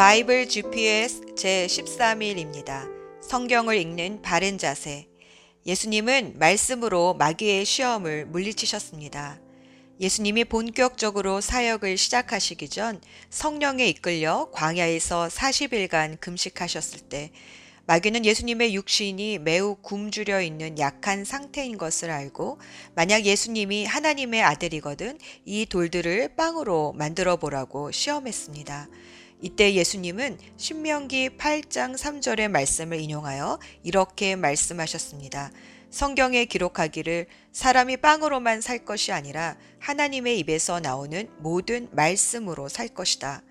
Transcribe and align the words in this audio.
바이블 0.00 0.48
GPS 0.48 1.20
제13일입니다. 1.34 2.88
성경을 3.20 3.76
읽는 3.76 4.22
바른 4.22 4.56
자세. 4.56 5.08
예수님은 5.66 6.38
말씀으로 6.38 7.12
마귀의 7.18 7.66
시험을 7.66 8.24
물리치셨습니다. 8.24 9.38
예수님이 10.00 10.44
본격적으로 10.46 11.42
사역을 11.42 11.98
시작하시기 11.98 12.70
전 12.70 12.98
성령에 13.28 13.88
이끌려 13.88 14.48
광야에서 14.54 15.28
40일간 15.28 16.18
금식하셨을 16.18 17.00
때 17.00 17.30
마귀는 17.84 18.24
예수님의 18.24 18.74
육신이 18.74 19.40
매우 19.40 19.74
굶주려 19.82 20.40
있는 20.40 20.78
약한 20.78 21.26
상태인 21.26 21.76
것을 21.76 22.10
알고 22.10 22.58
만약 22.94 23.26
예수님이 23.26 23.84
하나님의 23.84 24.40
아들이거든 24.44 25.18
이 25.44 25.66
돌들을 25.66 26.36
빵으로 26.36 26.94
만들어 26.94 27.36
보라고 27.36 27.90
시험했습니다. 27.90 28.88
이때 29.42 29.72
예수님은 29.74 30.38
신명기 30.58 31.30
8장 31.38 31.96
3절의 31.96 32.48
말씀을 32.48 33.00
인용하여 33.00 33.58
이렇게 33.82 34.36
말씀하셨습니다. 34.36 35.50
성경에 35.88 36.44
기록하기를 36.44 37.26
사람이 37.50 37.96
빵으로만 37.96 38.60
살 38.60 38.84
것이 38.84 39.12
아니라 39.12 39.56
하나님의 39.78 40.38
입에서 40.40 40.78
나오는 40.78 41.28
모든 41.38 41.88
말씀으로 41.92 42.68
살 42.68 42.88
것이다. 42.88 43.42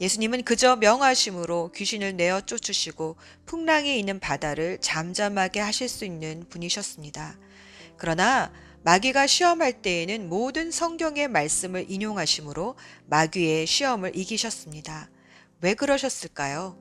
예수님은 0.00 0.42
그저 0.42 0.76
명하심으로 0.76 1.72
귀신을 1.72 2.16
내어 2.16 2.40
쫓으시고 2.40 3.16
풍랑이 3.44 3.98
있는 3.98 4.18
바다를 4.18 4.78
잠잠하게 4.80 5.60
하실 5.60 5.88
수 5.88 6.06
있는 6.06 6.44
분이셨습니다. 6.48 7.38
그러나 7.98 8.52
마귀가 8.84 9.26
시험할 9.26 9.82
때에는 9.82 10.28
모든 10.28 10.70
성경의 10.70 11.28
말씀을 11.28 11.86
인용하심으로 11.88 12.76
마귀의 13.06 13.66
시험을 13.66 14.16
이기셨습니다. 14.16 15.10
왜 15.66 15.74
그러셨을까요? 15.74 16.78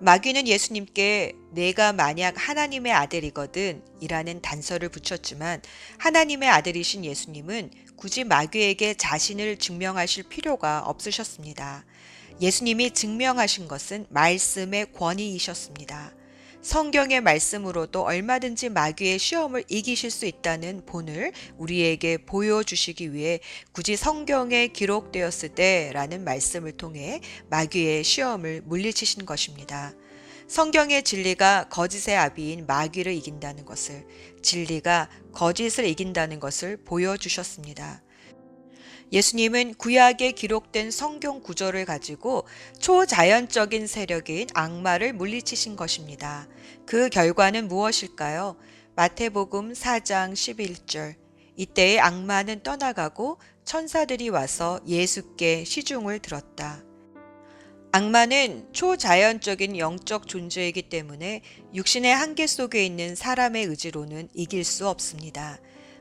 마귀는 0.00 0.46
예수님께 0.46 1.32
내가 1.52 1.94
만약 1.94 2.34
하나님의 2.36 2.92
아들이거든 2.92 3.82
이라는 4.02 4.42
단서를 4.42 4.90
붙였지만 4.90 5.62
하나님의 5.96 6.46
아들이신 6.46 7.06
예수님은 7.06 7.70
굳이 7.96 8.24
마귀에게 8.24 8.98
자신을 8.98 9.56
증명하실 9.56 10.24
필요가 10.24 10.80
없으셨습니다. 10.80 11.86
예수님이 12.38 12.90
증명하신 12.90 13.66
것은 13.66 14.04
말씀의 14.10 14.92
권위이셨습니다. 14.92 16.17
성경의 16.68 17.22
말씀으로도 17.22 18.02
얼마든지 18.02 18.68
마귀의 18.68 19.18
시험을 19.18 19.64
이기실 19.68 20.10
수 20.10 20.26
있다는 20.26 20.84
본을 20.84 21.32
우리에게 21.56 22.18
보여주시기 22.18 23.14
위해 23.14 23.40
굳이 23.72 23.96
성경에 23.96 24.66
기록되었을 24.68 25.54
때라는 25.54 26.24
말씀을 26.24 26.72
통해 26.72 27.22
마귀의 27.48 28.04
시험을 28.04 28.64
물리치신 28.66 29.24
것입니다. 29.24 29.94
성경의 30.46 31.04
진리가 31.04 31.70
거짓의 31.70 32.18
아비인 32.18 32.66
마귀를 32.66 33.14
이긴다는 33.14 33.64
것을, 33.64 34.06
진리가 34.42 35.08
거짓을 35.32 35.86
이긴다는 35.86 36.38
것을 36.38 36.76
보여주셨습니다. 36.84 38.02
예수님은 39.10 39.74
구약에 39.74 40.32
기록된 40.32 40.90
성경 40.90 41.40
구절을 41.40 41.86
가지고 41.86 42.46
초자연적인 42.78 43.86
세력인 43.86 44.48
악마를 44.52 45.14
물리치신 45.14 45.76
것입니다. 45.76 46.46
그 46.88 47.10
결과는 47.10 47.68
무엇일까요? 47.68 48.56
마태복음 48.96 49.74
4장 49.74 50.32
11절. 50.32 51.16
이때의 51.54 52.00
악마는 52.00 52.62
떠나가고 52.62 53.36
천사들이 53.66 54.30
와서 54.30 54.80
예수께 54.86 55.64
시중을 55.64 56.20
들었다. 56.20 56.82
악마는 57.92 58.72
초자연적인 58.72 59.76
영적 59.76 60.28
존재이기 60.28 60.88
때문에 60.88 61.42
육신의 61.74 62.14
한계 62.14 62.46
속에 62.46 62.86
있는 62.86 63.14
사람의 63.14 63.66
의지로는 63.66 64.30
이길 64.32 64.64
수 64.64 64.88
없습니다. 64.88 65.58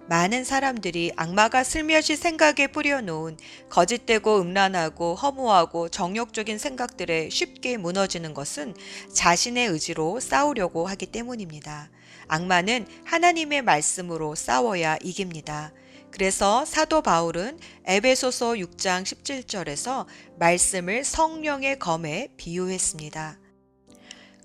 많은 0.10 0.46
사람들이 0.46 1.12
악마가 1.18 1.66
슬며시 1.66 2.16
생각에 2.16 2.68
뿌려놓은 2.68 3.38
거짓되고 3.70 4.40
음란하고 4.40 5.16
허무하고 5.16 5.90
정욕적인 5.90 6.58
생각들에 6.58 7.30
쉽게 7.30 7.76
무너지는 7.76 8.34
것은 8.34 8.74
자신의 9.14 9.68
의지로 9.68 10.22
싸우려고 10.22 10.88
하기 10.88 11.08
때문입니다. 11.08 11.90
악마는 12.30 12.88
하나님의 13.04 13.64
말씀으로 13.64 14.36
싸워야 14.36 14.98
이깁니다. 15.04 15.74
그래서 16.10 16.64
사도 16.64 17.02
바울은 17.02 17.60
에베소서 17.84 18.54
6장 18.54 19.04
17절에서 19.04 20.06
말씀을 20.40 21.04
성령의 21.04 21.80
검에 21.80 22.30
비유했습니다. 22.38 23.40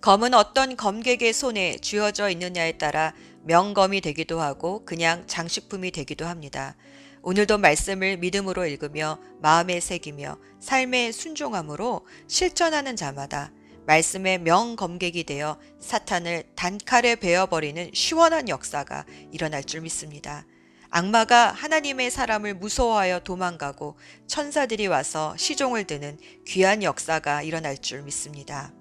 검은 0.01 0.35
어떤 0.35 0.77
검객의 0.77 1.33
손에 1.33 1.77
쥐어져 1.81 2.29
있느냐에 2.31 2.73
따라 2.73 3.15
명검이 3.45 4.01
되기도 4.01 4.41
하고 4.41 4.85
그냥 4.85 5.27
장식품이 5.27 5.91
되기도 5.91 6.27
합니다. 6.27 6.77
오늘도 7.23 7.59
말씀을 7.59 8.17
믿음으로 8.17 8.67
읽으며 8.67 9.19
마음에 9.41 9.79
새기며 9.81 10.39
삶의 10.61 11.13
순종함으로 11.13 12.07
실천하는 12.27 12.97
자마다 12.97 13.53
말씀의 13.87 14.39
명검객이 14.39 15.25
되어 15.25 15.59
사탄을 15.81 16.45
단칼에 16.55 17.17
베어버리는 17.17 17.91
시원한 17.95 18.49
역사가 18.49 19.07
일어날 19.33 19.65
줄 19.65 19.83
믿습니다. 19.83 20.47
악마가 20.91 21.53
하나님의 21.53 22.11
사람을 22.11 22.55
무서워하여 22.55 23.21
도망가고 23.21 23.97
천사들이 24.27 24.89
와서 24.89 25.35
시종을 25.39 25.85
드는 25.85 26.19
귀한 26.47 26.83
역사가 26.83 27.43
일어날 27.43 27.79
줄 27.79 28.03
믿습니다. 28.03 28.73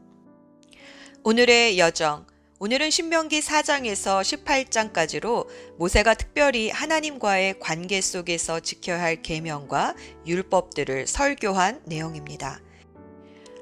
오늘의 1.23 1.79
여정, 1.79 2.25
오늘은 2.63 2.91
신명기 2.91 3.39
4장에서 3.39 4.21
18장까지로 4.21 5.47
모세가 5.79 6.13
특별히 6.13 6.69
하나님과의 6.69 7.59
관계 7.59 7.99
속에서 8.01 8.59
지켜야 8.59 9.01
할 9.01 9.23
계명과 9.23 9.95
율법들을 10.27 11.07
설교한 11.07 11.81
내용입니다. 11.85 12.61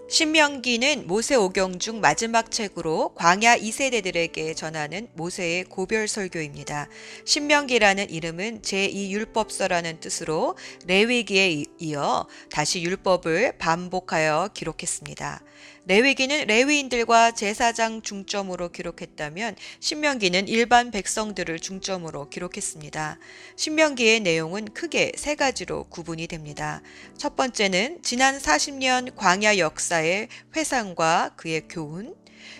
신명기는 0.09 1.07
모세 1.07 1.35
오경 1.35 1.79
중 1.79 2.01
마지막 2.01 2.51
책으로 2.51 3.13
광야 3.15 3.59
2세대들에게 3.59 4.53
전하는 4.53 5.07
모세의 5.13 5.63
고별 5.65 6.09
설교입니다. 6.09 6.89
신명기라는 7.23 8.09
이름은 8.09 8.63
제2율법서라는 8.63 10.01
뜻으로 10.01 10.57
레위기에 10.87 11.63
이어 11.77 12.27
다시 12.51 12.81
율법을 12.81 13.59
반복하여 13.59 14.49
기록했습니다. 14.53 15.41
레위기는 15.85 16.45
레위인들과 16.47 17.31
제사장 17.31 18.01
중점으로 18.01 18.69
기록했다면 18.69 19.55
신명기는 19.79 20.47
일반 20.47 20.91
백성들을 20.91 21.59
중점으로 21.59 22.29
기록했습니다. 22.29 23.17
신명기의 23.55 24.19
내용은 24.19 24.65
크게 24.73 25.13
세 25.15 25.35
가지로 25.35 25.85
구분이 25.85 26.27
됩니다. 26.27 26.81
첫 27.17 27.35
번째는 27.35 28.01
지난 28.03 28.37
40년 28.37 29.15
광야 29.15 29.57
역사의 29.57 30.27
회상과 30.55 31.31
그의 31.35 31.67
교훈, 31.67 32.15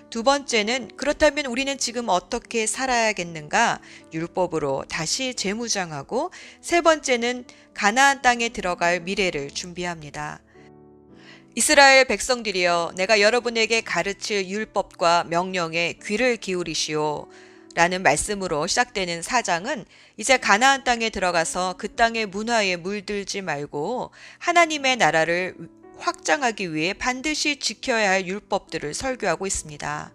두 0.10 0.24
번째는 0.24 0.90
그렇다면 0.98 1.46
우리는 1.46 1.78
지금 1.78 2.10
어떻게 2.10 2.66
살아야겠는가 2.66 3.80
율법으로 4.14 4.86
다시 4.90 5.36
재무장하고 5.36 6.32
세 6.62 6.82
번째는 6.82 7.46
가나안 7.74 8.22
땅에 8.22 8.50
들어갈 8.50 9.02
미래를 9.02 9.52
준비합니다. 9.52 10.42
이스라엘 11.56 12.06
백성들이여 12.06 12.94
내가 12.96 13.22
여러분에게 13.22 13.82
가르칠 13.82 14.48
율법과 14.48 15.26
명령에 15.30 15.94
귀를 16.04 16.38
기울이시오. 16.38 17.28
라는 17.76 18.02
말씀으로 18.02 18.68
시작되는 18.68 19.22
사장은 19.22 19.86
이제 20.18 20.38
가나안 20.38 20.84
땅에 20.84 21.10
들어가서 21.10 21.76
그 21.78 21.96
땅의 21.96 22.26
문화에 22.26 22.76
물들지 22.76 23.42
말고 23.42 24.12
하나님의 24.40 24.98
나라를 24.98 25.56
확장하기 25.98 26.74
위해 26.74 26.94
반드시 26.94 27.58
지켜야 27.58 28.10
할 28.10 28.28
율법들을 28.28 28.94
설교하고 28.94 29.46
있습니다. 29.46 30.12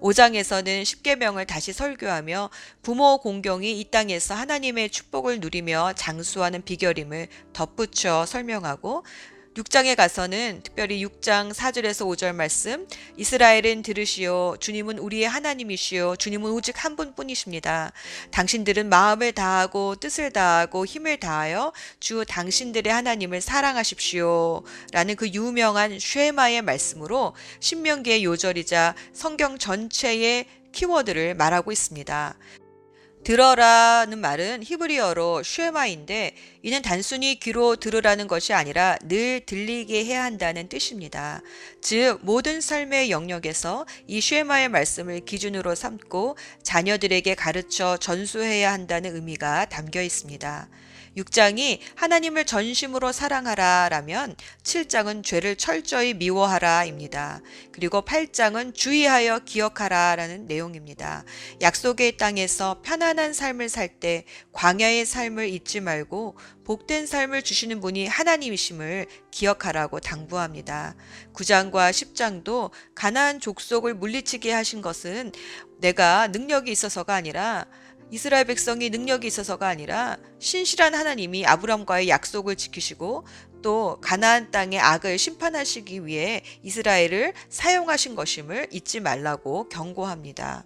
5장에서는 0.00 0.82
10계명을 0.82 1.46
다시 1.46 1.72
설교하며 1.72 2.50
부모 2.82 3.18
공경이 3.18 3.80
이 3.80 3.84
땅에서 3.90 4.34
하나님의 4.34 4.90
축복을 4.90 5.40
누리며 5.40 5.94
장수하는 5.96 6.62
비결임을 6.62 7.28
덧붙여 7.52 8.26
설명하고 8.26 9.04
6장에 9.54 9.96
가서는 9.96 10.60
특별히 10.62 11.04
6장 11.04 11.52
4절에서 11.52 12.06
5절 12.06 12.34
말씀 12.34 12.86
이스라엘은 13.16 13.82
들으시오 13.82 14.56
주님은 14.60 14.98
우리의 14.98 15.28
하나님이시오 15.28 16.16
주님은 16.16 16.50
오직 16.52 16.84
한 16.84 16.96
분뿐이십니다. 16.96 17.92
당신들은 18.30 18.88
마음을 18.88 19.32
다하고 19.32 19.96
뜻을 19.96 20.32
다하고 20.32 20.86
힘을 20.86 21.18
다하여 21.18 21.72
주 21.98 22.24
당신들의 22.28 22.92
하나님을 22.92 23.40
사랑하십시오. 23.40 24.62
라는 24.92 25.16
그 25.16 25.28
유명한 25.28 25.98
쉐마의 25.98 26.62
말씀으로 26.62 27.34
신명기의 27.60 28.24
요절이자 28.24 28.94
성경 29.12 29.58
전체의 29.58 30.46
키워드를 30.72 31.34
말하고 31.34 31.72
있습니다. 31.72 32.36
들어라는 33.28 34.20
말은 34.20 34.62
히브리어로 34.64 35.42
쉐마인데 35.42 36.34
이는 36.62 36.80
단순히 36.80 37.38
귀로 37.38 37.76
들으라는 37.76 38.26
것이 38.26 38.54
아니라 38.54 38.96
늘 39.02 39.44
들리게 39.44 40.06
해야 40.06 40.24
한다는 40.24 40.70
뜻입니다. 40.70 41.42
즉 41.82 42.20
모든 42.22 42.62
삶의 42.62 43.10
영역에서 43.10 43.84
이 44.06 44.22
쉐마의 44.22 44.70
말씀을 44.70 45.26
기준으로 45.26 45.74
삼고 45.74 46.38
자녀들에게 46.62 47.34
가르쳐 47.34 47.98
전수해야 47.98 48.72
한다는 48.72 49.14
의미가 49.14 49.66
담겨 49.66 50.00
있습니다. 50.00 50.66
6장이 51.16 51.80
하나님을 51.96 52.46
전심으로 52.46 53.12
사랑하라 53.12 53.88
라면 53.90 54.36
7장은 54.62 55.24
죄를 55.24 55.56
철저히 55.56 56.14
미워하라 56.14 56.84
입니다. 56.84 57.40
그리고 57.72 58.02
8장은 58.02 58.74
주의하여 58.74 59.40
기억하라 59.40 60.16
라는 60.16 60.46
내용입니다. 60.46 61.24
약속의 61.60 62.16
땅에서 62.16 62.80
편안한 62.82 63.32
삶을 63.32 63.68
살 63.68 63.88
때 64.00 64.24
광야의 64.52 65.06
삶을 65.06 65.48
잊지 65.48 65.80
말고 65.80 66.36
복된 66.64 67.06
삶을 67.06 67.42
주시는 67.42 67.80
분이 67.80 68.06
하나님이심을 68.06 69.06
기억하라고 69.30 70.00
당부합니다. 70.00 70.94
9장과 71.32 71.90
10장도 71.90 72.70
가나안 72.94 73.40
족속을 73.40 73.94
물리치게 73.94 74.52
하신 74.52 74.82
것은 74.82 75.32
내가 75.80 76.28
능력이 76.28 76.70
있어서가 76.70 77.14
아니라 77.14 77.66
이스라엘 78.10 78.44
백성이 78.46 78.88
능력이 78.90 79.26
있어서가 79.26 79.68
아니라 79.68 80.16
신실한 80.38 80.94
하나님이 80.94 81.44
아브람과의 81.46 82.08
약속을 82.08 82.56
지키시고 82.56 83.26
또 83.62 83.98
가나안 84.00 84.50
땅의 84.50 84.78
악을 84.78 85.18
심판하시기 85.18 86.06
위해 86.06 86.42
이스라엘을 86.62 87.34
사용하신 87.50 88.14
것임을 88.14 88.68
잊지 88.70 89.00
말라고 89.00 89.68
경고합니다. 89.68 90.64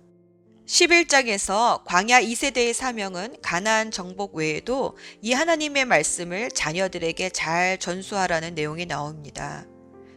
11장에서 0.66 1.82
광야 1.84 2.22
2세대의 2.22 2.72
사명은 2.72 3.36
가나안 3.42 3.90
정복 3.90 4.36
외에도 4.36 4.96
이 5.20 5.32
하나님의 5.32 5.84
말씀을 5.84 6.50
자녀들에게 6.50 7.30
잘 7.30 7.78
전수하라는 7.78 8.54
내용이 8.54 8.86
나옵니다. 8.86 9.66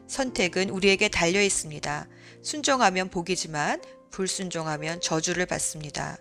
선택은 0.07 0.69
우리에게 0.69 1.09
달려 1.09 1.41
있습니다. 1.41 2.07
순종하면 2.43 3.09
복이지만 3.09 3.81
불순종하면 4.11 5.01
저주를 5.01 5.47
받습니다. 5.47 6.17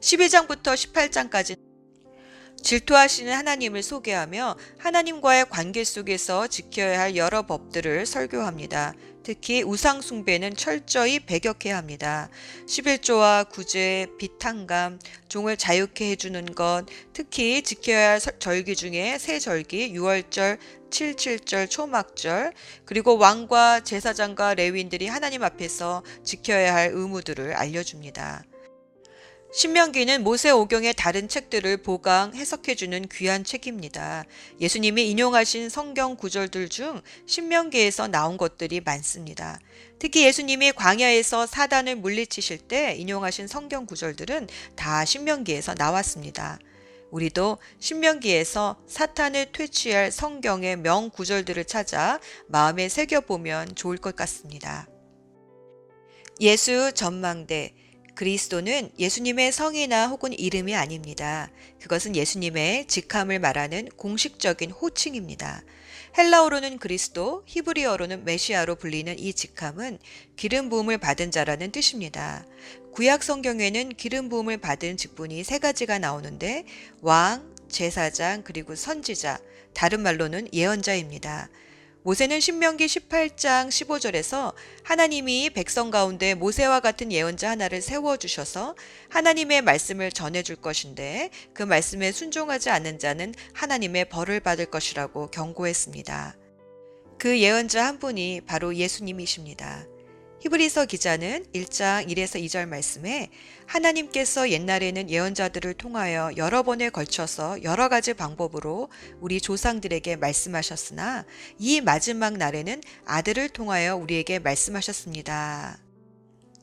12장부터 0.00 0.74
18장까지 0.74 1.56
질투하시는 2.62 3.32
하나님을 3.32 3.82
소개하며 3.82 4.56
하나님과의 4.78 5.46
관계 5.50 5.82
속에서 5.82 6.46
지켜야 6.46 7.00
할 7.00 7.16
여러 7.16 7.42
법들을 7.42 8.06
설교합니다. 8.06 8.94
특히 9.24 9.62
우상숭배는 9.62 10.56
철저히 10.56 11.20
배격해야 11.20 11.76
합니다. 11.76 12.28
11조와 12.66 13.48
구제, 13.48 14.06
비탄감, 14.18 14.98
종을 15.28 15.56
자유케 15.56 16.10
해주는 16.10 16.54
것, 16.54 16.86
특히 17.12 17.62
지켜야 17.62 18.12
할 18.12 18.20
절기 18.20 18.74
중에 18.74 19.18
새 19.18 19.38
절기, 19.38 19.92
6월절, 19.94 20.58
77절 20.90 21.70
초막절, 21.70 22.52
그리고 22.84 23.16
왕과 23.16 23.80
제사장과 23.80 24.54
레위인들이 24.54 25.06
하나님 25.06 25.42
앞에서 25.42 26.02
지켜야 26.24 26.74
할 26.74 26.90
의무들을 26.92 27.54
알려줍니다. 27.54 28.44
신명기는 29.54 30.24
모세 30.24 30.50
오경의 30.50 30.94
다른 30.94 31.28
책들을 31.28 31.76
보강, 31.82 32.34
해석해주는 32.34 33.06
귀한 33.12 33.44
책입니다. 33.44 34.24
예수님이 34.62 35.10
인용하신 35.10 35.68
성경 35.68 36.16
구절들 36.16 36.70
중 36.70 37.02
신명기에서 37.26 38.08
나온 38.08 38.38
것들이 38.38 38.80
많습니다. 38.80 39.60
특히 39.98 40.24
예수님이 40.24 40.72
광야에서 40.72 41.46
사단을 41.46 41.96
물리치실 41.96 42.60
때 42.60 42.94
인용하신 42.96 43.46
성경 43.46 43.84
구절들은 43.84 44.48
다 44.74 45.04
신명기에서 45.04 45.74
나왔습니다. 45.74 46.58
우리도 47.10 47.58
신명기에서 47.78 48.78
사탄을 48.88 49.52
퇴치할 49.52 50.12
성경의 50.12 50.76
명 50.76 51.10
구절들을 51.10 51.66
찾아 51.66 52.18
마음에 52.46 52.88
새겨보면 52.88 53.74
좋을 53.74 53.98
것 53.98 54.16
같습니다. 54.16 54.88
예수 56.40 56.92
전망대 56.94 57.74
그리스도는 58.14 58.90
예수님의 58.98 59.52
성이나 59.52 60.08
혹은 60.08 60.32
이름이 60.32 60.74
아닙니다. 60.74 61.50
그것은 61.80 62.14
예수님의 62.14 62.86
직함을 62.86 63.38
말하는 63.38 63.88
공식적인 63.96 64.70
호칭입니다. 64.70 65.62
헬라어로는 66.18 66.78
그리스도, 66.78 67.42
히브리어로는 67.46 68.24
메시아로 68.24 68.76
불리는 68.76 69.18
이 69.18 69.32
직함은 69.32 69.98
기름 70.36 70.68
부음을 70.68 70.98
받은 70.98 71.30
자라는 71.30 71.72
뜻입니다. 71.72 72.44
구약 72.92 73.22
성경에는 73.22 73.94
기름 73.96 74.28
부음을 74.28 74.58
받은 74.58 74.98
직분이 74.98 75.42
세 75.42 75.58
가지가 75.58 75.98
나오는데 75.98 76.66
왕, 77.00 77.50
제사장, 77.70 78.42
그리고 78.42 78.74
선지자, 78.74 79.38
다른 79.72 80.00
말로는 80.00 80.48
예언자입니다. 80.52 81.48
모세는 82.04 82.40
신명기 82.40 82.86
18장 82.86 83.68
15절에서 83.68 84.54
하나님이 84.82 85.50
백성 85.50 85.92
가운데 85.92 86.34
모세와 86.34 86.80
같은 86.80 87.12
예언자 87.12 87.50
하나를 87.50 87.80
세워 87.80 88.16
주셔서 88.16 88.74
하나님의 89.08 89.62
말씀을 89.62 90.10
전해 90.10 90.42
줄 90.42 90.56
것인데 90.56 91.30
그 91.54 91.62
말씀에 91.62 92.10
순종하지 92.10 92.70
않는 92.70 92.98
자는 92.98 93.32
하나님의 93.54 94.08
벌을 94.08 94.40
받을 94.40 94.66
것이라고 94.66 95.30
경고했습니다. 95.30 96.36
그 97.18 97.38
예언자 97.38 97.86
한 97.86 98.00
분이 98.00 98.40
바로 98.46 98.74
예수님이십니다. 98.74 99.86
히브리서 100.42 100.86
기자는 100.86 101.46
1장 101.54 102.08
1에서 102.08 102.42
2절 102.44 102.66
말씀에 102.66 103.30
하나님께서 103.66 104.50
옛날에는 104.50 105.08
예언자들을 105.08 105.74
통하여 105.74 106.32
여러 106.36 106.64
번에 106.64 106.90
걸쳐서 106.90 107.62
여러 107.62 107.88
가지 107.88 108.12
방법으로 108.12 108.88
우리 109.20 109.40
조상들에게 109.40 110.16
말씀하셨으나 110.16 111.24
이 111.60 111.80
마지막 111.80 112.32
날에는 112.32 112.82
아들을 113.04 113.50
통하여 113.50 113.94
우리에게 113.94 114.40
말씀하셨습니다. 114.40 115.78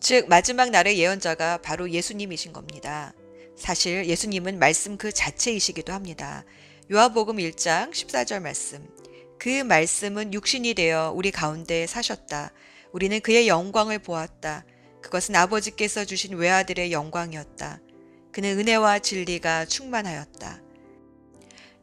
즉 0.01 0.27
마지막 0.27 0.71
날의 0.71 0.99
예언자가 0.99 1.59
바로 1.59 1.89
예수님이신 1.89 2.51
겁니다. 2.51 3.13
사실 3.55 4.07
예수님은 4.07 4.59
말씀 4.59 4.97
그 4.97 5.13
자체이시기도 5.13 5.93
합니다. 5.93 6.43
요한복음 6.91 7.37
1장 7.37 7.91
14절 7.91 8.41
말씀. 8.41 8.85
그 9.37 9.63
말씀은 9.63 10.33
육신이 10.33 10.73
되어 10.73 11.13
우리 11.15 11.31
가운데 11.31 11.87
사셨다. 11.87 12.51
우리는 12.91 13.19
그의 13.19 13.47
영광을 13.47 13.99
보았다. 13.99 14.65
그것은 15.01 15.35
아버지께서 15.35 16.05
주신 16.05 16.35
외아들의 16.35 16.91
영광이었다. 16.91 17.79
그는 18.31 18.59
은혜와 18.59 18.99
진리가 18.99 19.65
충만하였다. 19.65 20.61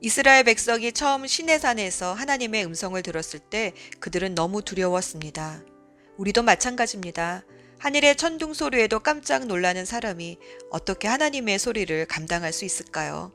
이스라엘 0.01 0.45
백성이 0.45 0.93
처음 0.93 1.27
시내산에서 1.27 2.13
하나님의 2.13 2.65
음성을 2.67 3.01
들었을 3.03 3.41
때 3.41 3.73
그들은 3.99 4.35
너무 4.35 4.63
두려웠습니다. 4.63 5.63
우리도 6.19 6.43
마찬가지입니다. 6.43 7.45
하늘의 7.79 8.17
천둥 8.17 8.55
소리에도 8.55 9.01
깜짝 9.01 9.47
놀라는 9.47 9.85
사람이 9.85 10.39
어떻게 10.71 11.09
하나님의 11.09 11.59
소리를 11.59 12.07
감당할 12.07 12.53
수 12.53 12.65
있을까요? 12.65 13.33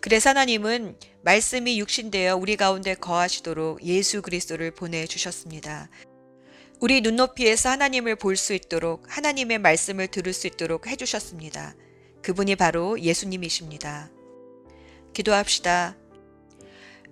그래서 0.00 0.30
하나님은 0.30 0.98
말씀이 1.22 1.78
육신되어 1.80 2.36
우리 2.36 2.56
가운데 2.56 2.94
거하시도록 2.94 3.82
예수 3.84 4.20
그리스도를 4.20 4.70
보내주셨습니다. 4.70 5.88
우리 6.80 7.00
눈높이에서 7.00 7.70
하나님을 7.70 8.16
볼 8.16 8.36
수 8.36 8.52
있도록 8.52 9.04
하나님의 9.08 9.58
말씀을 9.58 10.08
들을 10.08 10.32
수 10.32 10.46
있도록 10.46 10.86
해주셨습니다. 10.86 11.74
그분이 12.22 12.56
바로 12.56 13.00
예수님이십니다. 13.00 14.10
기도합시다. 15.12 15.96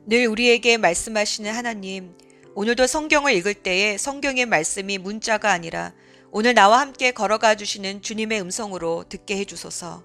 늘 0.06 0.26
우리에게 0.26 0.78
말씀하시는 0.78 1.52
하나님, 1.52 2.16
오늘도 2.54 2.86
성경을 2.86 3.34
읽을 3.34 3.54
때에 3.54 3.96
성경의 3.96 4.46
말씀이 4.46 4.98
문자가 4.98 5.52
아니라 5.52 5.94
오늘 6.32 6.54
나와 6.54 6.80
함께 6.80 7.12
걸어가 7.12 7.54
주시는 7.54 8.02
주님의 8.02 8.40
음성으로 8.40 9.04
듣게 9.08 9.36
해주소서. 9.38 10.02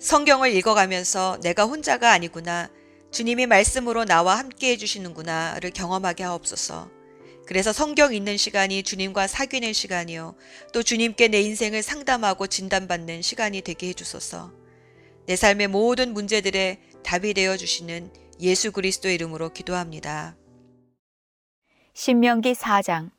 성경을 0.00 0.52
읽어가면서 0.56 1.38
내가 1.42 1.64
혼자가 1.64 2.10
아니구나, 2.10 2.68
주님이 3.10 3.46
말씀으로 3.46 4.04
나와 4.04 4.38
함께 4.38 4.72
해주시는구나를 4.72 5.70
경험하게 5.70 6.24
하옵소서. 6.24 6.99
그래서 7.50 7.72
성경 7.72 8.14
읽는 8.14 8.36
시간이 8.36 8.84
주님과 8.84 9.26
사귀는 9.26 9.72
시간이요. 9.72 10.36
또 10.72 10.84
주님께 10.84 11.26
내 11.26 11.40
인생을 11.40 11.82
상담하고 11.82 12.46
진단받는 12.46 13.22
시간이 13.22 13.62
되게 13.62 13.88
해주소서. 13.88 14.52
내 15.26 15.34
삶의 15.34 15.66
모든 15.66 16.14
문제들의 16.14 16.78
답이 17.02 17.34
되어 17.34 17.56
주시는 17.56 18.12
예수 18.38 18.70
그리스도 18.70 19.08
이름으로 19.08 19.52
기도합니다. 19.52 20.36
신명기 21.92 22.52
4장 22.52 23.10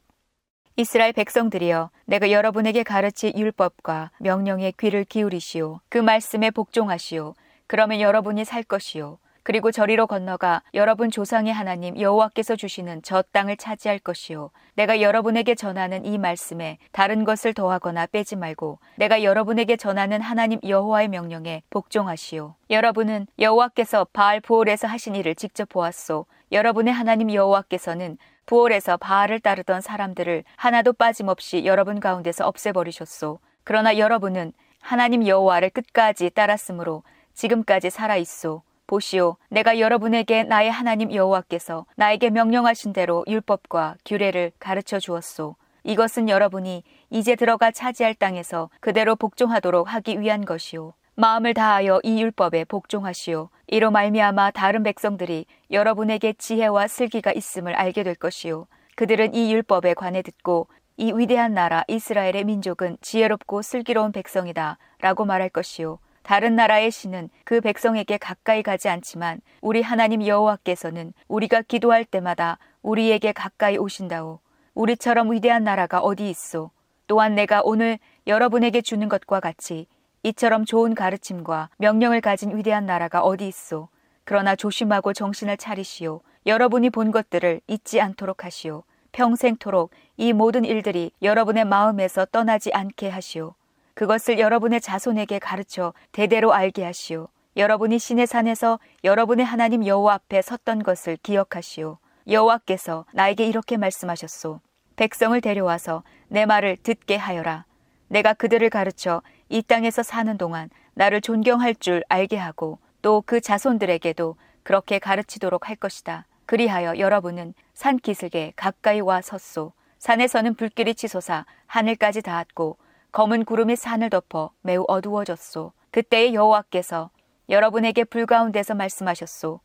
이스라엘 0.77 1.11
백성들이여 1.11 1.91
내가 2.05 2.31
여러분에게 2.31 2.83
가르칠 2.83 3.33
율법과 3.35 4.11
명령에 4.21 4.71
귀를 4.79 5.03
기울이시오 5.03 5.81
그 5.89 5.97
말씀에 5.97 6.51
복종하시오 6.51 7.35
그러면 7.67 7.99
여러분이 7.99 8.45
살 8.45 8.63
것이요 8.63 9.19
그리고 9.43 9.71
저리로 9.71 10.05
건너가 10.07 10.61
여러분 10.73 11.09
조상의 11.09 11.51
하나님 11.51 11.99
여호와께서 11.99 12.55
주시는 12.55 13.01
저 13.01 13.23
땅을 13.31 13.57
차지할 13.57 13.99
것이요. 13.99 14.51
내가 14.75 15.01
여러분에게 15.01 15.55
전하는 15.55 16.05
이 16.05 16.17
말씀에 16.17 16.77
다른 16.91 17.23
것을 17.23 17.53
더하거나 17.53 18.05
빼지 18.07 18.35
말고 18.35 18.79
내가 18.95 19.23
여러분에게 19.23 19.77
전하는 19.77 20.21
하나님 20.21 20.59
여호와의 20.63 21.07
명령에 21.07 21.63
복종하시오. 21.69 22.55
여러분은 22.69 23.27
여호와께서 23.39 24.07
바알 24.13 24.41
부올에서 24.41 24.87
하신 24.87 25.15
일을 25.15 25.35
직접 25.35 25.67
보았소. 25.69 26.25
여러분의 26.51 26.93
하나님 26.93 27.33
여호와께서는 27.33 28.17
부올에서 28.45 28.97
바알을 28.97 29.39
따르던 29.39 29.81
사람들을 29.81 30.43
하나도 30.55 30.93
빠짐없이 30.93 31.65
여러분 31.65 31.99
가운데서 31.99 32.45
없애버리셨소. 32.45 33.39
그러나 33.63 33.97
여러분은 33.97 34.53
하나님 34.81 35.25
여호와를 35.25 35.69
끝까지 35.69 36.29
따랐으므로 36.31 37.03
지금까지 37.33 37.89
살아 37.89 38.17
있소 38.17 38.61
보시오, 38.91 39.37
내가 39.47 39.79
여러분에게 39.79 40.43
나의 40.43 40.69
하나님 40.69 41.13
여호와께서 41.13 41.85
나에게 41.95 42.29
명령하신 42.29 42.91
대로 42.91 43.23
율법과 43.25 43.95
규례를 44.03 44.51
가르쳐 44.59 44.99
주었소. 44.99 45.55
이것은 45.85 46.27
여러분이 46.27 46.83
이제 47.09 47.37
들어가 47.37 47.71
차지할 47.71 48.15
땅에서 48.15 48.69
그대로 48.81 49.15
복종하도록 49.15 49.93
하기 49.93 50.19
위한 50.19 50.43
것이오. 50.43 50.91
마음을 51.15 51.53
다하여 51.53 52.01
이 52.03 52.21
율법에 52.21 52.65
복종하시오. 52.65 53.47
이로 53.67 53.91
말미암아 53.91 54.51
다른 54.51 54.83
백성들이 54.83 55.45
여러분에게 55.71 56.33
지혜와 56.33 56.89
슬기가 56.89 57.31
있음을 57.31 57.73
알게 57.73 58.03
될 58.03 58.15
것이오. 58.15 58.67
그들은 58.95 59.33
이 59.33 59.53
율법에 59.53 59.93
관해 59.93 60.21
듣고 60.21 60.67
이 60.97 61.13
위대한 61.13 61.53
나라 61.53 61.85
이스라엘의 61.87 62.43
민족은 62.43 62.97
지혜롭고 62.99 63.61
슬기로운 63.61 64.11
백성이다 64.11 64.77
라고 64.99 65.23
말할 65.23 65.47
것이오. 65.47 65.99
다른 66.23 66.55
나라의 66.55 66.91
신은 66.91 67.29
그 67.43 67.61
백성에게 67.61 68.17
가까이 68.17 68.63
가지 68.63 68.89
않지만 68.89 69.41
우리 69.61 69.81
하나님 69.81 70.25
여호와께서는 70.25 71.13
우리가 71.27 71.61
기도할 71.63 72.05
때마다 72.05 72.57
우리에게 72.81 73.31
가까이 73.31 73.77
오신다오. 73.77 74.39
우리처럼 74.73 75.31
위대한 75.31 75.63
나라가 75.63 75.99
어디 75.99 76.29
있소? 76.29 76.71
또한 77.07 77.35
내가 77.35 77.61
오늘 77.63 77.99
여러분에게 78.27 78.81
주는 78.81 79.09
것과 79.09 79.39
같이 79.39 79.87
이처럼 80.23 80.65
좋은 80.65 80.95
가르침과 80.95 81.69
명령을 81.77 82.21
가진 82.21 82.55
위대한 82.55 82.85
나라가 82.85 83.21
어디 83.21 83.47
있소? 83.47 83.89
그러나 84.23 84.55
조심하고 84.55 85.13
정신을 85.13 85.57
차리시오. 85.57 86.21
여러분이 86.45 86.89
본 86.91 87.11
것들을 87.11 87.61
잊지 87.67 87.99
않도록 87.99 88.45
하시오. 88.45 88.83
평생토록 89.11 89.91
이 90.17 90.31
모든 90.31 90.63
일들이 90.63 91.11
여러분의 91.21 91.65
마음에서 91.65 92.25
떠나지 92.25 92.71
않게 92.71 93.09
하시오. 93.09 93.55
그것을 93.93 94.39
여러분의 94.39 94.81
자손에게 94.81 95.39
가르쳐 95.39 95.93
대대로 96.11 96.53
알게 96.53 96.83
하시오. 96.83 97.27
여러분이 97.57 97.99
신의 97.99 98.27
산에서 98.27 98.79
여러분의 99.03 99.45
하나님 99.45 99.85
여호와 99.85 100.13
앞에 100.15 100.41
섰던 100.41 100.83
것을 100.83 101.17
기억하시오. 101.17 101.97
여호와께서 102.29 103.05
나에게 103.13 103.45
이렇게 103.45 103.77
말씀하셨소. 103.77 104.61
백성을 104.95 105.39
데려와서 105.41 106.03
내 106.27 106.45
말을 106.45 106.77
듣게 106.83 107.17
하여라. 107.17 107.65
내가 108.07 108.33
그들을 108.33 108.69
가르쳐 108.69 109.21
이 109.49 109.61
땅에서 109.61 110.03
사는 110.03 110.37
동안 110.37 110.69
나를 110.93 111.21
존경할 111.21 111.75
줄 111.75 112.03
알게 112.09 112.37
하고 112.37 112.79
또 113.01 113.21
그 113.25 113.41
자손들에게도 113.41 114.35
그렇게 114.63 114.99
가르치도록 114.99 115.69
할 115.69 115.75
것이다. 115.75 116.25
그리하여 116.45 116.99
여러분은 116.99 117.53
산 117.73 117.97
기슭에 117.97 118.53
가까이 118.55 118.99
와 118.99 119.21
섰소. 119.21 119.73
산에서는 119.99 120.55
불길이 120.55 120.95
치솟아 120.95 121.45
하늘까지 121.67 122.21
닿았고 122.21 122.77
검은 123.11 123.43
구름이 123.43 123.75
산을 123.75 124.09
덮어 124.09 124.51
매우 124.61 124.85
어두워졌소. 124.87 125.73
그때의 125.91 126.33
여호와께서 126.33 127.09
여러분에게 127.49 128.05
불 128.05 128.25
가운데서 128.25 128.73
말씀하셨소. 128.73 129.59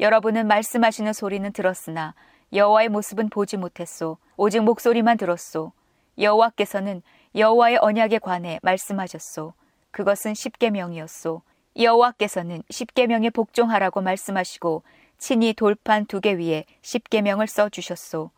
여러분은 0.00 0.46
말씀하시는 0.46 1.10
소리는 1.14 1.50
들었으나 1.52 2.14
여호와의 2.52 2.90
모습은 2.90 3.30
보지 3.30 3.56
못했소. 3.56 4.18
오직 4.36 4.60
목소리만 4.60 5.16
들었소. 5.16 5.72
여호와께서는 6.18 7.02
여호와의 7.34 7.78
언약에 7.80 8.18
관해 8.18 8.60
말씀하셨소. 8.62 9.54
그것은 9.92 10.34
십계명이었소. 10.34 11.40
여호와께서는 11.78 12.62
십계명에 12.68 13.30
복종하라고 13.30 14.02
말씀하시고 14.02 14.82
친히 15.16 15.54
돌판 15.54 16.04
두 16.04 16.20
개 16.20 16.34
위에 16.34 16.66
십계명을 16.82 17.46
써 17.46 17.70
주셨소. 17.70 18.30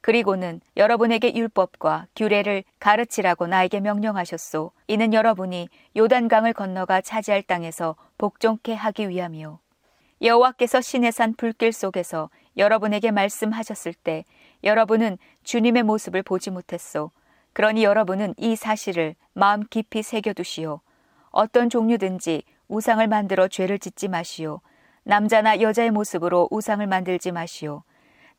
그리고는 0.00 0.60
여러분에게 0.76 1.34
율법과 1.34 2.06
규례를 2.16 2.64
가르치라고 2.78 3.46
나에게 3.46 3.80
명령하셨소. 3.80 4.72
이는 4.86 5.12
여러분이 5.12 5.68
요단강을 5.96 6.54
건너가 6.54 7.00
차지할 7.00 7.42
땅에서 7.42 7.96
복종케 8.16 8.74
하기 8.74 9.08
위함이요. 9.08 9.58
여호와께서 10.22 10.80
신의 10.80 11.12
산 11.12 11.34
불길 11.34 11.72
속에서 11.72 12.30
여러분에게 12.56 13.10
말씀하셨을 13.10 13.94
때 13.94 14.24
여러분은 14.64 15.18
주님의 15.44 15.82
모습을 15.82 16.22
보지 16.22 16.50
못했소. 16.50 17.10
그러니 17.52 17.84
여러분은 17.84 18.34
이 18.36 18.56
사실을 18.56 19.14
마음 19.32 19.64
깊이 19.66 20.02
새겨두시오. 20.02 20.80
어떤 21.30 21.68
종류든지 21.70 22.42
우상을 22.68 23.06
만들어 23.06 23.48
죄를 23.48 23.78
짓지 23.78 24.08
마시오. 24.08 24.60
남자나 25.02 25.60
여자의 25.60 25.90
모습으로 25.90 26.48
우상을 26.50 26.86
만들지 26.86 27.32
마시오. 27.32 27.82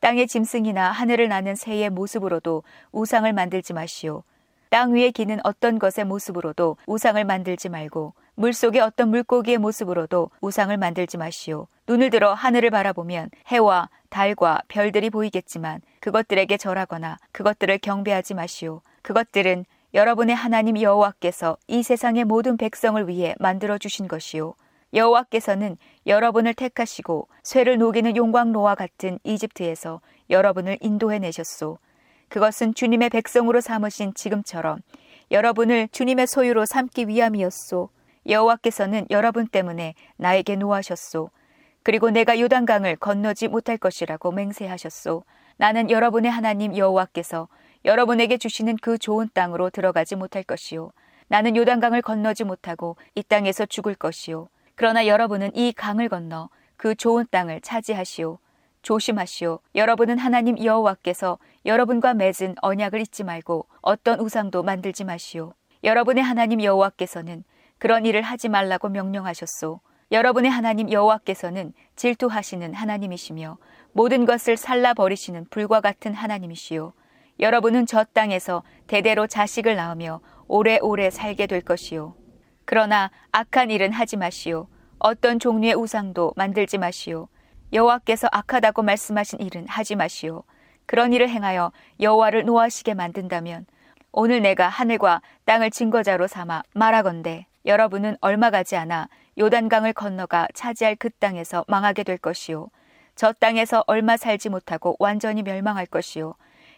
땅의 0.02 0.26
짐승이나 0.26 0.90
하늘을 0.90 1.28
나는 1.28 1.54
새의 1.54 1.88
모습으로도 1.88 2.64
우상을 2.90 3.32
만들지 3.32 3.72
마시오. 3.72 4.24
땅 4.68 4.92
위에 4.94 5.12
기는 5.12 5.38
어떤 5.44 5.78
것의 5.78 6.04
모습으로도 6.06 6.76
우상을 6.86 7.24
만들지 7.24 7.68
말고 7.68 8.12
물 8.34 8.52
속의 8.52 8.80
어떤 8.80 9.10
물고기의 9.10 9.58
모습으로도 9.58 10.30
우상을 10.40 10.76
만들지 10.76 11.18
마시오. 11.18 11.68
눈을 11.86 12.10
들어 12.10 12.34
하늘을 12.34 12.70
바라보면 12.70 13.30
해와 13.46 13.90
달과 14.08 14.62
별들이 14.66 15.08
보이겠지만 15.08 15.80
그것들에게 16.00 16.56
절하거나 16.56 17.18
그것들을 17.30 17.78
경배하지 17.78 18.34
마시오. 18.34 18.80
그것들은 19.02 19.64
여러분의 19.94 20.34
하나님 20.34 20.80
여호와께서 20.80 21.58
이 21.68 21.84
세상의 21.84 22.24
모든 22.24 22.56
백성을 22.56 23.06
위해 23.06 23.36
만들어 23.38 23.78
주신 23.78 24.08
것이요. 24.08 24.54
여호와께서는 24.94 25.76
여러분을 26.06 26.54
택하시고 26.54 27.28
쇠를 27.42 27.78
녹이는 27.78 28.16
용광로와 28.16 28.74
같은 28.74 29.18
이집트에서 29.24 30.00
여러분을 30.28 30.78
인도해 30.80 31.18
내셨소. 31.18 31.78
그것은 32.28 32.74
주님의 32.74 33.10
백성으로 33.10 33.60
삼으신 33.60 34.14
지금처럼 34.14 34.80
여러분을 35.30 35.88
주님의 35.92 36.26
소유로 36.26 36.66
삼기 36.66 37.08
위함이었소. 37.08 37.88
여호와께서는 38.28 39.06
여러분 39.10 39.46
때문에 39.46 39.94
나에게 40.16 40.56
노하셨소. 40.56 41.30
그리고 41.82 42.10
내가 42.10 42.38
요단강을 42.38 42.96
건너지 42.96 43.48
못할 43.48 43.76
것이라고 43.78 44.30
맹세하셨소. 44.32 45.24
나는 45.56 45.90
여러분의 45.90 46.30
하나님 46.30 46.76
여호와께서 46.76 47.48
여러분에게 47.84 48.36
주시는 48.36 48.76
그 48.80 48.98
좋은 48.98 49.28
땅으로 49.32 49.70
들어가지 49.70 50.16
못할 50.16 50.42
것이요. 50.42 50.92
나는 51.28 51.56
요단강을 51.56 52.02
건너지 52.02 52.44
못하고 52.44 52.96
이 53.14 53.22
땅에서 53.22 53.66
죽을 53.66 53.94
것이요. 53.94 54.48
그러나 54.74 55.06
여러분은 55.06 55.54
이 55.54 55.72
강을 55.72 56.08
건너 56.08 56.48
그 56.76 56.94
좋은 56.94 57.26
땅을 57.30 57.60
차지하시오. 57.60 58.38
조심하시오. 58.82 59.60
여러분은 59.74 60.18
하나님 60.18 60.62
여호와께서 60.62 61.38
여러분과 61.64 62.14
맺은 62.14 62.56
언약을 62.60 63.00
잊지 63.00 63.22
말고 63.22 63.66
어떤 63.80 64.18
우상도 64.18 64.62
만들지 64.62 65.04
마시오. 65.04 65.54
여러분의 65.84 66.24
하나님 66.24 66.62
여호와께서는 66.62 67.44
그런 67.78 68.06
일을 68.06 68.22
하지 68.22 68.48
말라고 68.48 68.88
명령하셨소. 68.88 69.80
여러분의 70.10 70.50
하나님 70.50 70.90
여호와께서는 70.90 71.72
질투하시는 71.96 72.74
하나님이시며 72.74 73.58
모든 73.92 74.24
것을 74.24 74.56
살라 74.56 74.94
버리시는 74.94 75.46
불과 75.48 75.80
같은 75.80 76.12
하나님이시요. 76.12 76.92
여러분은 77.40 77.86
저 77.86 78.04
땅에서 78.04 78.62
대대로 78.86 79.26
자식을 79.26 79.76
낳으며 79.76 80.20
오래오래 80.48 81.10
살게 81.10 81.46
될 81.46 81.62
것이요. 81.62 82.14
그러나 82.72 83.10
악한 83.32 83.70
일은 83.70 83.92
하지 83.92 84.16
마시오. 84.16 84.66
어떤 84.98 85.38
종류의 85.38 85.74
우상도 85.74 86.32
만들지 86.36 86.78
마시오. 86.78 87.28
여호와께서 87.70 88.30
악하다고 88.32 88.80
말씀하신 88.80 89.40
일은 89.40 89.68
하지 89.68 89.94
마시오. 89.94 90.44
그런 90.86 91.12
일을 91.12 91.28
행하여 91.28 91.70
여호와를 92.00 92.46
노하시게 92.46 92.94
만든다면 92.94 93.66
오늘 94.10 94.40
내가 94.40 94.70
하늘과 94.70 95.20
땅을 95.44 95.70
증거자로 95.70 96.26
삼아 96.26 96.62
말하건대 96.72 97.44
여러분은 97.66 98.16
얼마 98.22 98.48
가지 98.48 98.74
않아 98.74 99.10
요단강을 99.36 99.92
건너가 99.92 100.48
차지할 100.54 100.96
그 100.96 101.10
땅에서 101.10 101.66
망하게 101.68 102.04
될 102.04 102.16
것이요. 102.16 102.70
저 103.14 103.34
땅에서 103.34 103.84
얼마 103.86 104.16
살지 104.16 104.48
못하고 104.48 104.96
완전히 104.98 105.42
멸망할 105.42 105.84
것이요. 105.84 106.36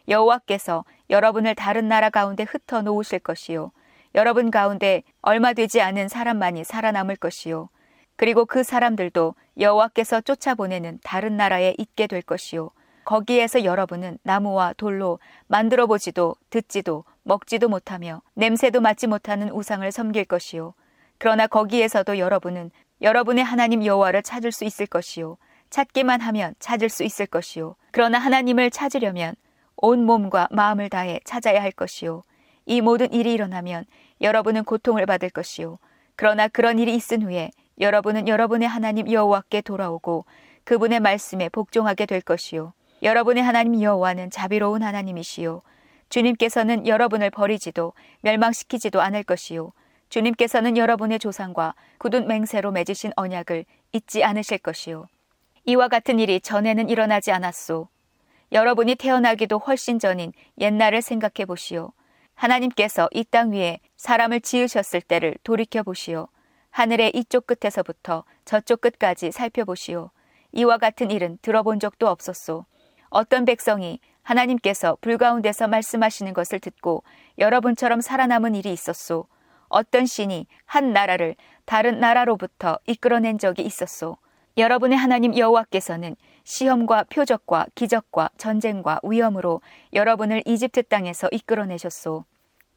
여호와께서 0.08 0.84
여러분을 1.08 1.54
다른 1.54 1.86
나라 1.86 2.10
가운데 2.10 2.42
흩어 2.42 2.82
놓으실 2.82 3.20
것이요. 3.20 3.70
여러분 4.14 4.50
가운데 4.50 5.02
얼마 5.22 5.52
되지 5.52 5.80
않은 5.80 6.08
사람만이 6.08 6.64
살아남을 6.64 7.16
것이요. 7.16 7.68
그리고 8.16 8.46
그 8.46 8.62
사람들도 8.62 9.34
여호와께서 9.58 10.20
쫓아보내는 10.20 11.00
다른 11.02 11.36
나라에 11.36 11.74
있게 11.78 12.06
될 12.06 12.22
것이요. 12.22 12.70
거기에서 13.04 13.64
여러분은 13.64 14.18
나무와 14.22 14.72
돌로 14.76 15.18
만들어 15.48 15.86
보지도 15.86 16.36
듣지도 16.50 17.04
먹지도 17.24 17.68
못하며 17.68 18.22
냄새도 18.34 18.80
맡지 18.80 19.08
못하는 19.08 19.50
우상을 19.50 19.90
섬길 19.90 20.26
것이요. 20.26 20.74
그러나 21.18 21.46
거기에서도 21.46 22.18
여러분은 22.18 22.70
여러분의 23.02 23.44
하나님 23.44 23.84
여호와를 23.84 24.22
찾을 24.22 24.52
수 24.52 24.64
있을 24.64 24.86
것이요. 24.86 25.36
찾기만 25.70 26.20
하면 26.20 26.54
찾을 26.60 26.88
수 26.88 27.02
있을 27.02 27.26
것이요. 27.26 27.74
그러나 27.90 28.18
하나님을 28.18 28.70
찾으려면 28.70 29.34
온 29.76 30.04
몸과 30.04 30.46
마음을 30.52 30.88
다해 30.88 31.20
찾아야 31.24 31.60
할 31.60 31.72
것이요. 31.72 32.22
이 32.66 32.80
모든 32.80 33.12
일이 33.12 33.32
일어나면 33.32 33.84
여러분은 34.20 34.64
고통을 34.64 35.06
받을 35.06 35.30
것이요. 35.30 35.78
그러나 36.16 36.48
그런 36.48 36.78
일이 36.78 36.94
있은 36.94 37.22
후에 37.22 37.50
여러분은 37.80 38.28
여러분의 38.28 38.68
하나님 38.68 39.10
여호와께 39.10 39.62
돌아오고 39.62 40.24
그분의 40.64 41.00
말씀에 41.00 41.48
복종하게 41.48 42.06
될 42.06 42.20
것이요. 42.20 42.72
여러분의 43.02 43.42
하나님 43.42 43.82
여호와는 43.82 44.30
자비로운 44.30 44.82
하나님이시요. 44.82 45.62
주님께서는 46.08 46.86
여러분을 46.86 47.30
버리지도 47.30 47.92
멸망시키지도 48.20 49.00
않을 49.00 49.24
것이요. 49.24 49.72
주님께서는 50.08 50.76
여러분의 50.76 51.18
조상과 51.18 51.74
굳은 51.98 52.28
맹세로 52.28 52.70
맺으신 52.70 53.12
언약을 53.16 53.64
잊지 53.92 54.22
않으실 54.22 54.58
것이요. 54.58 55.06
이와 55.64 55.88
같은 55.88 56.18
일이 56.18 56.40
전에는 56.40 56.88
일어나지 56.88 57.32
않았소. 57.32 57.88
여러분이 58.52 58.94
태어나기도 58.94 59.58
훨씬 59.58 59.98
전인 59.98 60.32
옛날을 60.58 61.02
생각해 61.02 61.46
보시오. 61.46 61.92
하나님께서 62.34 63.08
이 63.12 63.24
땅 63.24 63.52
위에 63.52 63.80
사람을 63.96 64.40
지으셨을 64.40 65.00
때를 65.00 65.36
돌이켜 65.42 65.82
보시오. 65.82 66.28
하늘의 66.70 67.12
이쪽 67.14 67.46
끝에서부터 67.46 68.24
저쪽 68.44 68.80
끝까지 68.80 69.30
살펴보시오. 69.32 70.10
이와 70.52 70.78
같은 70.78 71.10
일은 71.10 71.38
들어본 71.42 71.80
적도 71.80 72.08
없었소. 72.08 72.64
어떤 73.10 73.44
백성이 73.44 74.00
하나님께서 74.22 74.96
불 75.00 75.18
가운데서 75.18 75.68
말씀하시는 75.68 76.32
것을 76.32 76.58
듣고 76.58 77.04
여러분처럼 77.38 78.00
살아남은 78.00 78.54
일이 78.54 78.72
있었소. 78.72 79.26
어떤 79.68 80.06
신이 80.06 80.46
한 80.66 80.92
나라를 80.92 81.36
다른 81.64 82.00
나라로부터 82.00 82.78
이끌어낸 82.86 83.38
적이 83.38 83.62
있었소. 83.62 84.16
여러분의 84.56 84.96
하나님 84.96 85.36
여호와께서는 85.36 86.14
시험과 86.44 87.06
표적과 87.10 87.66
기적과 87.74 88.30
전쟁과 88.36 89.00
위험으로 89.02 89.60
여러분을 89.92 90.42
이집트 90.46 90.84
땅에서 90.84 91.28
이끌어내셨소. 91.32 92.24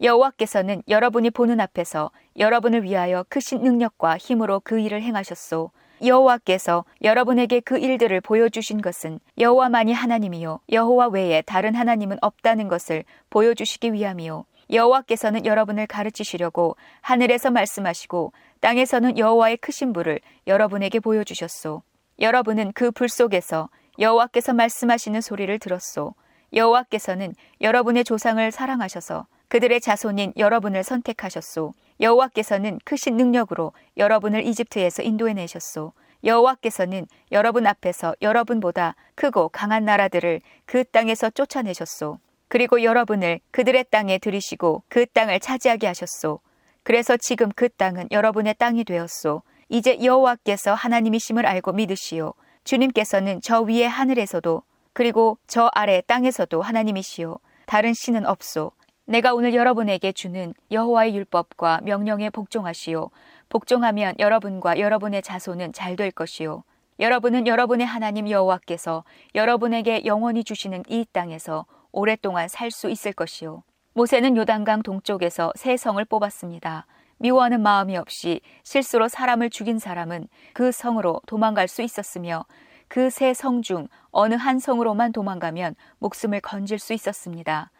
여호와께서는 0.02 0.82
여러분이 0.88 1.30
보는 1.30 1.60
앞에서 1.60 2.10
여러분을 2.38 2.84
위하여 2.84 3.24
크신 3.30 3.62
능력과 3.62 4.18
힘으로 4.18 4.60
그 4.64 4.80
일을 4.80 5.04
행하셨소. 5.04 5.70
여호와께서 6.04 6.84
여러분에게 7.04 7.60
그 7.60 7.78
일들을 7.78 8.22
보여주신 8.22 8.82
것은 8.82 9.20
여호와만이 9.38 9.94
하나님이요 9.94 10.62
여호와 10.72 11.08
외에 11.10 11.42
다른 11.42 11.76
하나님은 11.76 12.18
없다는 12.22 12.68
것을 12.68 13.04
보여주시기 13.30 13.94
위함이요 13.94 14.46
여호와께서는 14.72 15.46
여러분을 15.46 15.88
가르치시려고 15.88 16.76
하늘에서 17.02 17.52
말씀하시고 17.52 18.34
땅에서는 18.60 19.18
여호와의 19.18 19.58
크신 19.58 19.94
불을 19.94 20.20
여러분에게 20.48 21.00
보여주셨소. 21.00 21.84
여러분은 22.20 22.74
그 22.74 22.92
불 22.92 23.10
속에서 23.10 23.70
여호와께서 24.00 24.54
말씀하시는 24.54 25.22
소리를 25.22 25.58
들었소. 25.60 26.14
여호와께서는 26.54 27.34
여러분의 27.62 28.04
조상을 28.04 28.52
사랑하셔서 28.52 29.28
그들의 29.48 29.80
자손인 29.82 30.34
여러분을 30.38 30.84
선택하셨소. 30.84 31.74
여호와께서는 32.00 32.80
크신 32.84 33.18
능력으로 33.18 33.74
여러분을 33.98 34.46
이집트에서 34.46 35.04
인도해내셨소. 35.04 35.94
여호와께서는 36.24 37.08
여러분 37.32 37.68
앞에서 37.68 38.16
여러분보다 38.22 38.96
크고 39.16 39.50
강한 39.50 39.86
나라들을 39.86 40.42
그 40.66 40.84
땅에서 40.84 41.30
쫓아내셨소. 41.30 42.20
그리고 42.48 42.84
여러분을 42.84 43.40
그들의 43.52 43.86
땅에 43.90 44.18
들이시고 44.18 44.84
그 44.88 45.06
땅을 45.06 45.40
차지하게 45.40 45.88
하셨소. 45.88 46.40
그래서 46.84 47.18
지금 47.18 47.50
그 47.56 47.70
땅은 47.70 48.08
여러분의 48.12 48.56
땅이 48.58 48.86
되었소. 48.86 49.42
이제 49.70 49.98
여호와께서 50.02 50.74
하나님이심을 50.74 51.46
알고 51.46 51.74
믿으시오. 51.74 52.34
주님께서는 52.64 53.42
저 53.42 53.62
위에 53.62 53.86
하늘에서도 53.86 54.64
그리고 54.94 55.38
저 55.48 55.70
아래 55.74 56.02
땅에서도 56.08 56.62
하나님이시오. 56.62 57.40
다른 57.66 57.94
신은 57.94 58.26
없소. 58.26 58.72
내가 59.06 59.34
오늘 59.34 59.54
여러분에게 59.54 60.14
주는 60.14 60.54
여호와의 60.72 61.16
율법과 61.16 61.82
명령에 61.84 62.30
복종하시오. 62.30 63.10
복종하면 63.50 64.16
여러분과 64.20 64.80
여러분의 64.80 65.22
자손은 65.22 65.74
잘 65.74 65.98
될 65.98 66.12
것이요. 66.12 66.64
여러분은 67.00 67.46
여러분의 67.46 67.86
하나님 67.86 68.30
여호와께서 68.30 69.04
여러분에게 69.36 70.06
영원히 70.06 70.44
주시는 70.44 70.84
이 70.90 71.06
땅에서 71.12 71.66
오랫동안 72.02 72.48
살 72.48 72.70
수 72.70 72.90
있을 72.92 73.12
것이요. 73.12 73.64
모세는 73.94 74.38
요단강 74.38 74.84
동쪽에서 74.84 75.52
새 75.56 75.78
성을 75.78 76.04
뽑았습니다. 76.06 76.86
미워하는 77.18 77.62
마음이 77.62 77.98
없이 77.98 78.40
실수로 78.64 79.08
사람을 79.08 79.50
죽인 79.50 79.80
사람은 79.80 80.28
그 80.54 80.72
성으로 80.72 81.22
도망갈 81.26 81.68
수 81.68 81.82
있었으며 81.82 82.46
그 82.88 83.08
세 83.10 83.32
성 83.34 83.64
중 83.64 83.88
어느 84.12 84.36
한 84.36 84.60
성으로만 84.60 85.12
도망가면 85.12 85.74
목숨을 85.98 86.40
건질 86.42 86.78
수 86.78 86.94
있었습니다. 86.94 87.72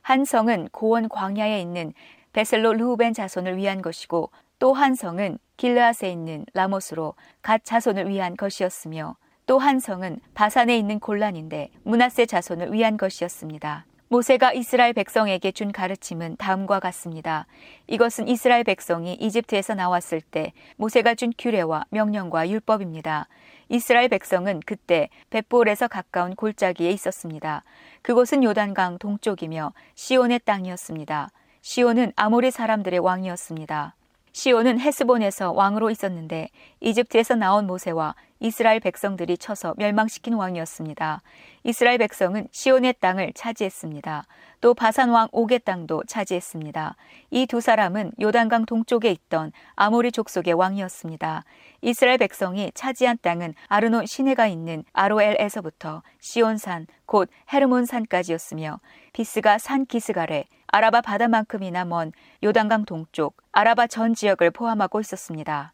한 0.00 0.24
성은 0.24 0.70
고원 0.72 1.10
광야에 1.10 1.60
있는 1.60 1.92
베셀로 2.32 2.72
르우벤 2.72 3.12
자손을 3.12 3.58
위한 3.58 3.82
것이고 3.82 4.30
또 4.58 4.72
한 4.72 4.94
성은 4.94 5.38
길르앗에 5.58 6.10
있는 6.10 6.46
라모스로 6.54 7.14
갓 7.42 7.62
자손을 7.62 8.08
위한 8.08 8.36
것이었으며 8.38 9.16
또 9.46 9.58
한 9.58 9.78
성은 9.78 10.18
바산에 10.34 10.76
있는 10.76 10.98
골란인데 10.98 11.70
문하세 11.84 12.26
자손을 12.26 12.72
위한 12.72 12.96
것이었습니다. 12.96 13.86
모세가 14.08 14.52
이스라엘 14.52 14.92
백성에게 14.92 15.52
준 15.52 15.72
가르침은 15.72 16.36
다음과 16.36 16.80
같습니다. 16.80 17.46
이것은 17.86 18.28
이스라엘 18.28 18.64
백성이 18.64 19.14
이집트에서 19.14 19.74
나왔을 19.74 20.20
때 20.20 20.52
모세가 20.76 21.14
준 21.14 21.32
규례와 21.36 21.86
명령과 21.90 22.48
율법입니다. 22.48 23.28
이스라엘 23.68 24.08
백성은 24.08 24.62
그때 24.66 25.08
벳볼에서 25.30 25.88
가까운 25.88 26.34
골짜기에 26.36 26.90
있었습니다. 26.90 27.64
그곳은 28.02 28.44
요단강 28.44 28.98
동쪽이며 28.98 29.72
시온의 29.94 30.40
땅이었습니다. 30.44 31.30
시온은 31.62 32.12
아모리 32.14 32.52
사람들의 32.52 32.98
왕이었습니다. 33.00 33.94
시온은 34.32 34.78
헤스본에서 34.78 35.52
왕으로 35.52 35.90
있었는데 35.90 36.50
이집트에서 36.80 37.36
나온 37.36 37.66
모세와 37.66 38.14
이스라엘 38.38 38.80
백성들이 38.80 39.38
쳐서 39.38 39.74
멸망시킨 39.78 40.34
왕이었습니다. 40.34 41.22
이스라엘 41.64 41.98
백성은 41.98 42.48
시온의 42.52 42.94
땅을 43.00 43.32
차지했습니다. 43.34 44.24
또 44.60 44.74
바산 44.74 45.10
왕 45.10 45.28
옥의 45.32 45.60
땅도 45.60 46.04
차지했습니다. 46.06 46.96
이 47.30 47.46
두 47.46 47.60
사람은 47.60 48.12
요단강 48.20 48.66
동쪽에 48.66 49.10
있던 49.10 49.52
아모리 49.74 50.12
족속의 50.12 50.54
왕이었습니다. 50.54 51.44
이스라엘 51.82 52.18
백성이 52.18 52.70
차지한 52.74 53.18
땅은 53.22 53.54
아르논 53.68 54.06
시내가 54.06 54.46
있는 54.46 54.84
아로엘에서부터 54.92 56.02
시온산 56.20 56.86
곧 57.06 57.30
헤르몬산까지였으며 57.52 58.80
비스가 59.12 59.58
산 59.58 59.86
기스갈에 59.86 60.44
아라바 60.66 61.00
바다만큼이나 61.02 61.84
먼 61.84 62.12
요단강 62.42 62.84
동쪽 62.84 63.36
아라바 63.52 63.86
전 63.86 64.14
지역을 64.14 64.50
포함하고 64.50 65.00
있었습니다. 65.00 65.72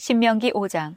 신명기 0.00 0.54
5장 0.54 0.96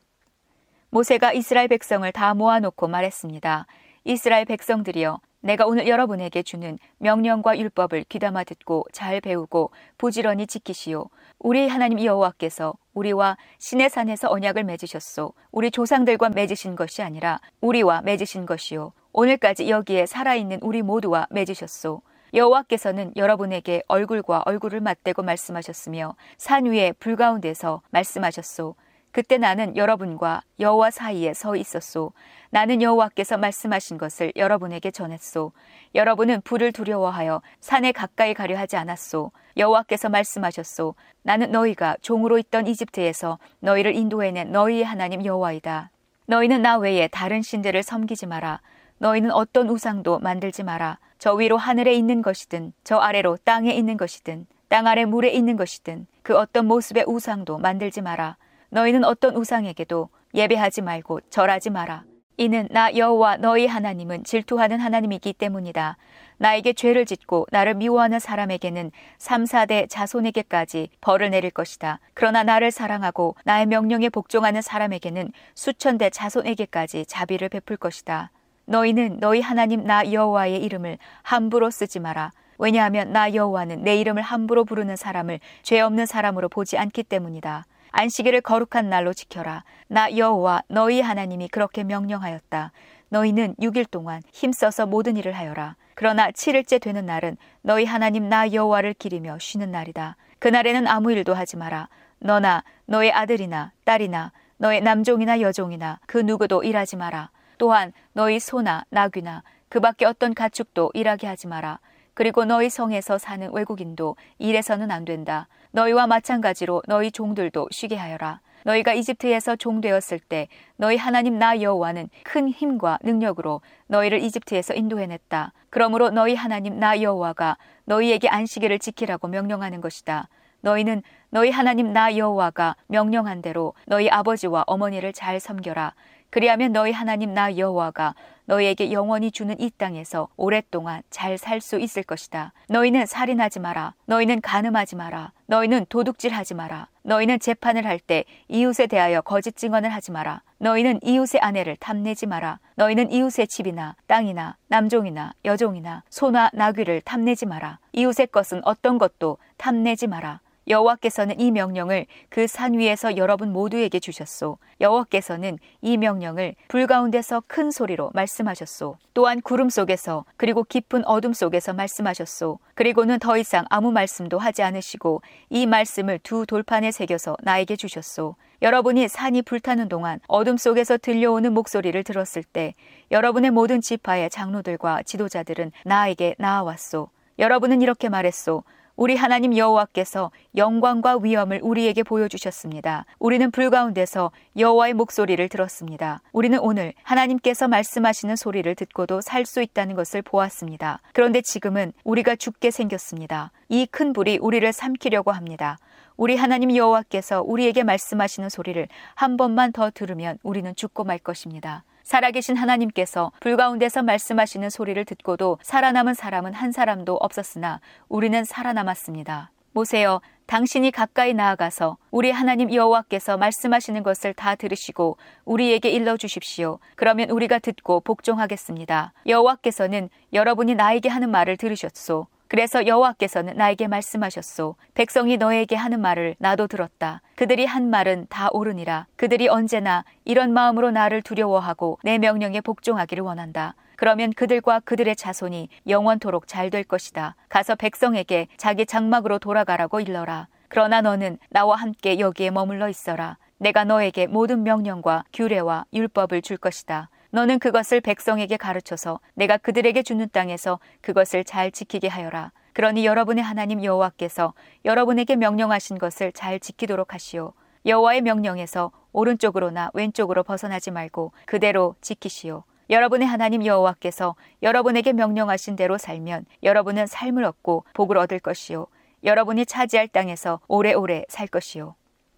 모세가 0.89 1.33
이스라엘 1.33 1.67
백성을 1.67 2.09
다 2.13 2.33
모아놓고 2.33 2.87
말했습니다. 2.87 3.67
이스라엘 4.05 4.45
백성들이여 4.45 5.19
내가 5.41 5.65
오늘 5.65 5.89
여러분에게 5.89 6.41
주는 6.41 6.79
명령과 6.99 7.59
율법을 7.59 8.05
귀담아 8.07 8.45
듣고 8.45 8.85
잘 8.93 9.19
배우고 9.19 9.71
부지런히 9.97 10.47
지키시오. 10.47 11.09
우리 11.37 11.67
하나님 11.67 12.01
여호와께서 12.01 12.75
우리와 12.93 13.35
신의 13.57 13.89
산에서 13.89 14.31
언약을 14.31 14.63
맺으셨소. 14.63 15.33
우리 15.51 15.69
조상들과 15.69 16.29
맺으신 16.29 16.77
것이 16.77 17.01
아니라 17.01 17.41
우리와 17.59 18.03
맺으신 18.03 18.45
것이요. 18.45 18.93
오늘까지 19.11 19.69
여기에 19.69 20.05
살아있는 20.05 20.59
우리 20.61 20.81
모두와 20.81 21.27
맺으셨소. 21.29 22.01
여호와께서는 22.33 23.11
여러분에게 23.17 23.83
얼굴과 23.89 24.43
얼굴을 24.45 24.79
맞대고 24.79 25.23
말씀하셨으며 25.23 26.15
산 26.37 26.65
위에 26.65 26.93
불 26.93 27.17
가운데서 27.17 27.81
말씀하셨소. 27.91 28.75
그때 29.13 29.37
나는 29.37 29.77
여러분과 29.77 30.41
여호와 30.59 30.89
사이에 30.89 31.35
서 31.35 31.55
있었소. 31.55 32.13
나는 32.49 32.81
여호와께서 32.81 33.37
말씀하신 33.37 33.99
것을 33.99 34.33
여러분에게 34.35 34.89
전했소. 34.89 35.51
여러분은 35.93 36.41
불을 36.41 36.71
두려워하여 36.71 37.43
산에 37.59 37.91
가까이 37.91 38.33
가려 38.33 38.57
하지 38.57 38.75
않았소. 38.75 39.31
여호와께서 39.55 40.09
말씀하셨소. 40.09 40.95
나는 41.21 41.51
너희가 41.51 41.95
종으로 42.01 42.39
있던 42.39 42.65
이집트에서 42.65 43.37
너희를 43.59 43.95
인도해낸 43.95 44.51
너희의 44.51 44.83
하나님 44.83 45.23
여호와이다. 45.23 45.91
너희는 46.25 46.63
나 46.63 46.79
외에 46.79 47.07
다른 47.07 47.43
신들을 47.43 47.83
섬기지 47.83 48.25
마라. 48.25 48.61
너희는 48.97 49.29
어떤 49.29 49.69
우상도 49.69 50.19
만들지 50.19 50.63
마라. 50.63 50.97
저 51.19 51.33
위로 51.35 51.57
하늘에 51.57 51.93
있는 51.93 52.23
것이든 52.23 52.73
저 52.83 52.97
아래로 52.97 53.37
땅에 53.43 53.73
있는 53.73 53.95
것이든 53.95 54.47
땅 54.69 54.87
아래 54.87 55.05
물에 55.05 55.29
있는 55.29 55.55
것이든 55.55 56.07
그 56.23 56.35
어떤 56.35 56.65
모습의 56.65 57.05
우상도 57.05 57.59
만들지 57.59 58.01
마라. 58.01 58.37
너희는 58.73 59.03
어떤 59.03 59.35
우상에게도 59.35 60.09
예배하지 60.33 60.81
말고 60.81 61.21
절하지 61.29 61.69
마라. 61.69 62.03
이는 62.37 62.67
나 62.71 62.95
여호와 62.95 63.37
너희 63.37 63.67
하나님은 63.67 64.23
질투하는 64.23 64.79
하나님이기 64.79 65.33
때문이다. 65.33 65.97
나에게 66.37 66.73
죄를 66.73 67.05
짓고 67.05 67.45
나를 67.51 67.75
미워하는 67.75 68.17
사람에게는 68.17 68.91
3, 69.19 69.43
4대 69.43 69.87
자손에게까지 69.87 70.89
벌을 71.01 71.29
내릴 71.29 71.51
것이다. 71.51 71.99
그러나 72.15 72.41
나를 72.41 72.71
사랑하고 72.71 73.35
나의 73.43 73.67
명령에 73.67 74.09
복종하는 74.09 74.63
사람에게는 74.63 75.31
수천 75.53 75.99
대 75.99 76.09
자손에게까지 76.09 77.05
자비를 77.05 77.49
베풀 77.49 77.77
것이다. 77.77 78.31
너희는 78.65 79.19
너희 79.19 79.41
하나님 79.41 79.83
나 79.83 80.11
여호와의 80.11 80.63
이름을 80.63 80.97
함부로 81.21 81.69
쓰지 81.69 81.99
마라. 81.99 82.31
왜냐하면 82.57 83.11
나 83.11 83.31
여호와는 83.35 83.83
내 83.83 83.97
이름을 83.97 84.23
함부로 84.23 84.65
부르는 84.65 84.95
사람을 84.95 85.39
죄 85.61 85.79
없는 85.79 86.07
사람으로 86.07 86.49
보지 86.49 86.79
않기 86.79 87.03
때문이다. 87.03 87.65
안식일을 87.93 88.41
거룩한 88.41 88.89
날로 88.89 89.13
지켜라. 89.13 89.63
나 89.87 90.15
여호와 90.17 90.63
너희 90.67 90.99
하나님이 90.99 91.47
그렇게 91.47 91.83
명령하였다. 91.83 92.71
너희는 93.09 93.55
6일 93.59 93.89
동안 93.89 94.21
힘써서 94.33 94.87
모든 94.87 95.15
일을 95.15 95.33
하여라. 95.33 95.75
그러나 95.93 96.31
7일째 96.31 96.81
되는 96.81 97.05
날은 97.05 97.37
너희 97.61 97.85
하나님 97.85 98.27
나 98.27 98.51
여호와를 98.51 98.95
기리며 98.95 99.37
쉬는 99.39 99.71
날이다. 99.71 100.17
그날에는 100.39 100.87
아무 100.87 101.11
일도 101.11 101.35
하지 101.35 101.55
마라. 101.55 101.87
너나 102.17 102.63
너의 102.85 103.13
아들이나 103.13 103.71
딸이나 103.83 104.31
너의 104.57 104.81
남종이나 104.81 105.39
여종이나 105.41 105.99
그 106.07 106.17
누구도 106.17 106.63
일하지 106.63 106.95
마라. 106.95 107.29
또한 107.59 107.93
너희 108.13 108.39
소나 108.39 108.85
나귀나 108.89 109.43
그 109.69 109.79
밖에 109.79 110.05
어떤 110.05 110.33
가축도 110.33 110.91
일하게 110.95 111.27
하지 111.27 111.47
마라. 111.47 111.79
그리고 112.13 112.45
너희 112.45 112.69
성에서 112.69 113.17
사는 113.17 113.51
외국인도 113.53 114.15
일해서는 114.37 114.91
안 114.91 115.05
된다. 115.05 115.47
너희와 115.71 116.07
마찬가지로 116.07 116.83
너희 116.87 117.11
종들도 117.11 117.69
쉬게 117.71 117.95
하여라. 117.95 118.41
너희가 118.65 118.93
이집트에서 118.93 119.55
종되었을 119.55 120.19
때 120.19 120.47
너희 120.77 120.95
하나님 120.95 121.37
나 121.37 121.59
여호와는 121.59 122.09
큰 122.23 122.47
힘과 122.49 122.99
능력으로 123.03 123.61
너희를 123.87 124.21
이집트에서 124.21 124.73
인도해냈다. 124.73 125.51
그러므로 125.69 126.09
너희 126.11 126.35
하나님 126.35 126.79
나 126.79 127.01
여호와가 127.01 127.57
너희에게 127.85 128.29
안식일을 128.29 128.79
지키라고 128.79 129.27
명령하는 129.27 129.81
것이다. 129.81 130.29
너희는 130.61 131.03
너희 131.29 131.51
하나님 131.51 131.91
나 131.91 132.15
여호와가 132.15 132.75
명령한 132.87 133.41
대로 133.41 133.73
너희 133.85 134.09
아버지와 134.09 134.63
어머니를 134.67 135.11
잘 135.11 135.39
섬겨라. 135.39 135.93
그리하면 136.29 136.71
너희 136.71 136.91
하나님 136.91 137.33
나 137.33 137.57
여호와가 137.57 138.15
너희에게 138.45 138.91
영원히 138.91 139.31
주는 139.31 139.59
이 139.59 139.69
땅에서 139.71 140.27
오랫동안 140.35 141.01
잘 141.09 141.37
살 141.37 141.61
수 141.61 141.79
있을 141.79 142.03
것이다. 142.03 142.53
너희는 142.69 143.05
살인하지 143.05 143.59
마라. 143.59 143.93
너희는 144.05 144.41
간음하지 144.41 144.95
마라. 144.95 145.31
너희는 145.47 145.85
도둑질하지 145.89 146.53
마라. 146.55 146.87
너희는 147.03 147.39
재판을 147.39 147.85
할 147.85 147.99
때 147.99 148.25
이웃에 148.47 148.87
대하여 148.87 149.21
거짓 149.21 149.55
증언을 149.55 149.89
하지 149.89 150.11
마라. 150.11 150.41
너희는 150.57 150.99
이웃의 151.03 151.41
아내를 151.41 151.75
탐내지 151.77 152.25
마라. 152.25 152.59
너희는 152.75 153.11
이웃의 153.11 153.47
집이나 153.47 153.95
땅이나 154.07 154.57
남종이나 154.67 155.33
여종이나 155.45 156.03
소나 156.09 156.49
나귀를 156.53 157.01
탐내지 157.01 157.45
마라. 157.45 157.79
이웃의 157.91 158.27
것은 158.27 158.61
어떤 158.63 158.97
것도 158.97 159.37
탐내지 159.57 160.07
마라. 160.07 160.39
여호와께서는 160.67 161.39
이 161.39 161.51
명령을 161.51 162.05
그 162.29 162.47
산 162.47 162.73
위에서 162.77 163.17
여러분 163.17 163.51
모두에게 163.51 163.99
주셨소. 163.99 164.57
여호와께서는 164.79 165.57
이 165.81 165.97
명령을 165.97 166.55
불 166.67 166.85
가운데서 166.87 167.43
큰 167.47 167.71
소리로 167.71 168.11
말씀하셨소. 168.13 168.97
또한 169.13 169.41
구름 169.41 169.69
속에서 169.69 170.23
그리고 170.37 170.63
깊은 170.63 171.05
어둠 171.05 171.33
속에서 171.33 171.73
말씀하셨소. 171.73 172.59
그리고는 172.75 173.17
더 173.19 173.37
이상 173.37 173.65
아무 173.69 173.91
말씀도 173.91 174.37
하지 174.37 174.61
않으시고 174.61 175.21
이 175.49 175.65
말씀을 175.65 176.19
두 176.19 176.45
돌판에 176.45 176.91
새겨서 176.91 177.37
나에게 177.41 177.75
주셨소. 177.75 178.35
여러분이 178.61 179.07
산이 179.07 179.41
불타는 179.41 179.89
동안 179.89 180.19
어둠 180.27 180.57
속에서 180.57 180.97
들려오는 180.97 181.51
목소리를 181.53 182.01
들었을 182.03 182.43
때 182.43 182.75
여러분의 183.11 183.51
모든 183.51 183.81
지파의 183.81 184.29
장로들과 184.29 185.03
지도자들은 185.03 185.71
나에게 185.85 186.35
나아왔소. 186.37 187.09
여러분은 187.39 187.81
이렇게 187.81 188.09
말했소. 188.09 188.63
우리 188.95 189.15
하나님 189.15 189.57
여호와께서 189.57 190.29
영광과 190.55 191.17
위엄을 191.17 191.61
우리에게 191.63 192.03
보여주셨습니다. 192.03 193.05
우리는 193.17 193.49
불 193.49 193.71
가운데서 193.71 194.31
여호와의 194.57 194.93
목소리를 194.93 195.49
들었습니다. 195.49 196.21
우리는 196.31 196.59
오늘 196.59 196.93
하나님께서 197.01 197.67
말씀하시는 197.67 198.35
소리를 198.35 198.75
듣고도 198.75 199.21
살 199.21 199.43
수 199.45 199.61
있다는 199.61 199.95
것을 199.95 200.21
보았습니다. 200.21 201.01
그런데 201.13 201.41
지금은 201.41 201.91
우리가 202.03 202.35
죽게 202.35 202.71
생겼습니다. 202.71 203.51
이 203.67 203.87
큰 203.87 204.13
불이 204.13 204.37
우리를 204.41 204.71
삼키려고 204.71 205.31
합니다. 205.31 205.77
우리 206.15 206.37
하나님 206.37 206.73
여호와께서 206.75 207.41
우리에게 207.41 207.83
말씀하시는 207.83 208.47
소리를 208.49 208.87
한 209.15 209.37
번만 209.37 209.71
더 209.71 209.89
들으면 209.91 210.37
우리는 210.43 210.73
죽고 210.75 211.03
말 211.03 211.17
것입니다. 211.17 211.83
살아계신 212.03 212.55
하나님께서 212.57 213.31
불 213.39 213.57
가운데서 213.57 214.03
말씀하시는 214.03 214.69
소리를 214.69 215.03
듣고도 215.05 215.57
살아남은 215.61 216.13
사람은 216.13 216.53
한 216.53 216.71
사람도 216.71 217.15
없었으나 217.15 217.79
우리는 218.09 218.43
살아남았습니다. 218.43 219.51
모세여, 219.71 220.21
당신이 220.45 220.91
가까이 220.91 221.33
나아가서 221.33 221.97
우리 222.11 222.29
하나님 222.29 222.71
여호와께서 222.71 223.37
말씀하시는 223.37 224.03
것을 224.03 224.33
다 224.33 224.55
들으시고 224.55 225.17
우리에게 225.45 225.89
일러 225.89 226.15
주십시오. 226.17 226.79
그러면 226.95 227.29
우리가 227.29 227.59
듣고 227.59 228.01
복종하겠습니다. 228.01 229.13
여호와께서는 229.25 230.09
여러분이 230.31 230.75
나에게 230.75 231.09
하는 231.09 231.31
말을 231.31 231.57
들으셨소. 231.57 232.27
그래서 232.47 232.85
여호와께서는 232.85 233.55
나에게 233.57 233.87
말씀하셨소. 233.87 234.75
백성이 234.93 235.37
너에게 235.37 235.75
하는 235.75 236.01
말을 236.01 236.35
나도 236.37 236.67
들었다. 236.67 237.21
그들이 237.35 237.65
한 237.65 237.89
말은 237.89 238.27
다 238.29 238.49
옳으니라. 238.51 239.07
그들이 239.15 239.47
언제나 239.47 240.05
이런 240.23 240.53
마음으로 240.53 240.91
나를 240.91 241.21
두려워하고 241.21 241.99
내 242.03 242.17
명령에 242.19 242.61
복종하기를 242.61 243.23
원한다. 243.23 243.75
그러면 243.95 244.33
그들과 244.33 244.81
그들의 244.81 245.15
자손이 245.15 245.69
영원토록 245.87 246.47
잘 246.47 246.69
될 246.69 246.83
것이다. 246.83 247.35
가서 247.49 247.75
백성에게 247.75 248.47
자기 248.57 248.85
장막으로 248.85 249.39
돌아가라고 249.39 249.99
일러라. 249.99 250.47
그러나 250.67 251.01
너는 251.01 251.37
나와 251.49 251.75
함께 251.75 252.19
여기에 252.19 252.51
머물러 252.51 252.89
있어라. 252.89 253.37
내가 253.59 253.83
너에게 253.83 254.27
모든 254.27 254.63
명령과 254.63 255.23
규례와 255.33 255.85
율법을 255.93 256.41
줄 256.41 256.57
것이다. 256.57 257.09
너는 257.33 257.57
그것을 257.57 257.99
백성에게 257.99 258.57
가르쳐서 258.57 259.19
내가 259.33 259.57
그들에게 259.57 260.03
주는 260.03 260.29
땅에서 260.31 260.79
그것을 261.01 261.43
잘 261.43 261.71
지키게 261.71 262.07
하여라. 262.07 262.51
그러니 262.73 263.07
여러분의 263.07 263.43
하나님 263.43 263.83
여호와께서 263.83 264.53
여러분에게 264.85 265.35
명령하신 265.35 265.97
것을 265.97 266.31
잘 266.31 266.59
지키도록 266.59 267.15
하시오. 267.15 267.53
여호와의 267.87 268.21
명령에서 268.21 268.91
오른쪽으로나 269.13 269.89
왼쪽으로 269.95 270.43
벗어나지 270.43 270.91
말고 270.91 271.31
그대로 271.47 271.95
지키시오. 272.01 272.65
여러분의 272.91 273.27
하나님 273.27 273.65
여호와께서 273.65 274.35
여러분에게 274.61 275.13
명령하신 275.13 275.75
대로 275.75 275.97
살면 275.97 276.45
여러분은 276.61 277.07
삶을 277.07 277.45
얻고 277.45 277.85
복을 277.95 278.15
얻을 278.19 278.41
것이요. 278.41 278.85
여러분이 279.23 279.65
차지할 279.65 280.07
땅에서 280.09 280.59
오래오래 280.67 281.25
살 281.29 281.47
것이요. 281.47 281.95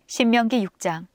신명기 0.07 0.65
6장 0.65 1.07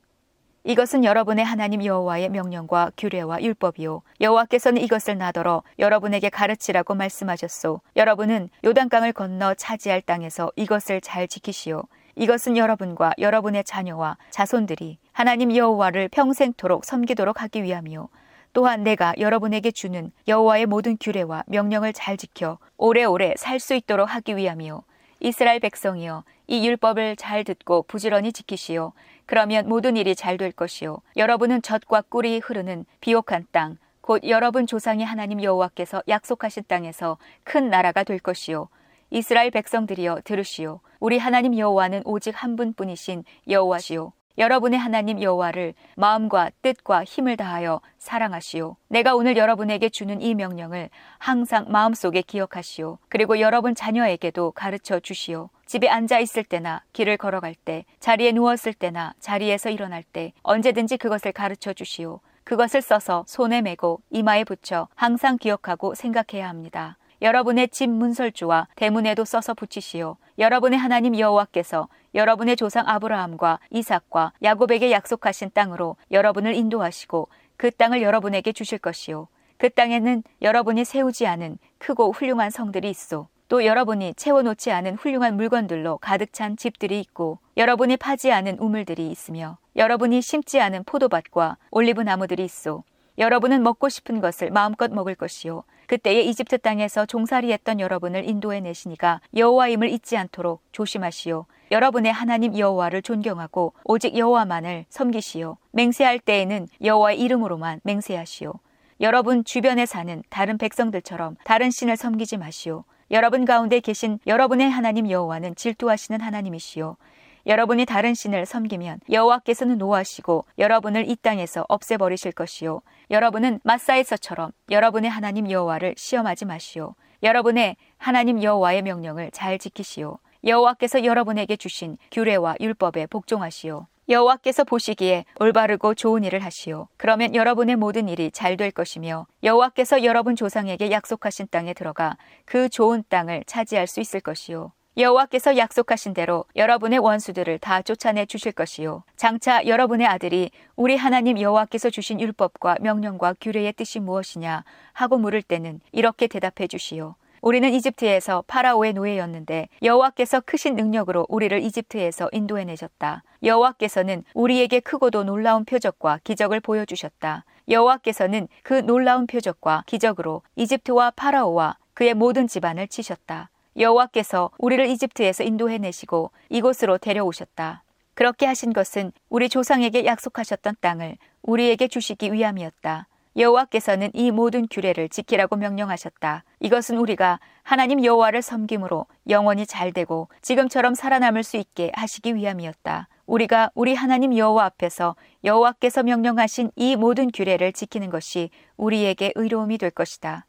이것은 0.64 1.04
여러분의 1.04 1.44
하나님 1.44 1.82
여호와의 1.82 2.28
명령과 2.28 2.92
규례와 2.98 3.42
율법이요. 3.42 4.02
여호와께서는 4.20 4.82
이것을 4.82 5.16
나더러 5.16 5.62
여러분에게 5.78 6.28
가르치라고 6.28 6.94
말씀하셨소. 6.94 7.80
여러분은 7.96 8.50
요단강을 8.64 9.14
건너 9.14 9.54
차지할 9.54 10.02
땅에서 10.02 10.52
이것을 10.56 11.00
잘 11.00 11.26
지키시오. 11.28 11.84
이것은 12.14 12.58
여러분과 12.58 13.14
여러분의 13.18 13.64
자녀와 13.64 14.18
자손들이 14.28 14.98
하나님 15.12 15.56
여호와를 15.56 16.08
평생토록 16.08 16.84
섬기도록 16.84 17.40
하기 17.40 17.62
위함이요 17.62 18.08
또한 18.52 18.82
내가 18.82 19.14
여러분에게 19.18 19.70
주는 19.70 20.10
여호와의 20.28 20.66
모든 20.66 20.98
규례와 21.00 21.44
명령을 21.46 21.94
잘 21.94 22.18
지켜 22.18 22.58
오래오래 22.76 23.34
살 23.38 23.60
수 23.60 23.74
있도록 23.74 24.14
하기 24.14 24.36
위함이요 24.36 24.82
이스라엘 25.20 25.60
백성이여 25.60 26.24
이 26.50 26.66
율법을 26.66 27.14
잘 27.14 27.44
듣고 27.44 27.84
부지런히 27.84 28.32
지키시오. 28.32 28.92
그러면 29.24 29.68
모든 29.68 29.96
일이 29.96 30.16
잘 30.16 30.36
될 30.36 30.50
것이요. 30.50 30.98
여러분은 31.16 31.62
젖과 31.62 32.02
꿀이 32.08 32.40
흐르는 32.40 32.86
비옥한 33.00 33.46
땅, 33.52 33.78
곧 34.00 34.22
여러분 34.24 34.66
조상의 34.66 35.06
하나님 35.06 35.40
여호와께서 35.44 36.02
약속하신 36.08 36.64
땅에서 36.66 37.18
큰 37.44 37.70
나라가 37.70 38.02
될 38.02 38.18
것이요. 38.18 38.68
이스라엘 39.10 39.52
백성들이여 39.52 40.22
들으시오. 40.24 40.80
우리 40.98 41.18
하나님 41.18 41.56
여호와는 41.56 42.02
오직 42.04 42.42
한 42.42 42.56
분뿐이신 42.56 43.22
여호와시오. 43.48 44.12
여러분의 44.38 44.78
하나님 44.78 45.20
여호와를 45.20 45.74
마음과 45.96 46.50
뜻과 46.62 47.04
힘을 47.04 47.36
다하여 47.36 47.80
사랑하시오. 47.98 48.76
내가 48.88 49.14
오늘 49.14 49.36
여러분에게 49.36 49.88
주는 49.88 50.20
이 50.20 50.34
명령을 50.34 50.88
항상 51.18 51.66
마음속에 51.68 52.22
기억하시오. 52.22 52.98
그리고 53.08 53.40
여러분 53.40 53.74
자녀에게도 53.74 54.52
가르쳐 54.52 55.00
주시오. 55.00 55.50
집에 55.66 55.88
앉아 55.88 56.18
있을 56.20 56.42
때나 56.44 56.82
길을 56.92 57.16
걸어갈 57.16 57.54
때, 57.54 57.84
자리에 58.00 58.32
누웠을 58.32 58.72
때나 58.72 59.14
자리에서 59.20 59.70
일어날 59.70 60.02
때 60.02 60.32
언제든지 60.42 60.96
그것을 60.96 61.32
가르쳐 61.32 61.72
주시오. 61.72 62.20
그것을 62.44 62.82
써서 62.82 63.24
손에 63.28 63.60
메고 63.60 64.00
이마에 64.10 64.44
붙여 64.44 64.88
항상 64.94 65.36
기억하고 65.36 65.94
생각해야 65.94 66.48
합니다. 66.48 66.96
여러분의 67.22 67.68
집 67.68 67.90
문설주와 67.90 68.68
대문에도 68.76 69.26
써서 69.26 69.52
붙이시오. 69.52 70.16
여러분의 70.38 70.78
하나님 70.78 71.18
여호와께서 71.18 71.88
여러분의 72.14 72.56
조상 72.56 72.88
아브라함과 72.88 73.60
이삭과 73.70 74.32
야곱에게 74.42 74.90
약속하신 74.90 75.50
땅으로 75.52 75.96
여러분을 76.10 76.54
인도하시고 76.54 77.28
그 77.58 77.70
땅을 77.70 78.00
여러분에게 78.00 78.52
주실 78.52 78.78
것이요. 78.78 79.28
그 79.58 79.68
땅에는 79.68 80.22
여러분이 80.40 80.86
세우지 80.86 81.26
않은 81.26 81.58
크고 81.76 82.12
훌륭한 82.12 82.48
성들이 82.48 82.88
있어. 82.88 83.28
또 83.48 83.66
여러분이 83.66 84.14
채워놓지 84.14 84.72
않은 84.72 84.94
훌륭한 84.94 85.36
물건들로 85.36 85.98
가득 85.98 86.32
찬 86.32 86.56
집들이 86.56 87.00
있고 87.00 87.38
여러분이 87.58 87.98
파지 87.98 88.32
않은 88.32 88.58
우물들이 88.58 89.10
있으며 89.10 89.58
여러분이 89.76 90.22
심지 90.22 90.58
않은 90.60 90.84
포도밭과 90.84 91.58
올리브 91.70 92.00
나무들이 92.00 92.44
있어. 92.44 92.82
여러분은 93.18 93.62
먹고 93.62 93.90
싶은 93.90 94.22
것을 94.22 94.50
마음껏 94.50 94.90
먹을 94.90 95.14
것이요. 95.14 95.64
그때에 95.90 96.20
이집트 96.20 96.58
땅에서 96.58 97.04
종살이했던 97.04 97.80
여러분을 97.80 98.28
인도해 98.28 98.60
내시니가 98.60 99.20
여호와임을 99.34 99.88
잊지 99.88 100.16
않도록 100.16 100.62
조심하시오. 100.70 101.46
여러분의 101.72 102.12
하나님 102.12 102.56
여호와를 102.56 103.02
존경하고 103.02 103.72
오직 103.82 104.16
여호와만을 104.16 104.84
섬기시오. 104.88 105.56
맹세할 105.72 106.20
때에는 106.20 106.68
여호와의 106.84 107.18
이름으로만 107.18 107.80
맹세하시오. 107.82 108.52
여러분 109.00 109.42
주변에 109.42 109.84
사는 109.84 110.22
다른 110.30 110.58
백성들처럼 110.58 111.34
다른 111.42 111.72
신을 111.72 111.96
섬기지 111.96 112.36
마시오. 112.36 112.84
여러분 113.10 113.44
가운데 113.44 113.80
계신 113.80 114.20
여러분의 114.28 114.70
하나님 114.70 115.10
여호와는 115.10 115.56
질투하시는 115.56 116.20
하나님이시오. 116.20 116.98
여러분이 117.46 117.86
다른 117.86 118.14
신을 118.14 118.46
섬기면 118.46 119.00
여호와께서는 119.10 119.78
노하시고 119.78 120.44
여러분을 120.58 121.08
이 121.08 121.16
땅에서 121.16 121.64
없애버리실 121.68 122.32
것이요. 122.32 122.82
여러분은 123.10 123.60
마사에서처럼 123.64 124.52
여러분의 124.70 125.10
하나님 125.10 125.50
여호와를 125.50 125.94
시험하지 125.96 126.44
마시오. 126.44 126.94
여러분의 127.22 127.76
하나님 127.98 128.42
여호와의 128.42 128.82
명령을 128.82 129.30
잘 129.32 129.58
지키시오. 129.58 130.18
여호와께서 130.44 131.04
여러분에게 131.04 131.56
주신 131.56 131.98
규례와 132.10 132.56
율법에 132.60 133.06
복종하시오. 133.06 133.86
여호와께서 134.08 134.64
보시기에 134.64 135.24
올바르고 135.38 135.94
좋은 135.94 136.24
일을 136.24 136.40
하시오. 136.40 136.88
그러면 136.96 137.34
여러분의 137.34 137.76
모든 137.76 138.08
일이 138.08 138.30
잘 138.32 138.56
될 138.56 138.72
것이며 138.72 139.26
여호와께서 139.44 140.02
여러분 140.02 140.34
조상에게 140.34 140.90
약속하신 140.90 141.46
땅에 141.50 141.74
들어가 141.74 142.16
그 142.44 142.68
좋은 142.68 143.04
땅을 143.08 143.44
차지할 143.46 143.86
수 143.86 144.00
있을 144.00 144.20
것이요. 144.20 144.72
여호와께서 144.96 145.56
약속하신 145.56 146.14
대로 146.14 146.44
여러분의 146.56 146.98
원수들을 146.98 147.58
다 147.60 147.80
쫓아내 147.80 148.26
주실 148.26 148.50
것이요. 148.50 149.04
장차 149.16 149.64
여러분의 149.64 150.06
아들이 150.06 150.50
우리 150.74 150.96
하나님 150.96 151.40
여호와께서 151.40 151.90
주신 151.90 152.20
율법과 152.20 152.78
명령과 152.80 153.36
규례의 153.40 153.72
뜻이 153.74 154.00
무엇이냐 154.00 154.64
하고 154.92 155.16
물을 155.16 155.42
때는 155.42 155.80
이렇게 155.92 156.26
대답해 156.26 156.66
주시오. 156.66 157.14
우리는 157.40 157.72
이집트에서 157.72 158.42
파라오의 158.48 158.92
노예였는데 158.94 159.68
여호와께서 159.82 160.40
크신 160.40 160.74
능력으로 160.74 161.24
우리를 161.28 161.62
이집트에서 161.62 162.28
인도해 162.32 162.64
내셨다. 162.64 163.22
여호와께서는 163.44 164.24
우리에게 164.34 164.80
크고도 164.80 165.22
놀라운 165.22 165.64
표적과 165.64 166.18
기적을 166.24 166.60
보여주셨다. 166.60 167.44
여호와께서는 167.68 168.48
그 168.64 168.74
놀라운 168.74 169.28
표적과 169.28 169.84
기적으로 169.86 170.42
이집트와 170.56 171.12
파라오와 171.12 171.76
그의 171.94 172.14
모든 172.14 172.48
집안을 172.48 172.88
치셨다. 172.88 173.50
여호와께서 173.76 174.50
우리를 174.58 174.86
이집트에서 174.86 175.44
인도해 175.44 175.78
내시고 175.78 176.30
이곳으로 176.48 176.98
데려오셨다. 176.98 177.82
그렇게 178.14 178.46
하신 178.46 178.72
것은 178.72 179.12
우리 179.28 179.48
조상에게 179.48 180.04
약속하셨던 180.04 180.76
땅을 180.80 181.16
우리에게 181.42 181.88
주시기 181.88 182.32
위함이었다. 182.32 183.06
여호와께서는 183.36 184.10
이 184.12 184.30
모든 184.30 184.66
규례를 184.68 185.08
지키라고 185.08 185.56
명령하셨다. 185.56 186.44
이것은 186.58 186.98
우리가 186.98 187.38
하나님 187.62 188.04
여호와를 188.04 188.42
섬김으로 188.42 189.06
영원히 189.28 189.66
잘되고 189.66 190.28
지금처럼 190.42 190.94
살아남을 190.94 191.44
수 191.44 191.56
있게 191.56 191.92
하시기 191.94 192.34
위함이었다. 192.34 193.08
우리가 193.26 193.70
우리 193.74 193.94
하나님 193.94 194.36
여호와 194.36 194.64
앞에서 194.64 195.14
여호와께서 195.44 196.02
명령하신 196.02 196.72
이 196.74 196.96
모든 196.96 197.30
규례를 197.30 197.72
지키는 197.72 198.10
것이 198.10 198.50
우리에게 198.76 199.32
의로움이 199.36 199.78
될 199.78 199.90
것이다. 199.90 200.46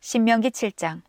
신명기 0.00 0.50
7장 0.50 1.02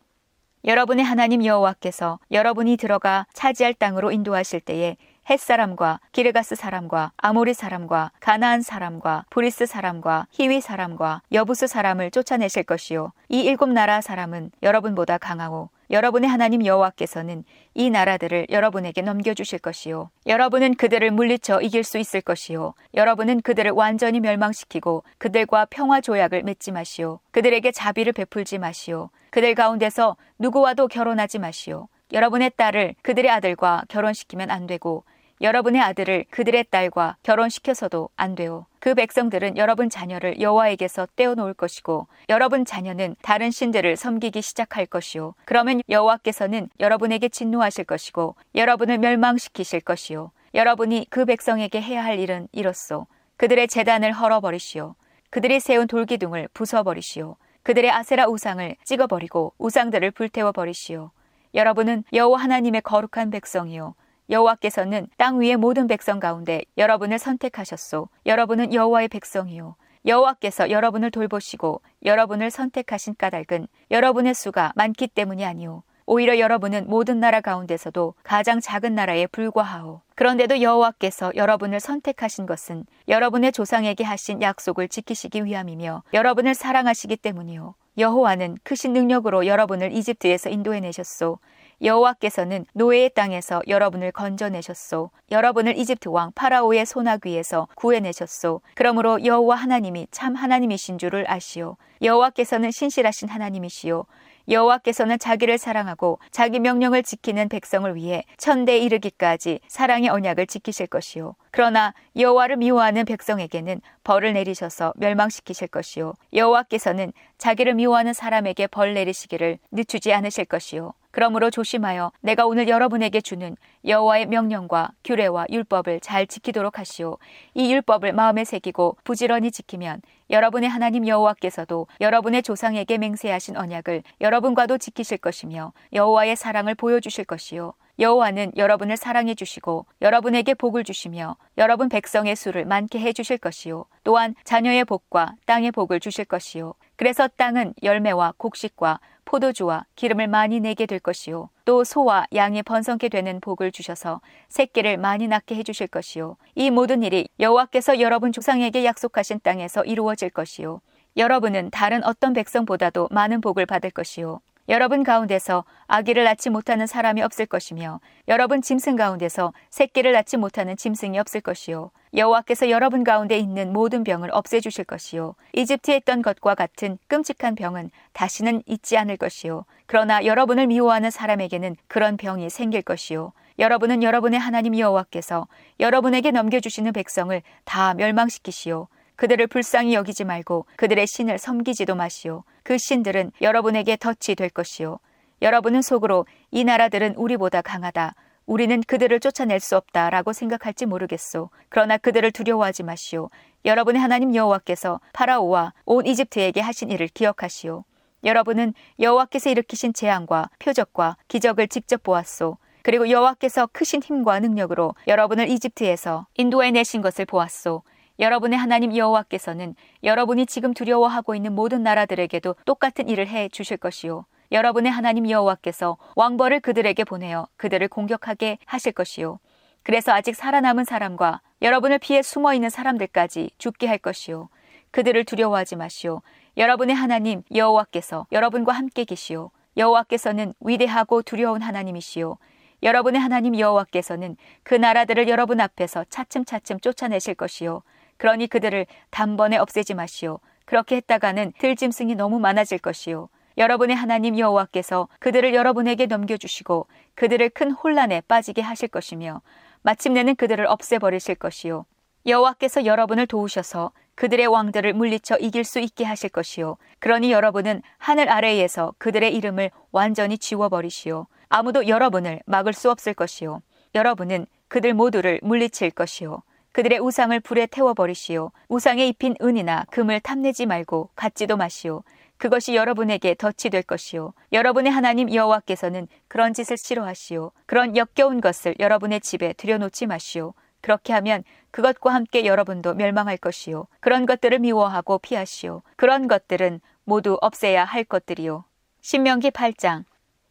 여러분의 0.63 1.03
하나님 1.03 1.43
여호와께서 1.43 2.19
여러분이 2.31 2.77
들어가 2.77 3.25
차지할 3.33 3.73
땅으로 3.73 4.11
인도하실 4.11 4.61
때에 4.61 4.95
헷 5.29 5.39
사람과 5.39 5.99
기르가스 6.11 6.55
사람과 6.55 7.11
아모리 7.17 7.53
사람과 7.53 8.11
가나안 8.19 8.61
사람과 8.61 9.25
브리스 9.29 9.65
사람과 9.65 10.27
히위 10.31 10.61
사람과 10.61 11.21
여부스 11.31 11.67
사람을 11.67 12.11
쫓아내실 12.11 12.63
것이요. 12.63 13.11
이 13.29 13.41
일곱 13.41 13.69
나라 13.69 14.01
사람은 14.01 14.51
여러분보다 14.61 15.17
강하고 15.17 15.69
여러분의 15.91 16.29
하나님 16.29 16.65
여호와께서는 16.65 17.43
이 17.73 17.89
나라들을 17.89 18.47
여러분에게 18.49 19.01
넘겨주실 19.01 19.59
것이요. 19.59 20.09
여러분은 20.25 20.75
그들을 20.75 21.11
물리쳐 21.11 21.61
이길 21.61 21.83
수 21.83 21.97
있을 21.97 22.21
것이요. 22.21 22.73
여러분은 22.93 23.41
그들을 23.41 23.71
완전히 23.71 24.21
멸망시키고 24.21 25.03
그들과 25.17 25.65
평화 25.69 25.99
조약을 25.99 26.43
맺지 26.43 26.71
마시오. 26.71 27.19
그들에게 27.31 27.71
자비를 27.73 28.13
베풀지 28.13 28.57
마시오. 28.57 29.09
그들 29.31 29.53
가운데서 29.53 30.15
누구와도 30.39 30.87
결혼하지 30.87 31.39
마시오. 31.39 31.89
여러분의 32.13 32.51
딸을 32.55 32.95
그들의 33.01 33.29
아들과 33.29 33.83
결혼시키면 33.89 34.49
안 34.49 34.67
되고 34.67 35.03
여러분의 35.41 35.81
아들을 35.81 36.25
그들의 36.29 36.65
딸과 36.69 37.17
결혼시켜서도 37.23 38.09
안 38.15 38.35
돼요. 38.35 38.67
그 38.79 38.93
백성들은 38.93 39.57
여러분 39.57 39.89
자녀를 39.89 40.39
여호와에게서 40.39 41.07
떼어놓을 41.15 41.53
것이고 41.55 42.07
여러분 42.29 42.63
자녀는 42.63 43.15
다른 43.21 43.49
신들을 43.49 43.95
섬기기 43.95 44.41
시작할 44.41 44.85
것이요. 44.85 45.33
그러면 45.45 45.81
여호와께서는 45.89 46.69
여러분에게 46.79 47.29
진노하실 47.29 47.85
것이고 47.85 48.35
여러분을 48.55 48.99
멸망시키실 48.99 49.81
것이요. 49.81 50.31
여러분이 50.53 51.07
그 51.09 51.25
백성에게 51.25 51.81
해야 51.81 52.03
할 52.03 52.19
일은 52.19 52.47
이렇소. 52.51 53.07
그들의 53.37 53.67
재단을 53.67 54.11
헐어버리시오. 54.11 54.95
그들이 55.31 55.59
세운 55.59 55.87
돌기둥을 55.87 56.49
부숴버리시오. 56.53 57.35
그들의 57.63 57.89
아세라 57.89 58.27
우상을 58.27 58.75
찍어버리고 58.83 59.53
우상들을 59.57 60.11
불태워 60.11 60.51
버리시오. 60.51 61.11
여러분은 61.53 62.03
여호와 62.13 62.39
하나님의 62.39 62.81
거룩한 62.81 63.29
백성이요. 63.29 63.95
여호와께서는 64.31 65.07
땅 65.17 65.41
위의 65.41 65.57
모든 65.57 65.87
백성 65.87 66.19
가운데 66.19 66.63
여러분을 66.77 67.19
선택하셨소. 67.19 68.07
여러분은 68.25 68.73
여호와의 68.73 69.09
백성이요. 69.09 69.75
여호와께서 70.05 70.71
여러분을 70.71 71.11
돌보시고 71.11 71.81
여러분을 72.05 72.49
선택하신 72.49 73.15
까닭은 73.17 73.67
여러분의 73.91 74.33
수가 74.33 74.71
많기 74.75 75.07
때문이 75.07 75.45
아니오. 75.45 75.83
오히려 76.05 76.39
여러분은 76.39 76.87
모든 76.87 77.19
나라 77.19 77.41
가운데서도 77.41 78.15
가장 78.23 78.59
작은 78.59 78.95
나라에 78.95 79.27
불과하오. 79.27 80.01
그런데도 80.15 80.61
여호와께서 80.61 81.33
여러분을 81.35 81.79
선택하신 81.79 82.45
것은 82.45 82.85
여러분의 83.07 83.51
조상에게 83.51 84.03
하신 84.03 84.41
약속을 84.41 84.87
지키시기 84.87 85.45
위함이며 85.45 86.03
여러분을 86.13 86.55
사랑하시기 86.55 87.17
때문이오. 87.17 87.75
여호와는 87.97 88.57
크신 88.63 88.93
능력으로 88.93 89.45
여러분을 89.45 89.91
이집트에서 89.91 90.49
인도해 90.49 90.79
내셨소. 90.79 91.39
여호와께서는 91.83 92.65
노예의 92.73 93.11
땅에서 93.15 93.61
여러분을 93.67 94.11
건져내셨소. 94.11 95.09
여러분을 95.31 95.77
이집트 95.77 96.09
왕 96.09 96.31
파라오의 96.33 96.85
소나귀에서 96.85 97.67
구해내셨소. 97.75 98.61
그러므로 98.75 99.23
여호와 99.25 99.55
하나님이 99.55 100.07
참 100.11 100.35
하나님이신 100.35 100.97
줄을 100.97 101.29
아시오. 101.29 101.77
여호와께서는 102.01 102.71
신실하신 102.71 103.29
하나님이시오. 103.29 104.05
여호와께서는 104.49 105.19
자기를 105.19 105.57
사랑하고 105.57 106.19
자기 106.31 106.59
명령을 106.59 107.03
지키는 107.03 107.47
백성을 107.49 107.93
위해 107.95 108.23
천대 108.37 108.79
이르기까지 108.79 109.59
사랑의 109.67 110.09
언약을 110.09 110.47
지키실 110.47 110.87
것이요. 110.87 111.35
그러나 111.51 111.93
여호와를 112.17 112.57
미워하는 112.57 113.05
백성에게는 113.05 113.81
벌을 114.03 114.33
내리셔서 114.33 114.93
멸망시키실 114.97 115.67
것이요. 115.67 116.13
여호와께서는 116.33 117.13
자기를 117.37 117.75
미워하는 117.75 118.13
사람에게 118.13 118.67
벌 118.67 118.93
내리시기를 118.93 119.59
늦추지 119.71 120.11
않으실 120.13 120.45
것이요. 120.45 120.93
그러므로 121.11 121.49
조심하여 121.49 122.11
내가 122.21 122.45
오늘 122.45 122.67
여러분에게 122.67 123.21
주는 123.21 123.55
여호와의 123.85 124.27
명령과 124.27 124.91
규례와 125.03 125.45
율법을 125.49 125.99
잘 125.99 126.25
지키도록 126.25 126.79
하시오. 126.79 127.17
이 127.53 127.71
율법을 127.71 128.13
마음에 128.13 128.43
새기고 128.43 128.97
부지런히 129.03 129.51
지키면 129.51 130.01
여러분의 130.29 130.69
하나님 130.69 131.07
여호와께서도 131.07 131.87
여러분의 131.99 132.43
조상에게 132.43 132.97
맹세하신 132.97 133.57
언약을 133.57 134.03
여러분과도 134.21 134.77
지키실 134.77 135.17
것이며 135.17 135.73
여호와의 135.93 136.35
사랑을 136.35 136.75
보여주실 136.75 137.25
것이요. 137.25 137.73
여호와는 137.99 138.53
여러분을 138.55 138.97
사랑해 138.97 139.35
주시고 139.35 139.85
여러분에게 140.01 140.53
복을 140.53 140.83
주시며 140.83 141.35
여러분 141.57 141.89
백성의 141.89 142.35
수를 142.35 142.65
많게 142.65 142.99
해 142.99 143.13
주실 143.13 143.37
것이요. 143.37 143.85
또한 144.03 144.33
자녀의 144.43 144.85
복과 144.85 145.35
땅의 145.45 145.71
복을 145.71 145.99
주실 145.99 146.25
것이요. 146.25 146.73
그래서 146.95 147.27
땅은 147.27 147.73
열매와 147.83 148.33
곡식과 148.37 148.99
포도주와 149.25 149.85
기름을 149.95 150.27
많이 150.27 150.59
내게 150.59 150.85
될 150.85 150.99
것이요. 150.99 151.49
또 151.65 151.83
소와 151.83 152.27
양이 152.33 152.61
번성케 152.63 153.09
되는 153.09 153.39
복을 153.39 153.71
주셔서 153.71 154.21
새끼를 154.49 154.97
많이 154.97 155.27
낳게 155.27 155.55
해 155.55 155.63
주실 155.63 155.87
것이요. 155.87 156.37
이 156.55 156.69
모든 156.69 157.03
일이 157.03 157.29
여호와께서 157.39 157.99
여러분 157.99 158.31
조상에게 158.31 158.85
약속하신 158.85 159.39
땅에서 159.41 159.83
이루어질 159.83 160.29
것이요. 160.29 160.81
여러분은 161.17 161.71
다른 161.71 162.03
어떤 162.03 162.33
백성보다도 162.33 163.09
많은 163.11 163.41
복을 163.41 163.65
받을 163.65 163.91
것이요. 163.91 164.39
여러분 164.71 165.03
가운데서 165.03 165.65
아기를 165.87 166.23
낳지 166.23 166.49
못하는 166.49 166.87
사람이 166.87 167.21
없을 167.21 167.45
것이며 167.45 167.99
여러분 168.29 168.61
짐승 168.61 168.95
가운데서 168.95 169.51
새끼를 169.69 170.13
낳지 170.13 170.37
못하는 170.37 170.77
짐승이 170.77 171.19
없을 171.19 171.41
것이요. 171.41 171.91
여호와께서 172.15 172.69
여러분 172.69 173.03
가운데 173.03 173.37
있는 173.37 173.73
모든 173.73 174.05
병을 174.05 174.29
없애 174.31 174.61
주실 174.61 174.85
것이요. 174.85 175.35
이집트에 175.51 175.97
있던 175.97 176.21
것과 176.21 176.55
같은 176.55 176.97
끔찍한 177.09 177.55
병은 177.55 177.91
다시는 178.13 178.63
있지 178.65 178.97
않을 178.97 179.17
것이요. 179.17 179.65
그러나 179.87 180.23
여러분을 180.23 180.67
미워하는 180.67 181.11
사람에게는 181.11 181.75
그런 181.89 182.15
병이 182.15 182.49
생길 182.49 182.81
것이요. 182.81 183.33
여러분은 183.59 184.03
여러분의 184.03 184.39
하나님 184.39 184.79
여호와께서 184.79 185.47
여러분에게 185.81 186.31
넘겨 186.31 186.61
주시는 186.61 186.93
백성을 186.93 187.41
다 187.65 187.93
멸망시키시오 187.95 188.87
그들을 189.21 189.45
불쌍히 189.45 189.93
여기지 189.93 190.23
말고 190.23 190.65
그들의 190.77 191.05
신을 191.05 191.37
섬기지도 191.37 191.93
마시오. 191.93 192.43
그 192.63 192.79
신들은 192.79 193.33
여러분에게 193.39 193.95
덫이 193.95 194.33
될 194.35 194.49
것이요. 194.49 194.97
여러분은 195.43 195.83
속으로 195.83 196.25
이 196.49 196.63
나라들은 196.63 197.13
우리보다 197.13 197.61
강하다. 197.61 198.15
우리는 198.47 198.81
그들을 198.81 199.19
쫓아낼 199.19 199.59
수 199.59 199.77
없다라고 199.77 200.33
생각할지 200.33 200.87
모르겠소. 200.87 201.51
그러나 201.69 201.99
그들을 201.99 202.31
두려워하지 202.31 202.81
마시오. 202.81 203.29
여러분의 203.63 204.01
하나님 204.01 204.33
여호와께서 204.33 204.99
파라오와 205.13 205.73
온 205.85 206.07
이집트에게 206.07 206.59
하신 206.59 206.89
일을 206.89 207.07
기억하시오. 207.09 207.83
여러분은 208.23 208.73
여호와께서 208.99 209.51
일으키신 209.51 209.93
재앙과 209.93 210.49
표적과 210.57 211.17
기적을 211.27 211.67
직접 211.67 212.01
보았소. 212.01 212.57
그리고 212.81 213.07
여호와께서 213.07 213.69
크신 213.71 214.01
힘과 214.01 214.39
능력으로 214.39 214.95
여러분을 215.05 215.47
이집트에서 215.47 216.25
인도해 216.37 216.71
내신 216.71 217.03
것을 217.03 217.27
보았소. 217.27 217.83
여러분의 218.21 218.59
하나님 218.59 218.95
여호와께서는 218.95 219.73
여러분이 220.03 220.45
지금 220.45 220.75
두려워하고 220.75 221.33
있는 221.33 221.53
모든 221.53 221.81
나라들에게도 221.81 222.55
똑같은 222.65 223.09
일을 223.09 223.27
해 223.27 223.49
주실 223.49 223.77
것이요. 223.77 224.25
여러분의 224.51 224.91
하나님 224.91 225.27
여호와께서 225.27 225.97
왕벌을 226.15 226.59
그들에게 226.59 227.03
보내어 227.03 227.47
그들을 227.57 227.87
공격하게 227.87 228.59
하실 228.65 228.91
것이요. 228.91 229.39
그래서 229.81 230.11
아직 230.11 230.35
살아남은 230.35 230.83
사람과 230.83 231.41
여러분을 231.63 231.97
피해 231.97 232.21
숨어 232.21 232.53
있는 232.53 232.69
사람들까지 232.69 233.49
죽게 233.57 233.87
할 233.87 233.97
것이요. 233.97 234.49
그들을 234.91 235.23
두려워하지 235.25 235.75
마시오. 235.77 236.21
여러분의 236.57 236.95
하나님 236.95 237.41
여호와께서 237.51 238.27
여러분과 238.31 238.71
함께 238.71 239.03
계시오. 239.03 239.49
여호와께서는 239.77 240.53
위대하고 240.59 241.23
두려운 241.23 241.63
하나님이시오. 241.63 242.37
여러분의 242.83 243.19
하나님 243.19 243.57
여호와께서는 243.57 244.37
그 244.61 244.75
나라들을 244.75 245.27
여러분 245.27 245.59
앞에서 245.59 246.05
차츰차츰 246.09 246.79
쫓아내실 246.81 247.33
것이요. 247.33 247.81
그러니 248.21 248.45
그들을 248.45 248.85
단번에 249.09 249.57
없애지 249.57 249.95
마시오. 249.95 250.37
그렇게 250.65 250.97
했다가는 250.97 251.53
들짐승이 251.57 252.13
너무 252.13 252.39
많아질 252.39 252.77
것이요. 252.77 253.29
여러분의 253.57 253.95
하나님 253.95 254.37
여호와께서 254.37 255.07
그들을 255.19 255.55
여러분에게 255.55 256.05
넘겨주시고 256.05 256.85
그들을 257.15 257.49
큰 257.49 257.71
혼란에 257.71 258.21
빠지게 258.27 258.61
하실 258.61 258.89
것이며 258.89 259.41
마침내는 259.81 260.35
그들을 260.35 260.67
없애버리실 260.67 261.33
것이요. 261.33 261.87
여호와께서 262.27 262.85
여러분을 262.85 263.25
도우셔서 263.25 263.91
그들의 264.13 264.45
왕들을 264.45 264.93
물리쳐 264.93 265.37
이길 265.37 265.63
수 265.63 265.79
있게 265.79 266.03
하실 266.03 266.29
것이요. 266.29 266.77
그러니 266.99 267.31
여러분은 267.31 267.81
하늘 267.97 268.29
아래에서 268.29 268.93
그들의 268.99 269.33
이름을 269.35 269.71
완전히 269.91 270.37
지워버리시오. 270.37 271.25
아무도 271.49 271.87
여러분을 271.87 272.41
막을 272.45 272.73
수 272.73 272.91
없을 272.91 273.15
것이요. 273.15 273.63
여러분은 273.95 274.45
그들 274.67 274.93
모두를 274.93 275.39
물리칠 275.41 275.89
것이요. 275.89 276.43
그들의 276.71 276.99
우상을 276.99 277.37
불에 277.41 277.65
태워버리시오. 277.65 278.51
우상에 278.69 279.05
입힌 279.07 279.35
은이나 279.41 279.85
금을 279.91 280.21
탐내지 280.21 280.65
말고 280.65 281.09
갖지도 281.15 281.57
마시오. 281.57 282.03
그것이 282.37 282.75
여러분에게 282.75 283.35
덫이 283.35 283.69
될 283.69 283.83
것이요. 283.83 284.33
여러분의 284.51 284.91
하나님 284.91 285.31
여호와께서는 285.33 286.07
그런 286.27 286.53
짓을 286.53 286.77
싫어하시오. 286.77 287.51
그런 287.65 287.95
역겨운 287.95 288.41
것을 288.41 288.75
여러분의 288.79 289.19
집에 289.19 289.53
들여놓지 289.53 290.07
마시오. 290.07 290.53
그렇게 290.81 291.13
하면 291.13 291.43
그것과 291.69 292.13
함께 292.13 292.45
여러분도 292.45 292.95
멸망할 292.95 293.37
것이요. 293.37 293.85
그런 293.99 294.25
것들을 294.25 294.57
미워하고 294.59 295.19
피하시오. 295.19 295.83
그런 295.97 296.27
것들은 296.27 296.81
모두 297.03 297.37
없애야 297.41 297.85
할 297.85 298.03
것들이요. 298.03 298.63
신명기 299.01 299.51
8장 299.51 300.05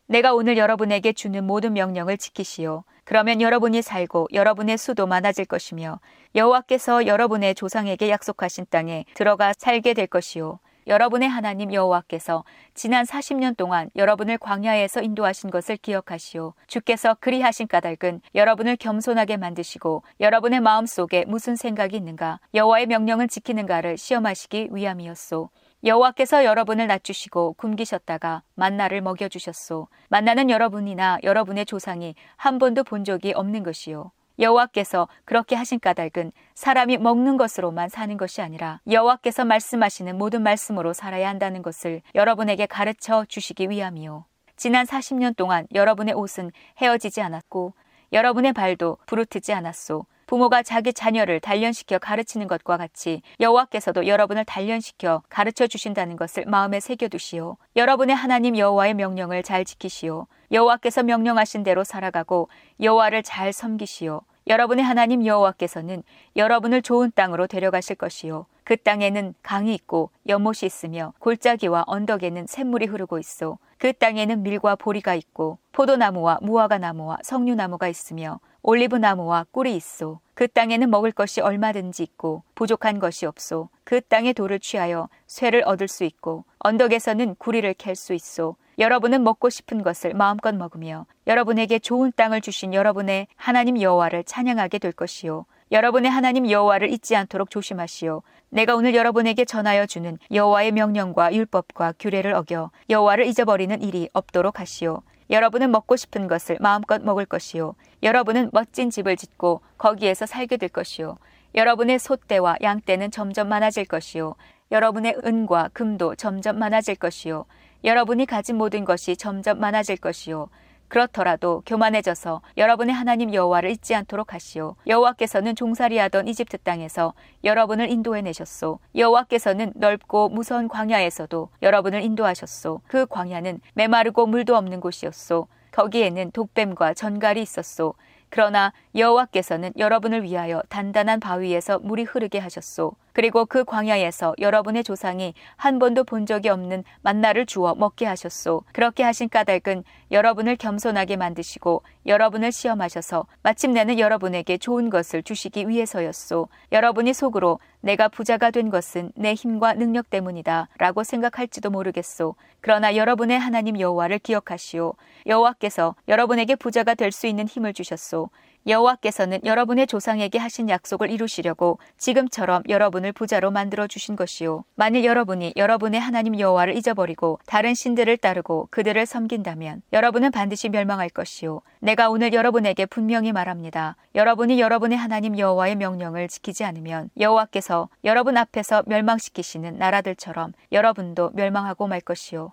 내가 0.07 0.35
오늘 0.35 0.59
여러분에게 0.59 1.13
주는 1.13 1.45
모든 1.45 1.73
명령을 1.73 2.19
지키시오. 2.19 2.85
그러면 3.11 3.41
여러분이 3.41 3.83
살고 3.83 4.29
여러분의 4.33 4.79
수도 4.79 5.05
많아질 5.09 5.47
것이며 5.47 5.99
여호와께서 6.37 7.09
여러분의 7.09 7.57
조상에게 7.57 8.09
약속하신 8.09 8.67
땅에 8.71 9.05
들어가 9.15 9.53
살게 9.53 9.95
될 9.95 10.07
것이요. 10.07 10.61
여러분의 10.87 11.29
하나님 11.29 11.73
여호와께서 11.73 12.45
지난 12.75 13.05
40년 13.05 13.57
동안 13.57 13.91
여러분을 13.97 14.39
광야에서 14.39 15.03
인도하신 15.03 15.51
것을 15.51 15.77
기억하시오. 15.79 16.55
주께서 16.69 17.17
그리하신 17.19 17.67
까닭은 17.67 18.21
여러분을 18.37 18.77
겸손하게 18.77 19.39
만드시고 19.39 20.05
여러분의 20.21 20.61
마음 20.61 20.87
속에 20.87 21.25
무슨 21.27 21.57
생각이 21.57 21.97
있는가, 21.97 22.39
여호와의 22.55 22.87
명령을 22.87 23.27
지키는가를 23.27 23.99
시험하시기 23.99 24.69
위함이었소. 24.71 25.51
여호와께서 25.83 26.45
여러분을 26.45 26.87
낮추시고 26.89 27.55
굶기셨다가 27.55 28.43
만나를 28.55 29.01
먹여 29.01 29.29
주셨소. 29.29 29.89
만나는 30.09 30.51
여러분이나 30.51 31.19
여러분의 31.23 31.65
조상이 31.65 32.15
한 32.37 32.59
번도 32.59 32.85
본 32.85 33.05
적이 33.05 33.33
없는 33.33 33.63
것이요. 33.63 34.13
여호와께서 34.39 35.09
그렇게 35.25 35.57
하신 35.57 35.81
까닭은 35.81 36.33
사람이 36.55 36.99
먹는 36.99 37.39
것으로만 37.39 37.89
사는 37.89 38.15
것이 38.19 38.43
아니라 38.43 38.81
여호와께서 38.91 39.47
말씀하시는 39.47 40.19
모든 40.19 40.43
말씀으로 40.43 40.93
살아야 40.93 41.29
한다는 41.29 41.63
것을 41.63 42.03
여러분에게 42.15 42.67
가르쳐 42.67 43.25
주시기 43.27 43.71
위함이요. 43.71 44.27
지난 44.57 44.85
40년 44.85 45.35
동안 45.35 45.67
여러분의 45.73 46.13
옷은 46.15 46.51
헤어지지 46.79 47.23
않았고 47.23 47.73
여러분의 48.13 48.53
발도 48.53 48.99
부르트지 49.07 49.53
않았소. 49.53 50.05
부모가 50.27 50.63
자기 50.63 50.93
자녀를 50.93 51.41
단련시켜 51.41 51.99
가르치는 51.99 52.47
것과 52.47 52.77
같이 52.77 53.21
여호와께서도 53.41 54.07
여러분을 54.07 54.45
단련시켜 54.45 55.23
가르쳐 55.29 55.67
주신다는 55.67 56.15
것을 56.15 56.45
마음에 56.47 56.79
새겨두시오. 56.79 57.57
여러분의 57.75 58.15
하나님 58.15 58.57
여호와의 58.57 58.95
명령을 58.95 59.43
잘 59.43 59.65
지키시오. 59.65 60.29
여호와께서 60.53 61.03
명령하신 61.03 61.65
대로 61.65 61.83
살아가고 61.83 62.49
여호와를 62.81 63.25
잘 63.25 63.53
섬기시오. 63.53 64.23
여러분의 64.47 64.85
하나님 64.85 65.25
여호와께서는 65.25 66.03
여러분을 66.37 66.83
좋은 66.83 67.13
땅으로 67.15 67.47
데려가실 67.47 67.97
것이요. 67.97 68.47
그 68.65 68.77
땅에는 68.77 69.35
강이 69.43 69.75
있고 69.75 70.11
연못이 70.29 70.67
있으며 70.67 71.13
골짜기와 71.19 71.85
언덕에는 71.87 72.47
샘물이 72.47 72.87
흐르고 72.87 73.19
있어. 73.19 73.59
그 73.79 73.93
땅에는 73.93 74.43
밀과 74.43 74.77
보리가 74.77 75.15
있고 75.15 75.59
포도나무와 75.73 76.39
무화과 76.43 76.79
나무와 76.79 77.19
석류나무가 77.23 77.89
있으며 77.89 78.41
올리브 78.63 78.97
나무와 78.97 79.47
꿀이 79.51 79.75
있소. 79.77 80.21
그 80.35 80.47
땅에는 80.47 80.91
먹을 80.91 81.13
것이 81.13 81.41
얼마든지 81.41 82.03
있고 82.03 82.43
부족한 82.55 82.99
것이 82.99 83.27
없소. 83.27 83.71
그 83.85 84.01
땅의 84.01 84.35
돌을 84.35 84.61
취하여 84.61 85.09
쇠를 85.27 85.63
얻을 85.67 85.89
수 85.89 86.05
있고 86.05 86.45
언덕에서는 86.61 87.37
구리를 87.37 87.73
캘 87.75 87.95
수 87.95 88.15
있소. 88.15 88.57
여러분은 88.81 89.23
먹고 89.25 89.51
싶은 89.51 89.83
것을 89.83 90.15
마음껏 90.15 90.55
먹으며 90.55 91.05
여러분에게 91.27 91.79
좋은 91.79 92.13
땅을 92.17 92.41
주신 92.41 92.73
여러분의 92.73 93.27
하나님 93.37 93.79
여호와를 93.79 94.25
찬양하게 94.25 94.79
될 94.79 94.93
것이요. 94.93 95.45
여러분의 95.71 96.11
하나님 96.11 96.51
여호와를 96.51 96.91
잊지 96.91 97.15
않도록 97.15 97.51
조심하시오. 97.51 98.23
내가 98.49 98.75
오늘 98.75 98.95
여러분에게 98.95 99.45
전하여 99.45 99.85
주는 99.85 100.17
여호와의 100.33 100.73
명령과 100.73 101.35
율법과 101.35 101.95
규례를 101.99 102.33
어겨 102.33 102.71
여호와를 102.89 103.27
잊어버리는 103.27 103.83
일이 103.83 104.09
없도록 104.15 104.59
하시오. 104.61 105.03
여러분은 105.29 105.71
먹고 105.71 105.97
싶은 105.97 106.27
것을 106.27 106.57
마음껏 106.59 107.03
먹을 107.03 107.27
것이요. 107.27 107.75
여러분은 108.03 108.49
멋진 108.51 108.89
집을 108.89 109.19
짓고 109.19 109.61
거기에서 109.77 110.25
살게 110.25 110.57
될 110.57 110.71
것이요. 110.71 111.19
여러분의 111.55 111.99
소떼와 111.99 112.57
양떼는 112.63 113.11
점점 113.11 113.51
많아질 113.51 113.85
것이요. 113.85 114.37
여러분의 114.73 115.17
은과 115.23 115.69
금도 115.75 116.15
점점 116.15 116.59
많아질 116.59 116.95
것이요. 116.95 117.45
여러분이 117.85 118.27
가진 118.27 118.57
모든 118.57 118.85
것이 118.85 119.17
점점 119.17 119.59
많아질 119.59 119.97
것이요. 119.97 120.49
그렇더라도 120.89 121.63
교만해져서 121.67 122.43
여러분의 122.57 122.93
하나님 122.95 123.33
여호와를 123.33 123.71
잊지 123.71 123.95
않도록 123.95 124.35
하시오. 124.35 124.75
여호와께서는 124.89 125.55
종살이하던 125.55 126.27
이집트 126.27 126.59
땅에서 126.59 127.15
여러분을 127.45 127.89
인도해 127.91 128.23
내셨소. 128.23 128.81
여호와께서는 128.97 129.73
넓고 129.77 130.31
무서운 130.31 130.67
광야에서도 130.67 131.49
여러분을 131.63 132.03
인도하셨소. 132.03 132.81
그 132.89 133.07
광야는 133.07 133.61
메마르고 133.75 134.27
물도 134.27 134.57
없는 134.57 134.81
곳이었소. 134.81 135.47
거기에는 135.71 136.33
독뱀과 136.33 136.95
전갈이 136.95 137.41
있었소. 137.41 137.95
그러나 138.29 138.73
여호와께서는 138.97 139.73
여러분을 139.79 140.25
위하여 140.25 140.63
단단한 140.69 141.21
바위에서 141.21 141.79
물이 141.79 142.03
흐르게 142.03 142.39
하셨소. 142.41 142.95
그리고 143.13 143.47
그 143.47 143.65
광야에서 143.65 144.35
여러분의 144.39 144.85
조상이 144.85 145.35
한 145.57 145.79
번도 145.79 146.05
본 146.05 146.27
적이 146.27 146.51
없는 146.51 146.85
만나를 147.03 147.47
주어 147.47 147.75
먹게 147.75 148.07
하셨소. 148.07 148.63
그렇게 148.73 149.03
하신 149.03 149.29
까닭은 149.29 149.85
여러분을 150.11 150.57
겸손하게 150.57 151.17
만드시고 151.17 151.83
여러분을 152.07 152.53
시험하셔서 152.53 153.27
마침내는 153.43 153.99
여러분에게 153.99 154.59
좋은 154.59 154.91
것을 154.91 155.23
주시기 155.23 155.69
위해서였소. 155.69 156.49
여러분이 156.73 157.13
속으로 157.13 157.61
내가 157.81 158.09
부자가 158.09 158.51
된 158.51 158.71
것은 158.71 159.13
내 159.15 159.35
힘과 159.35 159.75
능력 159.75 160.11
때문이다 160.11 160.69
라고 160.79 161.05
생각할지도 161.05 161.71
모르겠소. 161.71 162.35
그러나 162.61 162.97
여러분의 162.97 163.39
하나님 163.39 163.79
여호와를 163.79 164.19
기억하시오. 164.19 164.95
여호와께서 165.27 165.95
여러분에게 166.09 166.57
부자가 166.57 166.95
될 166.95 167.11
수 167.11 167.27
있는 167.27 167.47
힘을 167.49 167.73
주셨소. 167.73 168.31
여호와께서는 168.67 169.41
여러분의 169.45 169.87
조상에게 169.87 170.39
하신 170.39 170.69
약속을 170.69 171.11
이루시려고 171.11 171.79
지금처럼 171.97 172.63
여러분을 172.69 173.13
부자로 173.13 173.51
만들어 173.51 173.87
주신 173.87 174.17
것이요. 174.17 174.65
만일 174.75 175.05
여러분이 175.05 175.55
여러분의 175.57 176.01
하나님 176.01 176.39
여호와를 176.39 176.77
잊어버리고 176.77 177.39
다른 177.47 177.75
신들을 177.75 178.17
따르고 178.19 178.69
그들을 178.71 179.05
섬긴다면 179.07 179.83
여러분은 179.93 180.31
반드시 180.31 180.69
멸망할 180.69 181.09
것이요. 181.09 181.63
내가 181.81 182.11
오늘 182.11 182.33
여러분에게 182.33 182.87
분명히 182.87 183.33
말합니다. 183.33 183.97
여러분이 184.15 184.61
여러분의 184.61 184.99
하나님 184.99 185.39
여호와의 185.39 185.77
명령을 185.77 186.29
지키지 186.29 186.65
않으면 186.65 187.11
여호와께서 187.19 187.89
여러분 188.05 188.37
앞에서 188.37 188.83
멸망시키시는 188.87 189.79
나라들처럼 189.79 190.53
여러분도 190.73 191.31
멸망하고 191.35 191.87
말 191.87 192.01
것이요. 192.01 192.53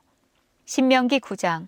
신명기 0.65 1.19
9장 1.19 1.67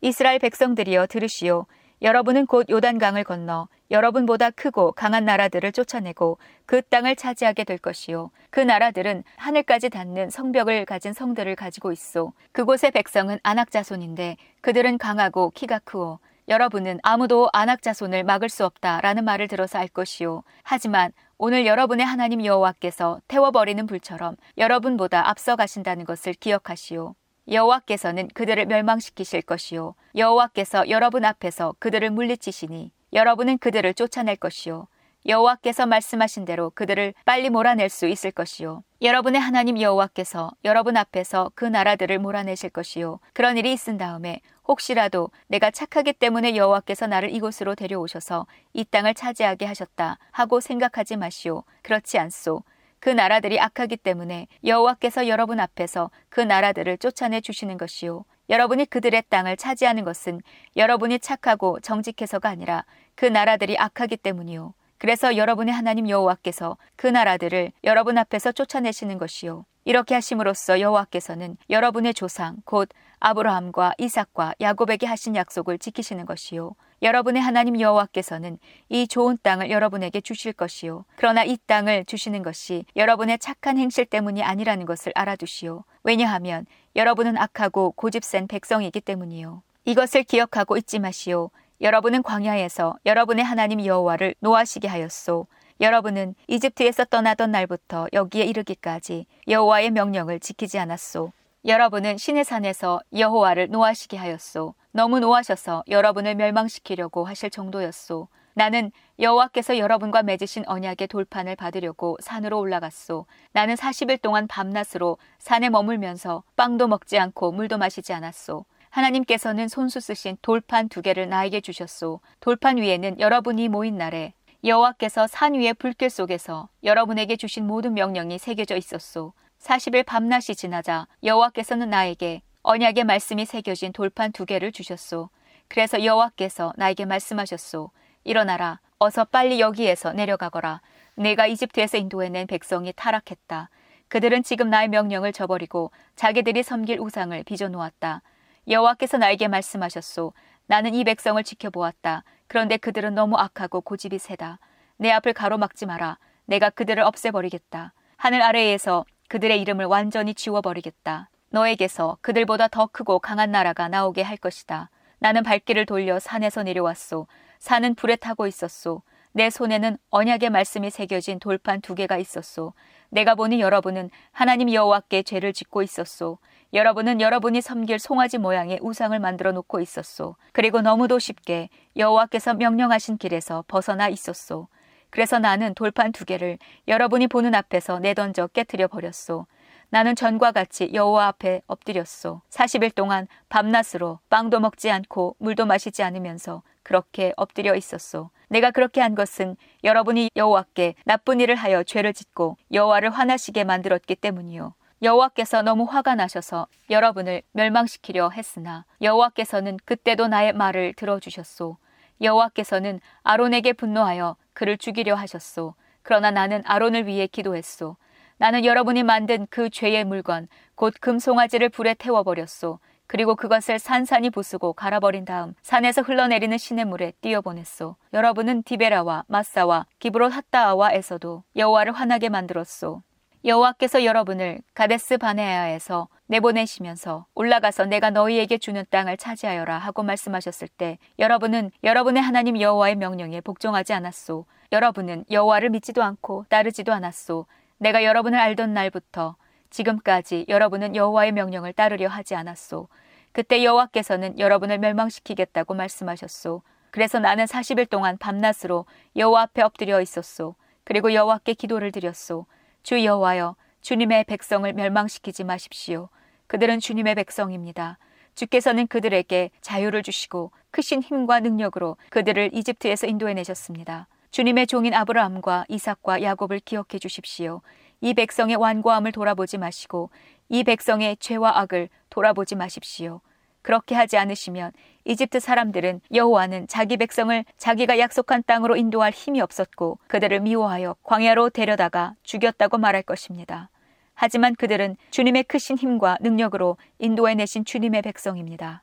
이스라엘 0.00 0.38
백성들이여 0.38 1.06
들으시오. 1.06 1.66
여러분은 2.02 2.46
곧 2.46 2.66
요단강을 2.68 3.24
건너 3.24 3.68
여러분보다 3.90 4.50
크고 4.50 4.92
강한 4.92 5.24
나라들을 5.24 5.72
쫓아내고 5.72 6.38
그 6.66 6.82
땅을 6.82 7.16
차지하게 7.16 7.64
될 7.64 7.78
것이요. 7.78 8.30
그 8.50 8.60
나라들은 8.60 9.24
하늘까지 9.36 9.90
닿는 9.90 10.28
성벽을 10.30 10.84
가진 10.84 11.12
성들을 11.12 11.54
가지고 11.56 11.92
있어. 11.92 12.32
그곳의 12.52 12.90
백성은 12.90 13.38
안악 13.42 13.70
자손인데 13.70 14.36
그들은 14.60 14.98
강하고 14.98 15.50
키가 15.50 15.80
크오. 15.84 16.18
여러분은 16.48 17.00
아무도 17.02 17.48
안악 17.52 17.82
자손을 17.82 18.22
막을 18.22 18.48
수 18.48 18.64
없다라는 18.64 19.24
말을 19.24 19.48
들어서 19.48 19.78
알 19.78 19.88
것이요. 19.88 20.44
하지만 20.62 21.12
오늘 21.38 21.66
여러분의 21.66 22.06
하나님 22.06 22.44
여호와께서 22.44 23.20
태워버리는 23.26 23.84
불처럼 23.86 24.36
여러분보다 24.56 25.28
앞서 25.28 25.56
가신다는 25.56 26.04
것을 26.04 26.34
기억하시오. 26.34 27.14
여호와께서는 27.48 28.28
그들을 28.34 28.66
멸망시키실 28.66 29.42
것이요. 29.42 29.94
여호와께서 30.16 30.88
여러분 30.88 31.24
앞에서 31.24 31.74
그들을 31.78 32.10
물리치시니 32.10 32.92
여러분은 33.12 33.58
그들을 33.58 33.94
쫓아낼 33.94 34.36
것이요. 34.36 34.88
여호와께서 35.26 35.86
말씀하신 35.86 36.44
대로 36.44 36.70
그들을 36.70 37.12
빨리 37.24 37.50
몰아낼 37.50 37.88
수 37.88 38.06
있을 38.06 38.30
것이요. 38.30 38.84
여러분의 39.02 39.40
하나님 39.40 39.80
여호와께서 39.80 40.52
여러분 40.64 40.96
앞에서 40.96 41.50
그 41.54 41.64
나라들을 41.64 42.18
몰아내실 42.18 42.70
것이요. 42.70 43.18
그런 43.32 43.56
일이 43.56 43.72
있은 43.72 43.96
다음에 43.98 44.40
혹시라도 44.68 45.30
내가 45.48 45.70
착하기 45.70 46.14
때문에 46.14 46.56
여호와께서 46.56 47.06
나를 47.06 47.34
이곳으로 47.34 47.74
데려오셔서 47.74 48.46
이 48.72 48.84
땅을 48.84 49.14
차지하게 49.14 49.66
하셨다 49.66 50.18
하고 50.30 50.60
생각하지 50.60 51.16
마시오. 51.16 51.64
그렇지 51.82 52.18
않소 52.18 52.62
그 52.98 53.08
나라들이 53.08 53.60
악하기 53.60 53.96
때문에 53.96 54.48
여호와께서 54.64 55.28
여러분 55.28 55.60
앞에서 55.60 56.10
그 56.28 56.40
나라들을 56.40 56.98
쫓아내 56.98 57.40
주시는 57.40 57.78
것이요. 57.78 58.24
여러분이 58.48 58.86
그들의 58.86 59.24
땅을 59.28 59.56
차지하는 59.56 60.04
것은 60.04 60.40
여러분이 60.76 61.18
착하고 61.18 61.80
정직해서가 61.80 62.48
아니라 62.48 62.84
그 63.14 63.26
나라들이 63.26 63.76
악하기 63.78 64.16
때문이요. 64.18 64.74
그래서 64.98 65.36
여러분의 65.36 65.74
하나님 65.74 66.08
여호와께서 66.08 66.78
그 66.96 67.06
나라들을 67.06 67.72
여러분 67.84 68.16
앞에서 68.18 68.52
쫓아내시는 68.52 69.18
것이요. 69.18 69.64
이렇게 69.84 70.14
하심으로써 70.14 70.80
여호와께서는 70.80 71.56
여러분의 71.70 72.14
조상 72.14 72.56
곧 72.64 72.88
아브라함과 73.20 73.94
이삭과 73.98 74.54
야곱에게 74.60 75.06
하신 75.06 75.36
약속을 75.36 75.78
지키시는 75.78 76.26
것이요. 76.26 76.74
여러분의 77.02 77.42
하나님 77.42 77.80
여호와께서는 77.80 78.58
이 78.88 79.06
좋은 79.06 79.38
땅을 79.42 79.70
여러분에게 79.70 80.20
주실 80.20 80.52
것이요. 80.52 81.04
그러나 81.16 81.44
이 81.44 81.56
땅을 81.66 82.04
주시는 82.06 82.42
것이 82.42 82.84
여러분의 82.96 83.38
착한 83.38 83.78
행실 83.78 84.06
때문이 84.06 84.42
아니라는 84.42 84.86
것을 84.86 85.12
알아두시오. 85.14 85.84
왜냐하면 86.02 86.66
여러분은 86.94 87.36
악하고 87.36 87.92
고집센 87.92 88.46
백성이기 88.46 89.00
때문이요. 89.00 89.62
이것을 89.84 90.22
기억하고 90.24 90.76
잊지 90.76 90.98
마시오. 90.98 91.50
여러분은 91.80 92.22
광야에서 92.22 92.96
여러분의 93.04 93.44
하나님 93.44 93.84
여호와를 93.84 94.34
노하시게 94.40 94.88
하였소. 94.88 95.46
여러분은 95.80 96.34
이집트에서 96.48 97.04
떠나던 97.04 97.50
날부터 97.50 98.06
여기에 98.14 98.44
이르기까지 98.44 99.26
여호와의 99.46 99.90
명령을 99.90 100.40
지키지 100.40 100.78
않았소. 100.78 101.32
여러분은 101.66 102.16
신의 102.16 102.44
산에서 102.44 103.00
여호와를 103.12 103.68
노하시게 103.68 104.16
하였소. 104.16 104.74
너무 104.96 105.20
노하셔서 105.20 105.84
여러분을 105.88 106.36
멸망시키려고 106.36 107.26
하실 107.26 107.50
정도였소. 107.50 108.28
나는 108.54 108.90
여호와께서 109.18 109.76
여러분과 109.76 110.22
맺으신 110.22 110.64
언약의 110.66 111.08
돌판을 111.08 111.54
받으려고 111.54 112.16
산으로 112.22 112.58
올라갔소. 112.58 113.26
나는 113.52 113.74
40일 113.74 114.22
동안 114.22 114.46
밤낮으로 114.46 115.18
산에 115.38 115.68
머물면서 115.68 116.44
빵도 116.56 116.88
먹지 116.88 117.18
않고 117.18 117.52
물도 117.52 117.76
마시지 117.76 118.14
않았소. 118.14 118.64
하나님께서는 118.88 119.68
손수 119.68 120.00
쓰신 120.00 120.38
돌판 120.40 120.88
두 120.88 121.02
개를 121.02 121.28
나에게 121.28 121.60
주셨소. 121.60 122.20
돌판 122.40 122.78
위에는 122.78 123.20
여러분이 123.20 123.68
모인 123.68 123.98
날에 123.98 124.32
여호와께서 124.64 125.26
산 125.26 125.52
위의 125.52 125.74
불길 125.74 126.08
속에서 126.08 126.70
여러분에게 126.82 127.36
주신 127.36 127.66
모든 127.66 127.92
명령이 127.92 128.38
새겨져 128.38 128.76
있었소. 128.76 129.34
40일 129.60 130.06
밤낮이 130.06 130.54
지나자 130.54 131.06
여호와께서는 131.22 131.90
나에게 131.90 132.40
언약의 132.68 133.04
말씀이 133.04 133.44
새겨진 133.44 133.92
돌판 133.92 134.32
두 134.32 134.44
개를 134.44 134.72
주셨소. 134.72 135.30
그래서 135.68 136.04
여호와께서 136.04 136.72
나에게 136.76 137.04
말씀하셨소. 137.04 137.92
일어나라. 138.24 138.80
어서 138.98 139.24
빨리 139.24 139.60
여기에서 139.60 140.12
내려가거라. 140.12 140.80
내가 141.14 141.46
이집트에서 141.46 141.96
인도해낸 141.96 142.48
백성이 142.48 142.92
타락했다. 142.96 143.70
그들은 144.08 144.42
지금 144.42 144.68
나의 144.68 144.88
명령을 144.88 145.32
저버리고 145.32 145.92
자기들이 146.16 146.64
섬길 146.64 146.98
우상을 146.98 147.40
빚어놓았다. 147.44 148.22
여호와께서 148.66 149.18
나에게 149.18 149.46
말씀하셨소. 149.46 150.32
나는 150.66 150.92
이 150.92 151.04
백성을 151.04 151.40
지켜보았다. 151.44 152.24
그런데 152.48 152.78
그들은 152.78 153.14
너무 153.14 153.36
악하고 153.36 153.80
고집이 153.80 154.18
세다. 154.18 154.58
내 154.96 155.12
앞을 155.12 155.34
가로막지 155.34 155.86
마라. 155.86 156.18
내가 156.46 156.70
그들을 156.70 157.00
없애버리겠다. 157.00 157.92
하늘 158.16 158.42
아래에서 158.42 159.04
그들의 159.28 159.60
이름을 159.60 159.84
완전히 159.84 160.34
지워버리겠다. 160.34 161.28
너에게서 161.56 162.18
그들보다 162.20 162.68
더 162.68 162.86
크고 162.86 163.18
강한 163.18 163.50
나라가 163.50 163.88
나오게 163.88 164.20
할 164.20 164.36
것이다. 164.36 164.90
나는 165.18 165.42
발길을 165.42 165.86
돌려 165.86 166.18
산에서 166.18 166.62
내려왔소. 166.62 167.26
산은 167.60 167.94
불에 167.94 168.16
타고 168.16 168.46
있었소. 168.46 169.00
내 169.32 169.48
손에는 169.48 169.96
언약의 170.10 170.50
말씀이 170.50 170.90
새겨진 170.90 171.38
돌판 171.38 171.80
두 171.80 171.94
개가 171.94 172.18
있었소. 172.18 172.74
내가 173.08 173.34
보니 173.34 173.60
여러분은 173.60 174.10
하나님 174.32 174.70
여호와께 174.70 175.22
죄를 175.22 175.54
짓고 175.54 175.82
있었소. 175.82 176.38
여러분은 176.74 177.22
여러분이 177.22 177.62
섬길 177.62 178.00
송아지 178.00 178.36
모양의 178.36 178.80
우상을 178.82 179.18
만들어 179.18 179.52
놓고 179.52 179.80
있었소. 179.80 180.36
그리고 180.52 180.82
너무도 180.82 181.18
쉽게 181.18 181.70
여호와께서 181.96 182.52
명령하신 182.52 183.16
길에서 183.16 183.64
벗어나 183.66 184.08
있었소. 184.08 184.68
그래서 185.08 185.38
나는 185.38 185.72
돌판 185.72 186.12
두 186.12 186.26
개를 186.26 186.58
여러분이 186.86 187.28
보는 187.28 187.54
앞에서 187.54 187.98
내던져 188.00 188.48
깨뜨려 188.48 188.88
버렸소. 188.88 189.46
나는 189.90 190.16
전과 190.16 190.52
같이 190.52 190.90
여호와 190.92 191.28
앞에 191.28 191.62
엎드렸소. 191.66 192.42
40일 192.50 192.94
동안 192.94 193.28
밤낮으로 193.48 194.18
빵도 194.28 194.60
먹지 194.60 194.90
않고 194.90 195.36
물도 195.38 195.66
마시지 195.66 196.02
않으면서 196.02 196.62
그렇게 196.82 197.32
엎드려 197.36 197.74
있었소. 197.74 198.30
내가 198.48 198.70
그렇게 198.70 199.00
한 199.00 199.14
것은 199.14 199.56
여러분이 199.84 200.30
여호와께 200.36 200.94
나쁜 201.04 201.40
일을 201.40 201.56
하여 201.56 201.82
죄를 201.82 202.12
짓고 202.12 202.56
여호와를 202.72 203.10
화나시게 203.10 203.64
만들었기 203.64 204.16
때문이요. 204.16 204.74
여호와께서 205.02 205.62
너무 205.62 205.84
화가 205.84 206.14
나셔서 206.14 206.68
여러분을 206.90 207.42
멸망시키려 207.52 208.30
했으나 208.30 208.84
여호와께서는 209.02 209.78
그때도 209.84 210.28
나의 210.28 210.52
말을 210.52 210.94
들어주셨소. 210.94 211.76
여호와께서는 212.22 213.00
아론에게 213.22 213.74
분노하여 213.74 214.36
그를 214.52 214.78
죽이려 214.78 215.14
하셨소. 215.14 215.74
그러나 216.02 216.30
나는 216.30 216.62
아론을 216.64 217.06
위해 217.06 217.26
기도했소. 217.26 217.96
나는 218.38 218.64
여러분이 218.64 219.02
만든 219.02 219.46
그 219.48 219.70
죄의 219.70 220.04
물건, 220.04 220.48
곧 220.74 220.94
금송아지를 221.00 221.70
불에 221.70 221.94
태워버렸소. 221.94 222.78
그리고 223.06 223.36
그것을 223.36 223.78
산산이 223.78 224.30
부수고 224.30 224.72
갈아버린 224.72 225.24
다음 225.24 225.54
산에서 225.62 226.02
흘러내리는 226.02 226.58
시냇물에 226.58 227.12
띄어보냈소. 227.20 227.96
여러분은 228.12 228.64
디베라와 228.64 229.24
마사와 229.28 229.86
기브롯 230.00 230.32
핫다아와에서도 230.32 231.44
여호와를 231.54 231.92
화나게 231.92 232.28
만들었소. 232.28 233.02
여호와께서 233.44 234.04
여러분을 234.04 234.58
가데스 234.74 235.18
바네아에서 235.18 236.08
내보내시면서 236.26 237.26
올라가서 237.34 237.84
내가 237.86 238.10
너희에게 238.10 238.58
주는 238.58 238.84
땅을 238.90 239.16
차지하여라 239.18 239.78
하고 239.78 240.02
말씀하셨을 240.02 240.66
때 240.66 240.98
여러분은 241.20 241.70
여러분의 241.84 242.20
하나님 242.20 242.60
여호와의 242.60 242.96
명령에 242.96 243.40
복종하지 243.40 243.92
않았소. 243.92 244.46
여러분은 244.72 245.26
여호와를 245.30 245.70
믿지도 245.70 246.02
않고 246.02 246.46
따르지도 246.48 246.92
않았소. 246.92 247.46
내가 247.78 248.04
여러분을 248.04 248.38
알던 248.38 248.72
날부터 248.74 249.36
지금까지 249.70 250.46
여러분은 250.48 250.96
여호와의 250.96 251.32
명령을 251.32 251.72
따르려 251.72 252.08
하지 252.08 252.34
않았소. 252.34 252.88
그때 253.32 253.62
여호와께서는 253.62 254.38
여러분을 254.38 254.78
멸망시키겠다고 254.78 255.74
말씀하셨소. 255.74 256.62
그래서 256.90 257.18
나는 257.18 257.44
40일 257.44 257.90
동안 257.90 258.16
밤낮으로 258.16 258.86
여호와 259.16 259.42
앞에 259.42 259.62
엎드려 259.62 260.00
있었소. 260.00 260.54
그리고 260.84 261.12
여호와께 261.12 261.54
기도를 261.54 261.92
드렸소. 261.92 262.46
주 262.82 263.04
여호와여, 263.04 263.56
주님의 263.82 264.24
백성을 264.24 264.72
멸망시키지 264.72 265.44
마십시오. 265.44 266.08
그들은 266.46 266.80
주님의 266.80 267.16
백성입니다. 267.16 267.98
주께서는 268.34 268.86
그들에게 268.86 269.50
자유를 269.60 270.02
주시고 270.02 270.52
크신 270.70 271.02
힘과 271.02 271.40
능력으로 271.40 271.96
그들을 272.10 272.50
이집트에서 272.54 273.06
인도해내셨습니다. 273.06 274.06
주님의 274.36 274.66
종인 274.66 274.92
아브라함과 274.92 275.64
이삭과 275.66 276.20
야곱을 276.20 276.60
기억해 276.60 276.98
주십시오. 277.00 277.62
이 278.02 278.12
백성의 278.12 278.56
완고함을 278.56 279.10
돌아보지 279.10 279.56
마시고 279.56 280.10
이 280.50 280.62
백성의 280.62 281.16
죄와 281.20 281.58
악을 281.60 281.88
돌아보지 282.10 282.54
마십시오. 282.54 283.22
그렇게 283.62 283.94
하지 283.94 284.18
않으시면 284.18 284.72
이집트 285.06 285.40
사람들은 285.40 286.02
여호와는 286.12 286.68
자기 286.68 286.98
백성을 286.98 287.46
자기가 287.56 287.98
약속한 287.98 288.42
땅으로 288.46 288.76
인도할 288.76 289.10
힘이 289.12 289.40
없었고 289.40 290.00
그들을 290.06 290.38
미워하여 290.40 290.96
광야로 291.02 291.48
데려다가 291.48 292.14
죽였다고 292.22 292.76
말할 292.76 293.04
것입니다. 293.04 293.70
하지만 294.12 294.54
그들은 294.54 294.98
주님의 295.12 295.44
크신 295.44 295.78
힘과 295.78 296.18
능력으로 296.20 296.76
인도해 296.98 297.34
내신 297.36 297.64
주님의 297.64 298.02
백성입니다. 298.02 298.82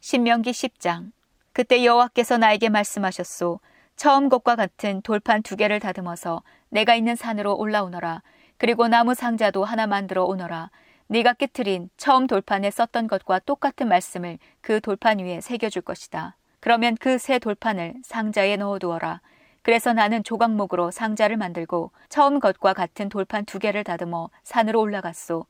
신명기 0.00 0.52
10장 0.52 1.12
그때 1.52 1.84
여호와께서 1.84 2.38
나에게 2.38 2.70
말씀하셨소. 2.70 3.60
처음 3.98 4.28
것과 4.28 4.54
같은 4.54 5.02
돌판 5.02 5.42
두 5.42 5.56
개를 5.56 5.80
다듬어서 5.80 6.44
내가 6.68 6.94
있는 6.94 7.16
산으로 7.16 7.56
올라오너라. 7.56 8.22
그리고 8.56 8.86
나무 8.86 9.12
상자도 9.12 9.64
하나 9.64 9.88
만들어 9.88 10.24
오너라. 10.24 10.70
네가 11.08 11.32
깨트린 11.32 11.90
처음 11.96 12.28
돌판에 12.28 12.70
썼던 12.70 13.08
것과 13.08 13.40
똑같은 13.40 13.88
말씀을 13.88 14.38
그 14.60 14.80
돌판 14.80 15.18
위에 15.18 15.40
새겨줄 15.40 15.82
것이다. 15.82 16.36
그러면 16.60 16.96
그 16.96 17.18
새 17.18 17.40
돌판을 17.40 17.94
상자에 18.04 18.56
넣어두어라. 18.56 19.20
그래서 19.62 19.92
나는 19.92 20.22
조각목으로 20.22 20.92
상자를 20.92 21.36
만들고 21.36 21.90
처음 22.08 22.38
것과 22.38 22.74
같은 22.74 23.08
돌판 23.08 23.46
두 23.46 23.58
개를 23.58 23.82
다듬어 23.82 24.30
산으로 24.44 24.80
올라갔소. 24.80 25.44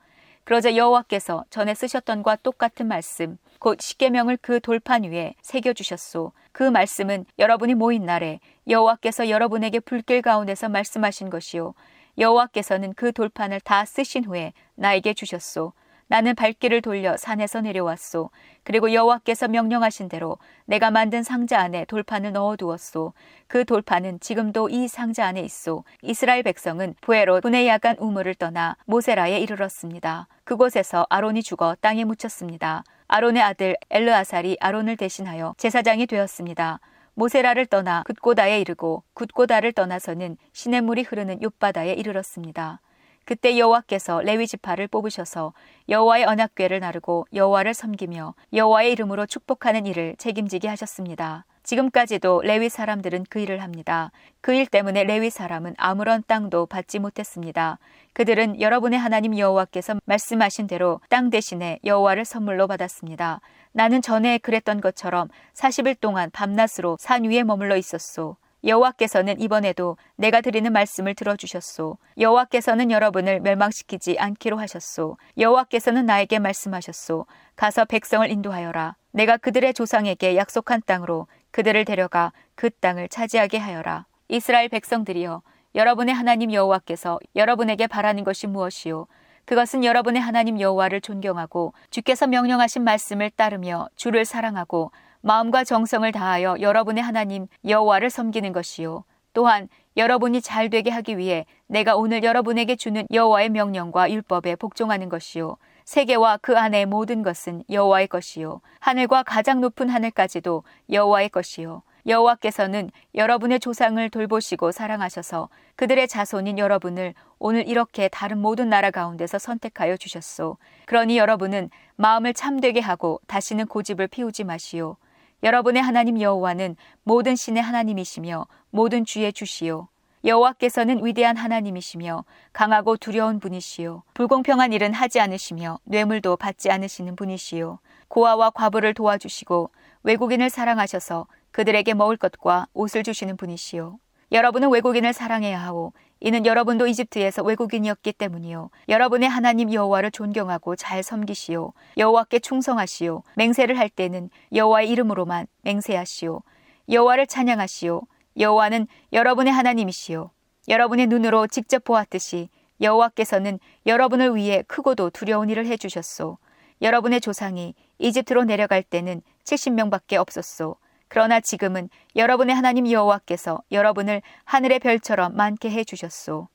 그러자 0.45 0.75
여호와께서 0.75 1.45
전에 1.51 1.75
쓰셨던과 1.75 2.37
똑같은 2.37 2.89
말씀, 2.89 3.37
곧 3.59 3.81
십계명을 3.81 4.39
그 4.41 4.61
돌판 4.61 5.05
위에 5.05 5.35
새겨 5.43 5.73
주셨소. 5.73 6.33
그 6.53 6.63
말씀은 6.63 7.25
여러분이 7.39 7.75
모인 7.75 8.05
날에 8.05 8.41
여호와께서 8.69 9.29
여러분에게 9.29 9.81
불길 9.81 10.23
가운데서 10.23 10.69
말씀하신 10.69 11.31
것이요 11.31 11.75
여호와께서는 12.19 12.95
그 12.95 13.13
돌판을 13.13 13.61
다 13.61 13.85
쓰신 13.85 14.25
후에 14.25 14.53
나에게 14.75 15.15
주셨소. 15.15 15.73
나는 16.11 16.35
발길을 16.35 16.81
돌려 16.81 17.17
산에서 17.17 17.61
내려왔소. 17.61 18.31
그리고 18.65 18.93
여호와께서 18.93 19.47
명령하신 19.49 20.09
대로 20.09 20.39
내가 20.65 20.91
만든 20.91 21.23
상자 21.23 21.61
안에 21.61 21.85
돌판을 21.85 22.33
넣어두었소. 22.33 23.13
그 23.47 23.65
돌판은 23.65 24.21
지금도 24.21 24.71
이 24.71 24.89
상자 24.89 25.27
안에 25.27 25.43
있소. 25.43 25.85
이스라엘 26.03 26.43
백성은 26.43 26.95
부에로 27.03 27.41
분의 27.43 27.69
야간 27.69 27.97
우물을 27.99 28.35
떠나 28.37 28.77
모세라에 28.87 29.39
이르렀습니다. 29.41 30.29
그곳에서 30.45 31.07
아론이 31.11 31.43
죽어 31.43 31.77
땅에 31.81 32.05
묻혔습니다. 32.05 32.85
아론의 33.11 33.43
아들 33.43 33.75
엘르아살이 33.89 34.59
아론을 34.61 34.99
대신하여 34.99 35.55
제사장이 35.57 36.07
되었습니다. 36.07 36.79
모세라를 37.15 37.65
떠나 37.65 38.03
굿고다에 38.05 38.61
이르고 38.61 39.03
굿고다를 39.15 39.73
떠나서는 39.73 40.37
시냇물이 40.53 41.03
흐르는 41.03 41.41
욥바다에 41.41 41.99
이르렀습니다. 41.99 42.81
그때 43.25 43.59
여호와께서 43.59 44.21
레위 44.21 44.47
지파를 44.47 44.89
뽑으셔서 44.89 45.55
여호와의 45.89 46.25
언약궤를 46.27 46.81
나르고 46.81 47.27
여호와를 47.33 47.73
섬기며 47.73 48.35
여호와의 48.53 48.93
이름으로 48.93 49.25
축복하는 49.25 49.87
일을 49.87 50.15
책임지게 50.19 50.69
하셨습니다. 50.69 51.47
지금까지도 51.69 52.41
레위 52.45 52.71
사람들은 52.71 53.27
그 53.29 53.41
일을 53.41 53.63
합니다. 53.63 54.11
그 54.41 54.55
일 54.55 54.67
때문에 54.67 55.05
레위 55.05 55.29
사람은 55.29 55.75
아무런 55.77 56.25
땅도 56.27 56.65
받지 56.65 56.99
못했습니다. 56.99 57.79
그들은 58.15 58.59
여러분의 58.59 58.99
하나님 58.99 59.37
여호와께서 59.37 59.97
말씀하신 60.07 60.67
대로 60.67 61.01
땅 61.11 61.29
대신에 61.29 61.79
여호와를 61.85 62.25
선물로 62.25 62.69
받았습니다. 62.69 63.43
나는 63.73 64.01
전에 64.01 64.39
그랬던 64.39 64.81
것처럼 64.81 65.29
40일 65.53 66.01
동안 66.01 66.31
밤낮으로 66.31 66.97
산 66.99 67.25
위에 67.25 67.43
머물러 67.43 67.77
있었소. 67.77 68.37
여호와께서는 68.65 69.39
이번에도 69.39 69.99
내가 70.17 70.41
드리는 70.41 70.73
말씀을 70.73 71.15
들어주셨소. 71.15 71.99
여호와께서는 72.19 72.91
여러분을 72.91 73.41
멸망시키지 73.41 74.19
않기로 74.19 74.59
하셨소. 74.59 75.19
여호와께서는 75.37 76.07
나에게 76.07 76.39
말씀하셨소. 76.39 77.27
가서 77.57 77.85
백성을 77.85 78.29
인도하여라. 78.29 78.97
내가 79.13 79.37
그들의 79.37 79.75
조상에게 79.75 80.37
약속한 80.37 80.83
땅으로 80.85 81.27
그들을 81.51 81.85
데려가 81.85 82.33
그 82.55 82.71
땅을 82.71 83.09
차지하게 83.09 83.59
하여라. 83.59 84.07
이스라엘 84.29 84.69
백성들이여 84.69 85.43
여러분의 85.75 86.15
하나님 86.15 86.53
여호와께서 86.53 87.19
여러분에게 87.37 87.87
바라는 87.87 88.25
것이 88.25 88.47
무엇이요? 88.47 89.07
그것은 89.45 89.83
여러분의 89.85 90.21
하나님 90.21 90.61
여호와를 90.61 91.01
존경하고 91.01 91.73
주께서 91.91 92.27
명령하신 92.27 92.85
말씀을 92.85 93.31
따르며 93.31 93.89
주를 93.97 94.25
사랑하고 94.25 94.93
마음과 95.21 95.65
정성을 95.65 96.11
다하여 96.13 96.57
여러분의 96.61 97.03
하나님 97.03 97.47
여호와를 97.67 98.11
섬기는 98.11 98.53
것이요. 98.53 99.05
또한 99.33 99.69
여러분이 99.97 100.43
잘 100.43 100.69
되게 100.69 100.91
하기 100.91 101.17
위해 101.17 101.47
내가 101.67 101.97
오늘 101.97 102.23
여러분에게 102.23 102.77
주는 102.77 103.07
여호와의 103.13 103.49
명령과 103.51 104.11
율법에 104.11 104.57
복종하는 104.57 105.09
것이요. 105.09 105.57
세계와 105.89 106.37
그 106.43 106.59
안의 106.59 106.85
모든 106.85 107.23
것은 107.23 107.65
여호와의 107.71 108.09
것이요. 108.09 108.61
하늘과 108.79 109.23
가장 109.23 109.63
높은 109.63 109.89
하늘까지도 109.89 110.63
여호와의 110.93 111.31
것이요. 111.31 111.83
여호와께서는 112.07 112.91
여러분의 113.15 113.59
조상을 113.59 114.11
돌보시고 114.11 114.71
사랑하셔서 114.71 115.49
그들의 115.77 116.07
자손인 116.07 116.59
여러분을 116.59 117.15
오늘 117.39 117.67
이렇게 117.67 118.09
다른 118.09 118.37
모든 118.37 118.69
나라 118.69 118.91
가운데서 118.91 119.39
선택하여 119.39 119.97
주셨소. 119.97 120.59
그러니 120.85 121.17
여러분은 121.17 121.71
마음을 121.97 122.35
참되게 122.35 122.81
하고 122.81 123.23
다시는 123.27 123.65
고집을 123.67 124.09
피우지 124.09 124.45
마시오. 124.45 124.99
여러분의 125.43 125.81
하나님 125.81 126.21
여호와는 126.21 126.77
모든 127.03 127.35
신의 127.35 127.63
하나님이시며 127.63 128.47
모든 128.69 129.07
주의 129.07 129.33
주시오. 129.33 129.89
여호와께서는 130.25 131.05
위대한 131.05 131.37
하나님이시며 131.37 132.25
강하고 132.53 132.97
두려운 132.97 133.41
분이시요 133.41 134.03
불공평한 134.15 134.73
일은 134.73 134.93
하지 134.93 135.21
않으시며 135.21 135.79
뇌물도 135.85 136.37
받지 136.37 136.71
않으시는 136.71 137.17
분이시요 137.17 137.79
고아와 138.09 138.51
과부를 138.51 138.95
도와주시고 138.95 139.71
외국인을 140.03 140.51
사랑하셔서 140.51 141.27
그들에게 141.51 141.95
먹을 141.95 142.17
것과 142.17 142.67
옷을 142.73 143.03
주시는 143.03 143.37
분이시요. 143.37 143.99
여러분은 144.31 144.71
외국인을 144.71 145.13
사랑해야 145.13 145.59
하오. 145.59 145.93
이는 146.21 146.45
여러분도 146.45 146.87
이집트에서 146.87 147.43
외국인이었기 147.43 148.13
때문이요. 148.13 148.71
여러분의 148.89 149.29
하나님 149.29 149.73
여호와를 149.73 150.11
존경하고 150.11 150.77
잘 150.77 151.03
섬기시오. 151.03 151.73
여호와께 151.97 152.41
충성하시오. 152.41 153.23
맹세를 153.37 153.79
할 153.79 153.89
때는 153.89 154.31
여호와의 154.53 154.91
이름으로만 154.91 155.47
맹세하시오. 155.63 156.43
여호와를 156.91 157.27
찬양하시오 157.27 158.03
여호와는 158.39 158.87
여러분의 159.13 159.53
하나님이시요. 159.53 160.31
여러분의 160.69 161.07
눈으로 161.07 161.47
직접 161.47 161.85
보았듯이 161.85 162.49
여호와께서는 162.81 163.59
여러분을 163.87 164.37
위해 164.37 164.63
크고도 164.69 165.11
두려운 165.11 165.51
일을 165.51 165.67
해 165.67 165.77
주셨소. 165.77 166.39
여러분의 166.81 167.21
조상이 167.21 167.75
이집트로 167.99 168.45
내려갈 168.45 168.83
때는 168.83 169.23
70명밖에 169.45 170.17
없었소. 170.17 170.77
그러나 171.09 171.41
지금은 171.41 171.89
여러분의 172.15 172.55
하나님 172.55 172.91
여호와께서 172.91 173.63
여러분을 173.73 174.23
하늘의 174.45 174.79
별처럼 174.79 175.35
많게 175.35 175.71
해 175.71 175.83
주셨소. 175.83 176.49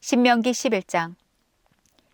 신명기 0.00 0.50
11장. 0.50 1.14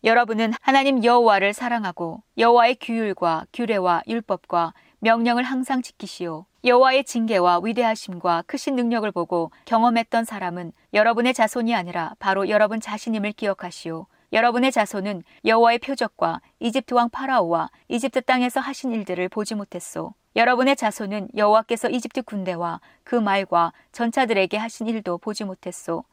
여러분은 0.05 0.53
하나님 0.61 1.03
여호와를 1.03 1.53
사랑하고 1.53 2.23
여호와의 2.37 2.77
규율과 2.81 3.47
규례와 3.53 4.03
율법과 4.07 4.75
명령을 5.01 5.45
항상 5.45 5.81
지키시오. 5.81 6.45
여호와의 6.65 7.05
징계와 7.05 7.61
위대하심과 7.63 8.43
크신 8.49 8.75
능력을 8.75 9.09
보고 9.13 9.53
경험했던 9.65 10.25
사람은 10.25 10.73
여러분의 10.93 11.35
자손이 11.35 11.73
아니라 11.73 12.15
바로 12.19 12.49
여러분 12.49 12.81
자신임을 12.81 13.33
기억하시오. 13.33 14.07
여러분의 14.33 14.73
자손은 14.73 15.23
여호와의 15.45 15.79
표적과 15.79 16.41
이집트 16.59 16.95
왕 16.95 17.11
파라오와 17.11 17.71
이집트 17.87 18.23
땅에서 18.23 18.59
하신 18.59 18.93
일들을 18.93 19.29
보지 19.29 19.55
못했소. 19.55 20.15
여러분의 20.35 20.75
자손은 20.75 21.29
여호와께서 21.37 21.91
이집트 21.91 22.23
군대와 22.23 22.81
그 23.05 23.15
말과 23.15 23.73
전차들에게 23.93 24.57
하신 24.57 24.89
일도 24.89 25.19
보지 25.19 25.45
못했소. 25.45 26.05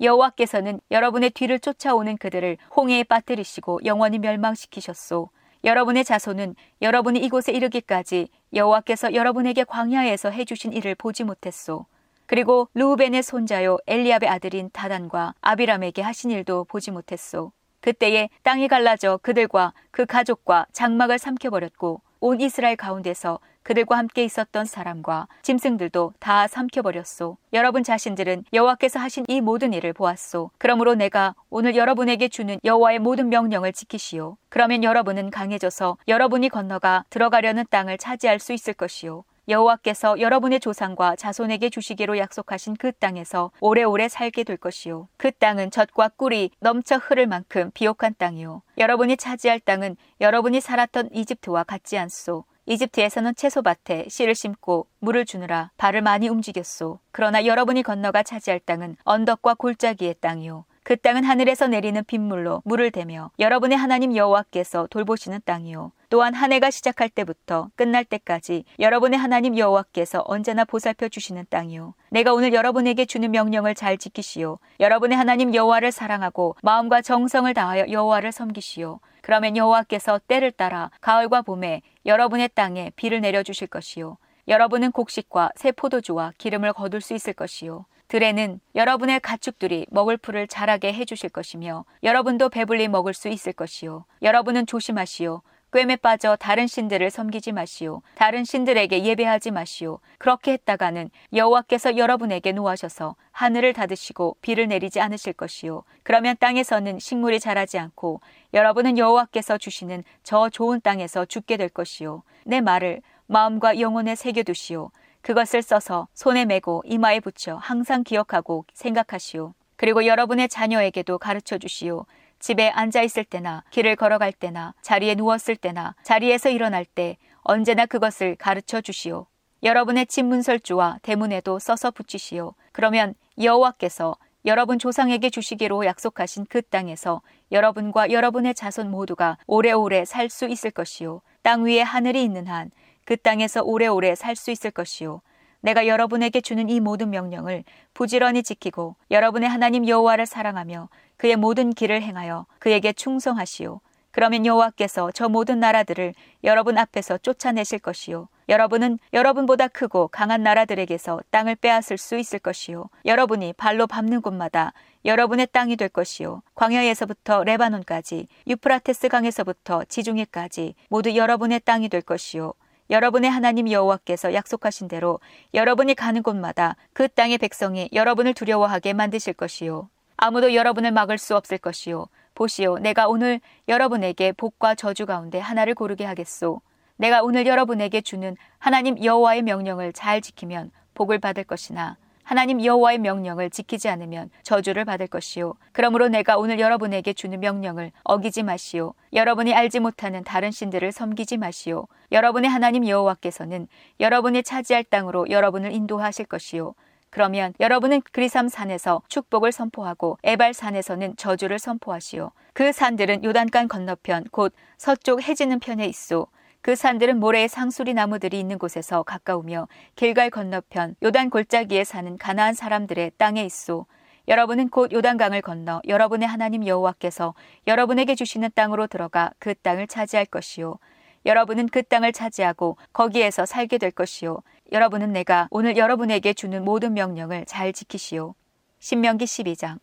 여호와께서는 0.00 0.80
여러분의 0.92 1.30
뒤를 1.30 1.58
쫓아오는 1.58 2.16
그들을 2.16 2.56
홍해에 2.74 3.02
빠뜨리시고 3.04 3.80
영원히 3.84 4.18
멸망시키셨소. 4.20 5.30
여러분의 5.62 6.04
자손은 6.04 6.54
여러분이 6.80 7.18
이곳에 7.20 7.52
이르기까지 7.52 8.28
여호와께서 8.54 9.14
여러분에게 9.14 9.64
광야에서 9.64 10.30
해주신 10.30 10.72
일을 10.72 10.94
보지 10.94 11.24
못했소. 11.24 11.84
그리고 12.26 12.68
루벤의 12.74 13.22
손자요 13.22 13.76
엘리압의 13.86 14.28
아들인 14.28 14.70
다단과 14.72 15.34
아비람에게 15.40 16.00
하신 16.00 16.30
일도 16.30 16.64
보지 16.64 16.92
못했소. 16.92 17.52
그때에 17.80 18.28
땅이 18.42 18.68
갈라져 18.68 19.18
그들과 19.22 19.72
그 19.90 20.06
가족과 20.06 20.66
장막을 20.72 21.18
삼켜버렸고 21.18 22.00
온 22.20 22.40
이스라엘 22.40 22.76
가운데서 22.76 23.38
그들과 23.62 23.98
함께 23.98 24.24
있었던 24.24 24.64
사람과 24.64 25.28
짐승들도 25.42 26.14
다 26.18 26.46
삼켜버렸소. 26.46 27.36
여러분 27.52 27.82
자신들은 27.82 28.44
여호와께서 28.52 28.98
하신 28.98 29.24
이 29.28 29.40
모든 29.40 29.72
일을 29.72 29.92
보았소. 29.92 30.50
그러므로 30.58 30.94
내가 30.94 31.34
오늘 31.50 31.76
여러분에게 31.76 32.28
주는 32.28 32.58
여호와의 32.64 32.98
모든 32.98 33.28
명령을 33.28 33.72
지키시오. 33.72 34.36
그러면 34.48 34.82
여러분은 34.82 35.30
강해져서 35.30 35.98
여러분이 36.08 36.48
건너가 36.48 37.04
들어가려는 37.10 37.64
땅을 37.70 37.98
차지할 37.98 38.38
수 38.38 38.52
있을 38.52 38.74
것이오. 38.74 39.24
여호와께서 39.48 40.20
여러분의 40.20 40.60
조상과 40.60 41.16
자손에게 41.16 41.70
주시기로 41.70 42.18
약속하신 42.18 42.76
그 42.76 42.92
땅에서 42.92 43.50
오래오래 43.60 44.08
살게 44.08 44.44
될 44.44 44.56
것이요. 44.56 45.08
그 45.16 45.32
땅은 45.32 45.70
젖과 45.72 46.10
꿀이 46.10 46.50
넘쳐 46.60 46.96
흐를 46.96 47.26
만큼 47.26 47.70
비옥한 47.74 48.14
땅이요. 48.16 48.62
여러분이 48.78 49.16
차지할 49.16 49.60
땅은 49.60 49.96
여러분이 50.20 50.60
살았던 50.60 51.10
이집트와 51.12 51.64
같지 51.64 51.98
않소. 51.98 52.44
이집트에서는 52.70 53.34
채소밭에 53.34 54.06
씨를 54.08 54.36
심고 54.36 54.86
물을 55.00 55.24
주느라 55.24 55.72
발을 55.76 56.02
많이 56.02 56.28
움직였소. 56.28 57.00
그러나 57.10 57.44
여러분이 57.44 57.82
건너가 57.82 58.22
차지할 58.22 58.60
땅은 58.60 58.96
언덕과 59.02 59.54
골짜기의 59.54 60.14
땅이요. 60.20 60.64
그 60.84 60.96
땅은 60.96 61.24
하늘에서 61.24 61.66
내리는 61.66 62.02
빗물로 62.04 62.62
물을 62.64 62.92
대며 62.92 63.32
여러분의 63.40 63.76
하나님 63.76 64.14
여호와께서 64.14 64.86
돌보시는 64.88 65.40
땅이요. 65.44 65.90
또한 66.10 66.32
한 66.34 66.52
해가 66.52 66.70
시작할 66.70 67.08
때부터 67.08 67.70
끝날 67.76 68.04
때까지 68.04 68.64
여러분의 68.78 69.18
하나님 69.18 69.58
여호와께서 69.58 70.22
언제나 70.26 70.64
보살펴 70.64 71.08
주시는 71.08 71.46
땅이요. 71.50 71.94
내가 72.10 72.32
오늘 72.34 72.52
여러분에게 72.52 73.04
주는 73.04 73.30
명령을 73.30 73.74
잘 73.74 73.98
지키시오. 73.98 74.58
여러분의 74.78 75.18
하나님 75.18 75.54
여호와를 75.54 75.92
사랑하고 75.92 76.56
마음과 76.62 77.02
정성을 77.02 77.52
다하여 77.52 77.90
여호와를 77.90 78.32
섬기시오. 78.32 79.00
그러면 79.22 79.56
여호와께서 79.56 80.20
때를 80.26 80.50
따라 80.50 80.90
가을과 81.00 81.42
봄에 81.42 81.82
여러분의 82.06 82.50
땅에 82.54 82.90
비를 82.96 83.20
내려 83.20 83.42
주실 83.42 83.68
것이요. 83.68 84.16
여러분은 84.48 84.92
곡식과 84.92 85.50
새 85.56 85.70
포도주와 85.72 86.32
기름을 86.38 86.72
거둘 86.72 87.00
수 87.00 87.14
있을 87.14 87.32
것이요. 87.32 87.86
들에는 88.08 88.58
여러분의 88.74 89.20
가축들이 89.20 89.86
먹을 89.88 90.16
풀을 90.16 90.48
자라게 90.48 90.92
해 90.92 91.04
주실 91.04 91.30
것이며 91.30 91.84
여러분도 92.02 92.48
배불리 92.48 92.88
먹을 92.88 93.14
수 93.14 93.28
있을 93.28 93.52
것이요. 93.52 94.04
여러분은 94.22 94.66
조심하시오. 94.66 95.42
꿰매 95.72 95.94
빠져 95.96 96.34
다른 96.34 96.66
신들을 96.66 97.10
섬기지 97.10 97.52
마시오. 97.52 98.02
다른 98.16 98.44
신들에게 98.44 99.04
예배하지 99.04 99.52
마시오. 99.52 100.00
그렇게 100.18 100.52
했다가는 100.52 101.10
여호와께서 101.32 101.96
여러분에게 101.96 102.50
노하셔서 102.50 103.14
하늘을 103.30 103.72
닫으시고 103.72 104.36
비를 104.42 104.66
내리지 104.66 105.00
않으실 105.00 105.32
것이요. 105.32 105.84
그러면 106.02 106.36
땅에서는 106.40 106.98
식물이 106.98 107.38
자라지 107.38 107.78
않고 107.78 108.20
여러분은 108.52 108.98
여호와께서 108.98 109.58
주시는 109.58 110.02
저 110.24 110.48
좋은 110.48 110.80
땅에서 110.80 111.24
죽게 111.24 111.56
될 111.56 111.68
것이요. 111.68 112.24
내 112.44 112.60
말을 112.60 113.00
마음과 113.26 113.78
영혼에 113.78 114.16
새겨두시오. 114.16 114.90
그것을 115.22 115.62
써서 115.62 116.08
손에 116.14 116.46
메고 116.46 116.82
이마에 116.84 117.20
붙여 117.20 117.54
항상 117.54 118.02
기억하고 118.02 118.64
생각하시오. 118.72 119.54
그리고 119.76 120.04
여러분의 120.04 120.48
자녀에게도 120.48 121.18
가르쳐 121.18 121.58
주시오. 121.58 122.06
집에 122.40 122.70
앉아 122.70 123.02
있을 123.02 123.24
때나 123.24 123.62
길을 123.70 123.96
걸어갈 123.96 124.32
때나 124.32 124.74
자리에 124.82 125.14
누웠을 125.14 125.56
때나 125.56 125.94
자리에서 126.02 126.50
일어날 126.50 126.84
때 126.84 127.16
언제나 127.42 127.86
그것을 127.86 128.34
가르쳐 128.36 128.80
주시오. 128.80 129.26
여러분의 129.62 130.06
집 130.06 130.24
문설주와 130.24 130.98
대문에도 131.02 131.58
써서 131.58 131.90
붙이시오. 131.90 132.54
그러면 132.72 133.14
여호와께서 133.40 134.16
여러분 134.46 134.78
조상에게 134.78 135.30
주시기로 135.30 135.84
약속하신 135.84 136.46
그 136.48 136.62
땅에서 136.62 137.20
여러분과 137.52 138.10
여러분의 138.10 138.54
자손 138.54 138.90
모두가 138.90 139.36
오래오래 139.46 140.06
살 140.06 140.30
수 140.30 140.46
있을 140.46 140.70
것이요. 140.70 141.20
땅 141.42 141.64
위에 141.64 141.82
하늘이 141.82 142.24
있는 142.24 142.46
한 142.46 142.70
그 143.10 143.16
땅에서 143.16 143.62
오래오래 143.62 144.14
살 144.14 144.36
수 144.36 144.52
있을 144.52 144.70
것이요. 144.70 145.20
내가 145.60 145.86
여러분에게 145.86 146.40
주는 146.40 146.68
이 146.68 146.80
모든 146.80 147.10
명령을 147.10 147.64
부지런히 147.94 148.42
지키고 148.42 148.96
여러분의 149.10 149.48
하나님 149.48 149.86
여호와를 149.86 150.26
사랑하며 150.26 150.88
그의 151.16 151.36
모든 151.36 151.70
길을 151.70 152.02
행하여 152.02 152.46
그에게 152.58 152.92
충성하시오. 152.92 153.80
그러면 154.12 154.44
여호와께서 154.44 155.12
저 155.12 155.28
모든 155.28 155.60
나라들을 155.60 156.14
여러분 156.42 156.78
앞에서 156.78 157.18
쫓아내실 157.18 157.78
것이요. 157.78 158.28
여러분은 158.48 158.98
여러분보다 159.12 159.68
크고 159.68 160.08
강한 160.08 160.42
나라들에게서 160.42 161.20
땅을 161.30 161.54
빼앗을 161.56 161.96
수 161.96 162.18
있을 162.18 162.40
것이요. 162.40 162.88
여러분이 163.04 163.52
발로 163.52 163.86
밟는 163.86 164.22
곳마다 164.22 164.72
여러분의 165.04 165.46
땅이 165.52 165.76
될 165.76 165.88
것이요. 165.88 166.42
광야에서부터 166.56 167.44
레바논까지 167.44 168.26
유프라테스 168.48 169.08
강에서부터 169.08 169.84
지중해까지 169.84 170.74
모두 170.88 171.14
여러분의 171.14 171.60
땅이 171.60 171.88
될 171.88 172.02
것이요. 172.02 172.54
여러분의 172.90 173.30
하나님 173.30 173.70
여호와께서 173.70 174.34
약속하신 174.34 174.88
대로 174.88 175.20
여러분이 175.54 175.94
가는 175.94 176.22
곳마다 176.22 176.76
그 176.92 177.08
땅의 177.08 177.38
백성이 177.38 177.88
여러분을 177.92 178.34
두려워하게 178.34 178.92
만드실 178.94 179.34
것이요. 179.34 179.88
아무도 180.16 180.54
여러분을 180.54 180.90
막을 180.90 181.16
수 181.16 181.36
없을 181.36 181.56
것이요. 181.56 182.08
보시오, 182.34 182.78
내가 182.78 183.08
오늘 183.08 183.40
여러분에게 183.68 184.32
복과 184.32 184.74
저주 184.74 185.06
가운데 185.06 185.38
하나를 185.38 185.74
고르게 185.74 186.04
하겠소. 186.04 186.60
내가 186.96 187.22
오늘 187.22 187.46
여러분에게 187.46 188.00
주는 188.00 188.36
하나님 188.58 189.02
여호와의 189.02 189.42
명령을 189.42 189.92
잘 189.92 190.20
지키면 190.20 190.70
복을 190.94 191.18
받을 191.18 191.44
것이나 191.44 191.96
하나님 192.22 192.64
여호와의 192.64 192.98
명령을 192.98 193.50
지키지 193.50 193.88
않으면 193.88 194.30
저주를 194.42 194.84
받을 194.84 195.06
것이요. 195.06 195.54
그러므로 195.72 196.08
내가 196.08 196.36
오늘 196.36 196.60
여러분에게 196.60 197.12
주는 197.12 197.38
명령을 197.40 197.92
어기지 198.04 198.42
마시오. 198.42 198.94
여러분이 199.12 199.52
알지 199.54 199.80
못하는 199.80 200.22
다른 200.22 200.50
신들을 200.50 200.92
섬기지 200.92 201.38
마시오. 201.38 201.86
여러분의 202.12 202.50
하나님 202.50 202.86
여호와께서는 202.86 203.68
여러분이 203.98 204.42
차지할 204.42 204.84
땅으로 204.84 205.30
여러분을 205.30 205.72
인도하실 205.72 206.26
것이요. 206.26 206.74
그러면 207.10 207.52
여러분은 207.58 208.02
그리삼 208.12 208.48
산에서 208.48 209.02
축복을 209.08 209.50
선포하고 209.50 210.18
에발 210.22 210.54
산에서는 210.54 211.16
저주를 211.16 211.58
선포하시오. 211.58 212.30
그 212.52 212.70
산들은 212.72 213.24
요단강 213.24 213.66
건너편 213.66 214.24
곧 214.30 214.54
서쪽 214.78 215.22
해지는 215.22 215.58
편에 215.58 215.86
있소. 215.86 216.28
그 216.62 216.76
산들은 216.76 217.18
모래의 217.20 217.48
상수리 217.48 217.94
나무들이 217.94 218.38
있는 218.38 218.58
곳에서 218.58 219.02
가까우며 219.02 219.68
길갈 219.96 220.30
건너편 220.30 220.94
요단 221.02 221.30
골짜기에 221.30 221.84
사는 221.84 222.18
가나안 222.18 222.54
사람들의 222.54 223.12
땅에 223.16 223.44
있소. 223.44 223.86
여러분은 224.28 224.68
곧 224.68 224.92
요단강을 224.92 225.40
건너 225.40 225.80
여러분의 225.88 226.28
하나님 226.28 226.66
여호와께서 226.66 227.34
여러분에게 227.66 228.14
주시는 228.14 228.50
땅으로 228.54 228.86
들어가 228.86 229.30
그 229.38 229.54
땅을 229.54 229.86
차지할 229.86 230.26
것이요. 230.26 230.78
여러분은 231.24 231.68
그 231.68 231.82
땅을 231.82 232.12
차지하고 232.12 232.76
거기에서 232.92 233.46
살게 233.46 233.78
될 233.78 233.90
것이요. 233.90 234.38
여러분은 234.72 235.12
내가 235.12 235.48
오늘 235.50 235.76
여러분에게 235.76 236.34
주는 236.34 236.62
모든 236.64 236.92
명령을 236.92 237.46
잘 237.46 237.72
지키시오. 237.72 238.34
신명기 238.78 239.24
12장 239.24 239.78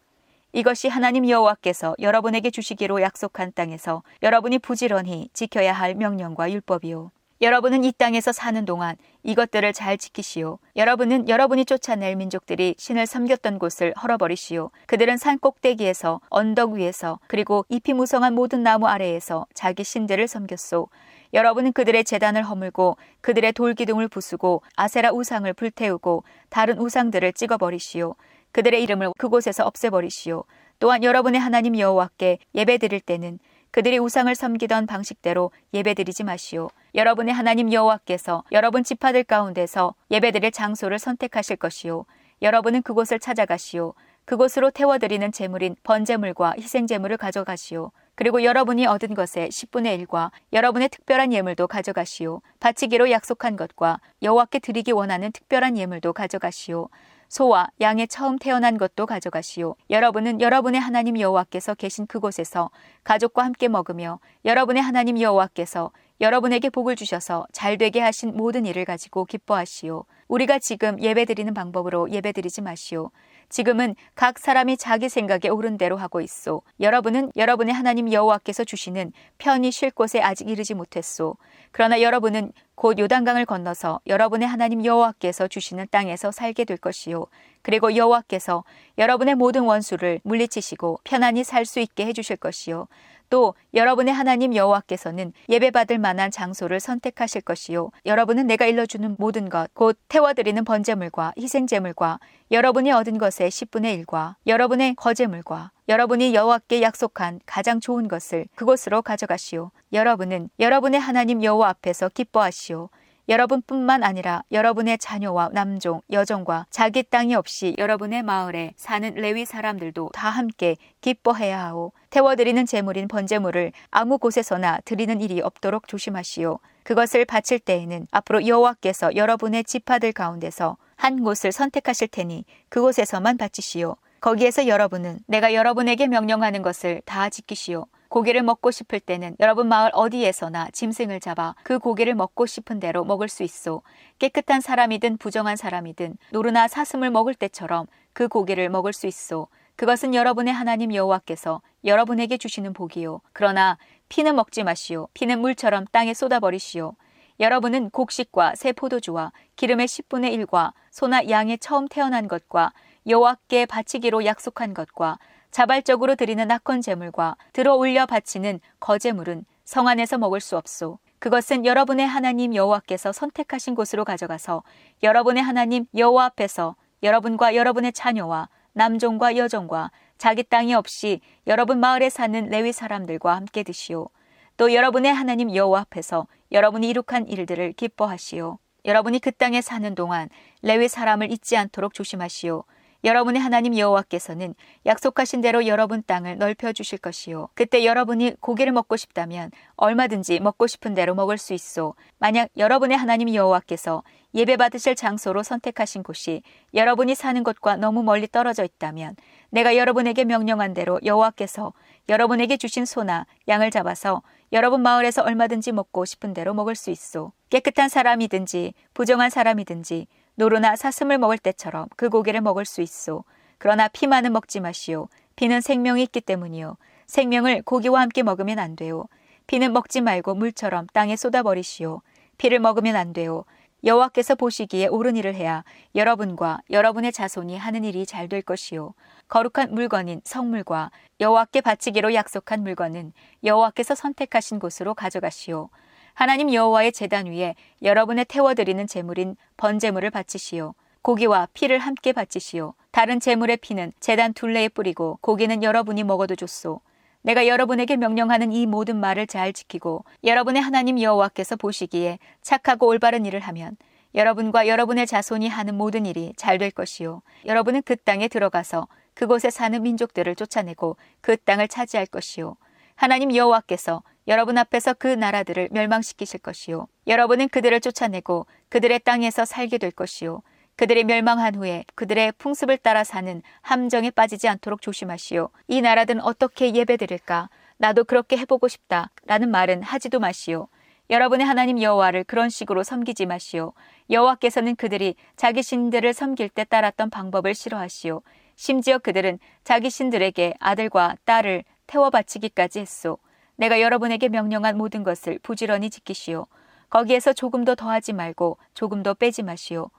이것이 0.54 0.88
하나님 0.88 1.28
여호와께서 1.28 1.96
여러분에게 2.00 2.50
주시기로 2.52 3.02
약속한 3.02 3.52
땅에서 3.54 4.04
여러분이 4.24 4.60
부지런히 4.60 5.30
지켜야 5.34 5.74
할 5.74 5.94
명령과 5.94 6.52
율법이요. 6.52 7.12
여러분은 7.40 7.84
이 7.84 7.92
땅에서 7.92 8.32
사는 8.32 8.66
동안 8.66 8.96
이것들을 9.22 9.72
잘 9.74 9.98
지키시오. 9.98 10.58
여러분은 10.76 11.30
여러분이 11.30 11.66
쫓아낼 11.66 12.16
민족들이 12.16 12.74
신을 12.80 13.06
섬겼던 13.06 13.60
곳을 13.60 13.94
헐어버리시오. 14.02 14.72
그들은 14.88 15.18
산 15.18 15.38
꼭대기에서 15.38 16.22
언덕 16.30 16.72
위에서 16.72 17.20
그리고 17.28 17.64
잎이 17.70 17.94
무성한 17.94 18.34
모든 18.34 18.64
나무 18.64 18.88
아래에서 18.88 19.46
자기 19.54 19.84
신들을 19.84 20.28
섬겼소. 20.28 20.88
여러분은 21.34 21.74
그들의 21.74 22.06
재단을 22.06 22.42
허물고 22.42 22.98
그들의 23.22 23.52
돌기둥을 23.52 24.08
부수고 24.08 24.64
아세라 24.76 25.12
우상을 25.12 25.52
불태우고 25.54 26.24
다른 26.50 26.80
우상들을 26.80 27.34
찍어버리시오. 27.34 28.16
그들의 28.52 28.82
이름을 28.84 29.12
그곳에서 29.18 29.66
없애버리시오. 29.66 30.44
또한 30.80 31.04
여러분의 31.04 31.40
하나님 31.40 31.78
여호와께 31.78 32.40
예배드릴 32.54 33.02
때는 33.02 33.40
그들이 33.72 34.00
우상을 34.00 34.34
섬기던 34.34 34.88
방식대로 34.88 35.52
예배드리지 35.74 36.24
마시오. 36.24 36.70
여러분의 36.96 37.34
하나님 37.34 37.72
여호와께서 37.72 38.44
여러분 38.52 38.84
지파들 38.84 39.24
가운데서 39.24 39.94
예배드릴 40.10 40.52
장소를 40.52 41.00
선택하실 41.00 41.58
것이요. 41.58 42.06
여러분은 42.42 42.82
그곳을 42.82 43.20
찾아가시오. 43.20 43.94
그곳으로 44.26 44.72
태워드리는 44.72 45.32
제물인 45.32 45.76
번제물과 45.84 46.56
희생제물을 46.58 47.18
가져가시오. 47.18 47.92
그리고 48.16 48.44
여러분이 48.44 48.86
얻은 48.88 49.14
것의 49.14 49.50
10분의 49.50 50.06
1과 50.06 50.32
여러분의 50.54 50.90
특별한 50.90 51.32
예물도 51.32 51.68
가져가시오. 51.68 52.42
바치기로 52.60 53.12
약속한 53.12 53.56
것과 53.56 54.00
여호와께 54.24 54.60
드리기 54.60 54.92
원하는 54.92 55.32
특별한 55.32 55.78
예물도 55.78 56.14
가져가시오. 56.14 56.90
소와 57.30 57.68
양의 57.82 58.08
처음 58.08 58.38
태어난 58.38 58.78
것도 58.78 59.06
가져가시오. 59.06 59.76
여러분은 59.90 60.40
여러분의 60.40 60.80
하나님 60.80 61.20
여호와께서 61.20 61.76
계신 61.76 62.08
그곳에서 62.08 62.70
가족과 63.04 63.44
함께 63.44 63.68
먹으며 63.68 64.20
여러분의 64.46 64.82
하나님 64.82 65.20
여호와께서 65.20 65.92
여러분에게 66.20 66.70
복을 66.70 66.96
주셔서 66.96 67.46
잘 67.52 67.78
되게 67.78 68.00
하신 68.00 68.36
모든 68.36 68.66
일을 68.66 68.86
가지고 68.86 69.26
기뻐하시오. 69.26 70.06
우리가 70.28 70.60
지금 70.60 71.00
예배드리는 71.02 71.54
방법으로 71.54 72.10
예배드리지 72.12 72.62
마시오. 72.62 73.12
지금은 73.50 73.96
각 74.14 74.40
사람이 74.40 74.76
자기 74.78 75.08
생각에 75.08 75.50
옳은 75.50 75.78
대로 75.78 75.96
하고 75.96 76.20
있소. 76.20 76.62
여러분은 76.82 77.32
여러분의 77.38 77.74
하나님 77.74 78.12
여호와께서 78.12 78.66
주시는 78.66 79.14
편히 79.38 79.72
쉴 79.72 79.90
곳에 79.90 80.20
아직 80.20 80.50
이르지 80.50 80.74
못했소. 80.74 81.38
그러나 81.72 82.02
여러분은 82.02 82.52
곧 82.76 83.00
요단강을 83.00 83.46
건너서 83.46 84.02
여러분의 84.06 84.48
하나님 84.48 84.84
여호와께서 84.84 85.48
주시는 85.48 85.88
땅에서 85.92 86.32
살게 86.32 86.66
될 86.66 86.78
것이요. 86.78 87.26
그리고 87.62 87.96
여호와께서 87.96 88.64
여러분의 88.98 89.36
모든 89.36 89.64
원수를 89.64 90.20
물리치시고 90.24 91.00
편안히 91.04 91.44
살 91.44 91.66
수 91.66 91.80
있게 91.80 92.06
해주실 92.06 92.38
것이요. 92.38 92.88
또 93.30 93.54
여러분의 93.74 94.14
하나님 94.14 94.56
여호와께서는 94.56 95.34
예배받을 95.50 95.98
만한 95.98 96.32
장소를 96.32 96.80
선택하실 96.80 97.42
것이요. 97.42 97.92
여러분은 98.06 98.48
내가 98.48 98.66
일러주는 98.66 99.16
모든 99.20 99.50
것 99.50 99.68
곧 99.74 99.98
태워드리는 100.08 100.64
번제물과 100.66 101.34
희생제물과 101.38 102.20
여러분이 102.52 102.92
얻은 102.92 103.18
것의 103.18 103.52
10분의 103.52 104.06
1과 104.06 104.36
여러분의 104.46 104.96
거제물과 104.96 105.72
여러분이 105.88 106.34
여호와께 106.34 106.82
약속한 106.82 107.40
가장 107.46 107.80
좋은 107.80 108.08
것을 108.08 108.48
그곳으로 108.56 109.02
가져가시오. 109.02 109.72
여러분은 109.94 110.50
여러분의 110.60 111.00
하나님 111.00 111.44
여호와 111.44 111.70
앞에서 111.70 112.10
기뻐하시오 112.10 112.90
여러분뿐만 113.30 114.04
아니라 114.04 114.44
여러분의 114.52 114.98
자녀와 114.98 115.50
남종, 115.52 116.02
여종과 116.12 116.66
자기 116.70 117.04
땅이 117.04 117.36
없이 117.36 117.76
여러분의 117.78 118.24
마을에 118.24 118.74
사는 118.78 119.14
레위 119.16 119.46
사람들도 119.46 120.12
다 120.14 120.30
함께 120.30 120.78
기뻐해야 121.02 121.66
하오. 121.66 121.92
태워드리는 122.10 122.66
제물인 122.66 123.10
번제물을 123.10 123.74
아무 123.92 124.18
곳에서나 124.18 124.80
드리는 124.86 125.20
일이 125.20 125.42
없도록 125.42 125.90
조심하시오. 125.90 126.60
그것을 126.84 127.26
바칠 127.26 127.60
때에는 127.60 128.08
앞으로 128.12 128.48
여호와께서 128.48 129.18
여러분의 129.18 129.66
지파들 129.66 130.14
가운데서 130.14 130.78
한 130.96 131.22
곳을 131.22 131.52
선택하실 131.52 132.08
테니 132.08 132.46
그곳에서만 132.70 133.38
바치시오. 133.38 133.98
거기에서 134.22 134.68
여러분은 134.68 135.20
내가 135.28 135.54
여러분에게 135.54 136.08
명령하는 136.08 136.62
것을 136.62 137.02
다 137.04 137.30
지키시오. 137.30 137.88
고기를 138.10 138.44
먹고 138.44 138.72
싶을 138.72 139.00
때는 139.00 139.36
여러분 139.40 139.68
마을 139.68 139.92
어디에서나 139.94 140.70
짐승을 140.72 141.20
잡아 141.20 141.56
그 141.64 141.80
고기를 141.80 142.16
먹고 142.16 142.46
싶은 142.46 142.80
대로 142.80 143.04
먹을 143.04 143.28
수 143.28 143.44
있어. 143.44 143.82
깨끗한 144.20 144.62
사람이든 144.62 145.18
부정한 145.18 145.56
사람이든 145.56 146.18
노르나 146.32 146.68
사슴을 146.68 147.10
먹을 147.12 147.34
때처럼 147.34 147.88
그 148.14 148.28
고기를 148.28 148.70
먹을 148.70 148.94
수 148.94 149.08
있어. 149.08 149.48
그것은 149.76 150.16
여러분의 150.16 150.54
하나님 150.54 150.94
여호와께서 150.94 151.62
여러분에게 151.86 152.38
주시는 152.38 152.74
복이요. 152.74 153.22
그러나 153.32 153.78
피는 154.10 154.36
먹지 154.36 154.64
마시오. 154.64 155.08
피는 155.14 155.40
물처럼 155.40 155.86
땅에 155.92 156.14
쏟아버리시오. 156.14 156.96
여러분은 157.40 157.92
곡식과 157.92 158.56
새 158.56 158.72
포도주와 158.72 159.32
기름의 159.56 159.88
10분의 159.88 160.46
1과 160.46 160.74
소나 160.90 161.30
양의 161.30 161.60
처음 161.60 161.88
태어난 161.88 162.28
것과 162.28 162.74
여호와께 163.06 163.68
바치기로 163.68 164.26
약속한 164.26 164.74
것과 164.74 165.20
자발적으로 165.52 166.16
드리는 166.16 166.48
낙헌 166.48 166.82
제물과 166.82 167.38
들어 167.54 167.76
올려 167.76 168.06
바치는 168.06 168.60
거제물은 168.80 169.46
성 169.66 169.88
안에서 169.88 170.18
먹을 170.18 170.40
수 170.40 170.58
없소. 170.58 171.00
그것은 171.20 171.66
여러분의 171.66 172.06
하나님 172.06 172.54
여호와께서 172.54 173.12
선택하신 173.12 173.76
곳으로 173.76 174.06
가져가서 174.06 174.64
여러분의 175.02 175.42
하나님 175.42 175.86
여호와 175.96 176.26
앞에서 176.26 176.76
여러분과 177.02 177.56
여러분의 177.56 177.92
자녀와 177.94 178.50
남종과 178.74 179.36
여종과 179.36 179.92
자기 180.18 180.44
땅이 180.44 180.74
없이 180.76 181.22
여러분 181.48 181.80
마을에 181.80 182.10
사는 182.10 182.48
레위 182.50 182.72
사람들과 182.72 183.36
함께 183.36 183.64
드시오. 183.64 184.10
또 184.58 184.74
여러분의 184.74 185.14
하나님 185.14 185.54
여호와 185.54 185.82
앞에서 185.82 186.28
여러분이 186.52 186.88
이룩한 186.90 187.28
일들을 187.28 187.74
기뻐하시오. 187.74 188.60
여러분이 188.86 189.20
그 189.20 189.32
땅에 189.32 189.62
사는 189.62 189.96
동안 189.96 190.30
레위 190.62 190.88
사람을 190.88 191.32
잊지 191.32 191.58
않도록 191.58 191.94
조심하시오. 191.94 192.64
여러분의 193.08 193.42
하나님 193.42 193.78
여호와께서는 193.78 194.54
약속하신 194.86 195.40
대로 195.40 195.66
여러분 195.66 196.04
땅을 196.06 196.40
넓혀 196.40 196.74
주실 196.74 196.98
것이요. 197.00 197.48
그때 197.54 197.86
여러분이 197.86 198.36
고기를 198.42 198.74
먹고 198.74 198.98
싶다면 198.98 199.50
얼마든지 199.78 200.42
먹고 200.42 200.68
싶은 200.68 200.94
대로 200.94 201.16
먹을 201.16 201.38
수 201.38 201.54
있어. 201.54 201.94
만약 202.20 202.50
여러분의 202.58 202.98
하나님 202.98 203.34
여호와께서 203.34 204.04
예배 204.34 204.58
받으실 204.58 204.94
장소로 204.94 205.42
선택하신 205.42 206.04
곳이 206.04 206.42
여러분이 206.74 207.16
사는 207.16 207.42
곳과 207.46 207.78
너무 207.78 208.04
멀리 208.04 208.28
떨어져 208.28 208.66
있다면 208.66 209.16
내가 209.52 209.78
여러분에게 209.78 210.26
명령한 210.26 210.74
대로 210.74 211.00
여호와께서 211.06 211.72
여러분에게 212.10 212.58
주신 212.58 212.84
소나 212.84 213.26
양을 213.48 213.72
잡아서 213.72 214.22
여러분 214.52 214.82
마을에서 214.82 215.22
얼마든지 215.24 215.72
먹고 215.72 216.04
싶은 216.04 216.34
대로 216.34 216.54
먹을 216.54 216.76
수 216.76 216.92
있어. 216.92 217.32
깨끗한 217.50 217.88
사람이든지 217.88 218.74
부정한 218.94 219.30
사람이든지 219.30 220.08
노루나 220.40 220.76
사슴을 220.76 221.18
먹을 221.18 221.40
때처럼 221.40 221.88
그 221.96 222.10
고기를 222.10 222.42
먹을 222.42 222.64
수 222.64 222.82
있소. 222.82 223.24
그러나 223.58 223.88
피만은 223.88 224.34
먹지 224.34 224.60
마시오. 224.60 225.10
피는 225.36 225.62
생명이 225.62 226.04
있기 226.04 226.22
때문이요. 226.22 226.78
생명을 227.08 227.64
고기와 227.64 228.02
함께 228.02 228.22
먹으면 228.22 228.60
안 228.60 228.76
돼요. 228.76 229.06
피는 229.48 229.74
먹지 229.74 230.02
말고 230.02 230.36
물처럼 230.36 230.86
땅에 230.94 231.16
쏟아버리시오. 231.16 232.02
피를 232.38 232.60
먹으면 232.60 232.96
안 232.96 233.14
돼요. 233.14 233.46
여호와께서 233.84 234.36
보시기에 234.36 234.88
옳은 234.88 235.16
일을 235.16 235.34
해야 235.34 235.64
여러분과 235.96 236.60
여러분의 236.70 237.14
자손이 237.14 237.58
하는 237.58 237.84
일이 237.84 238.06
잘 238.06 238.28
될 238.28 238.44
것이요. 238.44 238.94
거룩한 239.30 239.74
물건인 239.74 240.22
성물과 240.24 240.92
여호와께 241.20 241.62
바치기로 241.62 242.14
약속한 242.14 242.62
물건은 242.62 243.12
여호와께서 243.44 243.96
선택하신 243.96 244.60
곳으로 244.60 244.94
가져가시오. 244.94 245.70
하나님 246.18 246.52
여호와의 246.52 246.94
제단 246.94 247.28
위에 247.28 247.54
여러분의 247.84 248.26
태워드리는 248.26 248.88
제물인 248.88 249.36
번제물을 249.56 250.10
바치시오. 250.10 250.74
고기와 251.04 251.48
피를 251.54 251.78
함께 251.78 252.12
바치시오. 252.12 252.74
다른 252.90 253.20
제물의 253.20 253.58
피는 253.58 253.92
제단 254.00 254.34
둘레에 254.34 254.70
뿌리고 254.70 255.20
고기는 255.22 255.62
여러분이 255.62 256.04
먹어도 256.04 256.36
좋소. 256.36 256.82
내가 257.22 257.46
여러분에게 257.46 257.98
명령하는 257.98 258.52
이 258.52 258.66
모든 258.66 259.00
말을 259.00 259.28
잘 259.28 259.54
지키고 259.54 260.06
여러분의 260.24 260.60
하나님 260.60 261.00
여호와께서 261.00 261.56
보시기에 261.56 262.18
착하고 262.42 262.88
올바른 262.88 263.24
일을 263.28 263.40
하면 263.42 263.78
여러분과 264.16 264.68
여러분의 264.68 265.06
자손이 265.06 265.48
하는 265.48 265.76
모든 265.76 266.08
일이 266.08 266.34
잘 266.36 266.58
될 266.58 266.72
것이요. 266.72 267.22
여러분은 267.46 267.84
그 267.86 267.96
땅에 267.96 268.28
들어가서 268.28 268.88
그곳에 269.14 269.52
사는 269.52 269.84
민족들을 269.84 270.34
쫓아내고 270.34 270.98
그 271.22 271.38
땅을 271.38 271.68
차지할 271.68 272.08
것이요. 272.08 272.56
하나님 272.96 273.36
여호와께서 273.36 274.02
여러분 274.28 274.58
앞에서 274.58 274.94
그 274.94 275.08
나라들을 275.08 275.70
멸망시키실 275.72 276.42
것이요. 276.42 276.88
여러분은 277.08 277.48
그들을 277.48 277.80
쫓아내고 277.80 278.46
그들의 278.70 279.00
땅에서 279.00 279.46
살게 279.46 279.78
될 279.78 279.92
것이요. 279.92 280.42
그들이 280.76 281.06
멸망한 281.06 281.56
후에 281.56 281.86
그들의 281.96 282.34
풍습을 282.34 282.78
따라 282.78 283.04
사는 283.04 283.42
함정에 283.62 284.12
빠지지 284.12 284.48
않도록 284.50 284.82
조심하시오. 284.82 285.50
이 285.68 285.82
나라들은 285.82 286.22
어떻게 286.22 286.74
예배드릴까? 286.74 287.50
나도 287.78 288.04
그렇게 288.04 288.38
해보고 288.38 288.68
싶다. 288.68 289.12
라는 289.26 289.50
말은 289.50 289.82
하지도 289.82 290.20
마시오. 290.20 290.68
여러분의 291.10 291.48
하나님 291.48 291.82
여호와를 291.82 292.26
그런 292.26 292.50
식으로 292.50 292.84
섬기지 292.84 293.26
마시오. 293.26 293.74
여호와께서는 294.10 294.76
그들이 294.76 295.16
자기 295.38 295.64
신들을 295.64 296.14
섬길 296.14 296.50
때 296.50 296.66
따랐던 296.66 297.10
방법을 297.10 297.56
싫어하시오. 297.56 298.22
심지어 298.58 298.98
그들은 298.98 299.40
자기 299.64 299.90
신들에게 299.90 300.56
아들과 300.60 301.16
딸을 301.24 301.64
태워 301.88 302.10
바치기까지 302.10 302.82
했소. 302.82 303.18
내가 303.58 303.82
여러분에게 303.82 304.30
명령한 304.30 304.78
모든 304.78 305.04
것을 305.04 305.40
부지런히 305.44 305.90
지키시오. 305.90 306.48
거기에서 306.90 307.34
조금도 307.34 307.76
더하지 307.76 308.14
말고 308.14 308.58
조금도 308.74 309.16
빼지 309.16 309.44
마시오. 309.44 309.90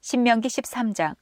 신명기 0.00 0.48
13장 0.48 1.14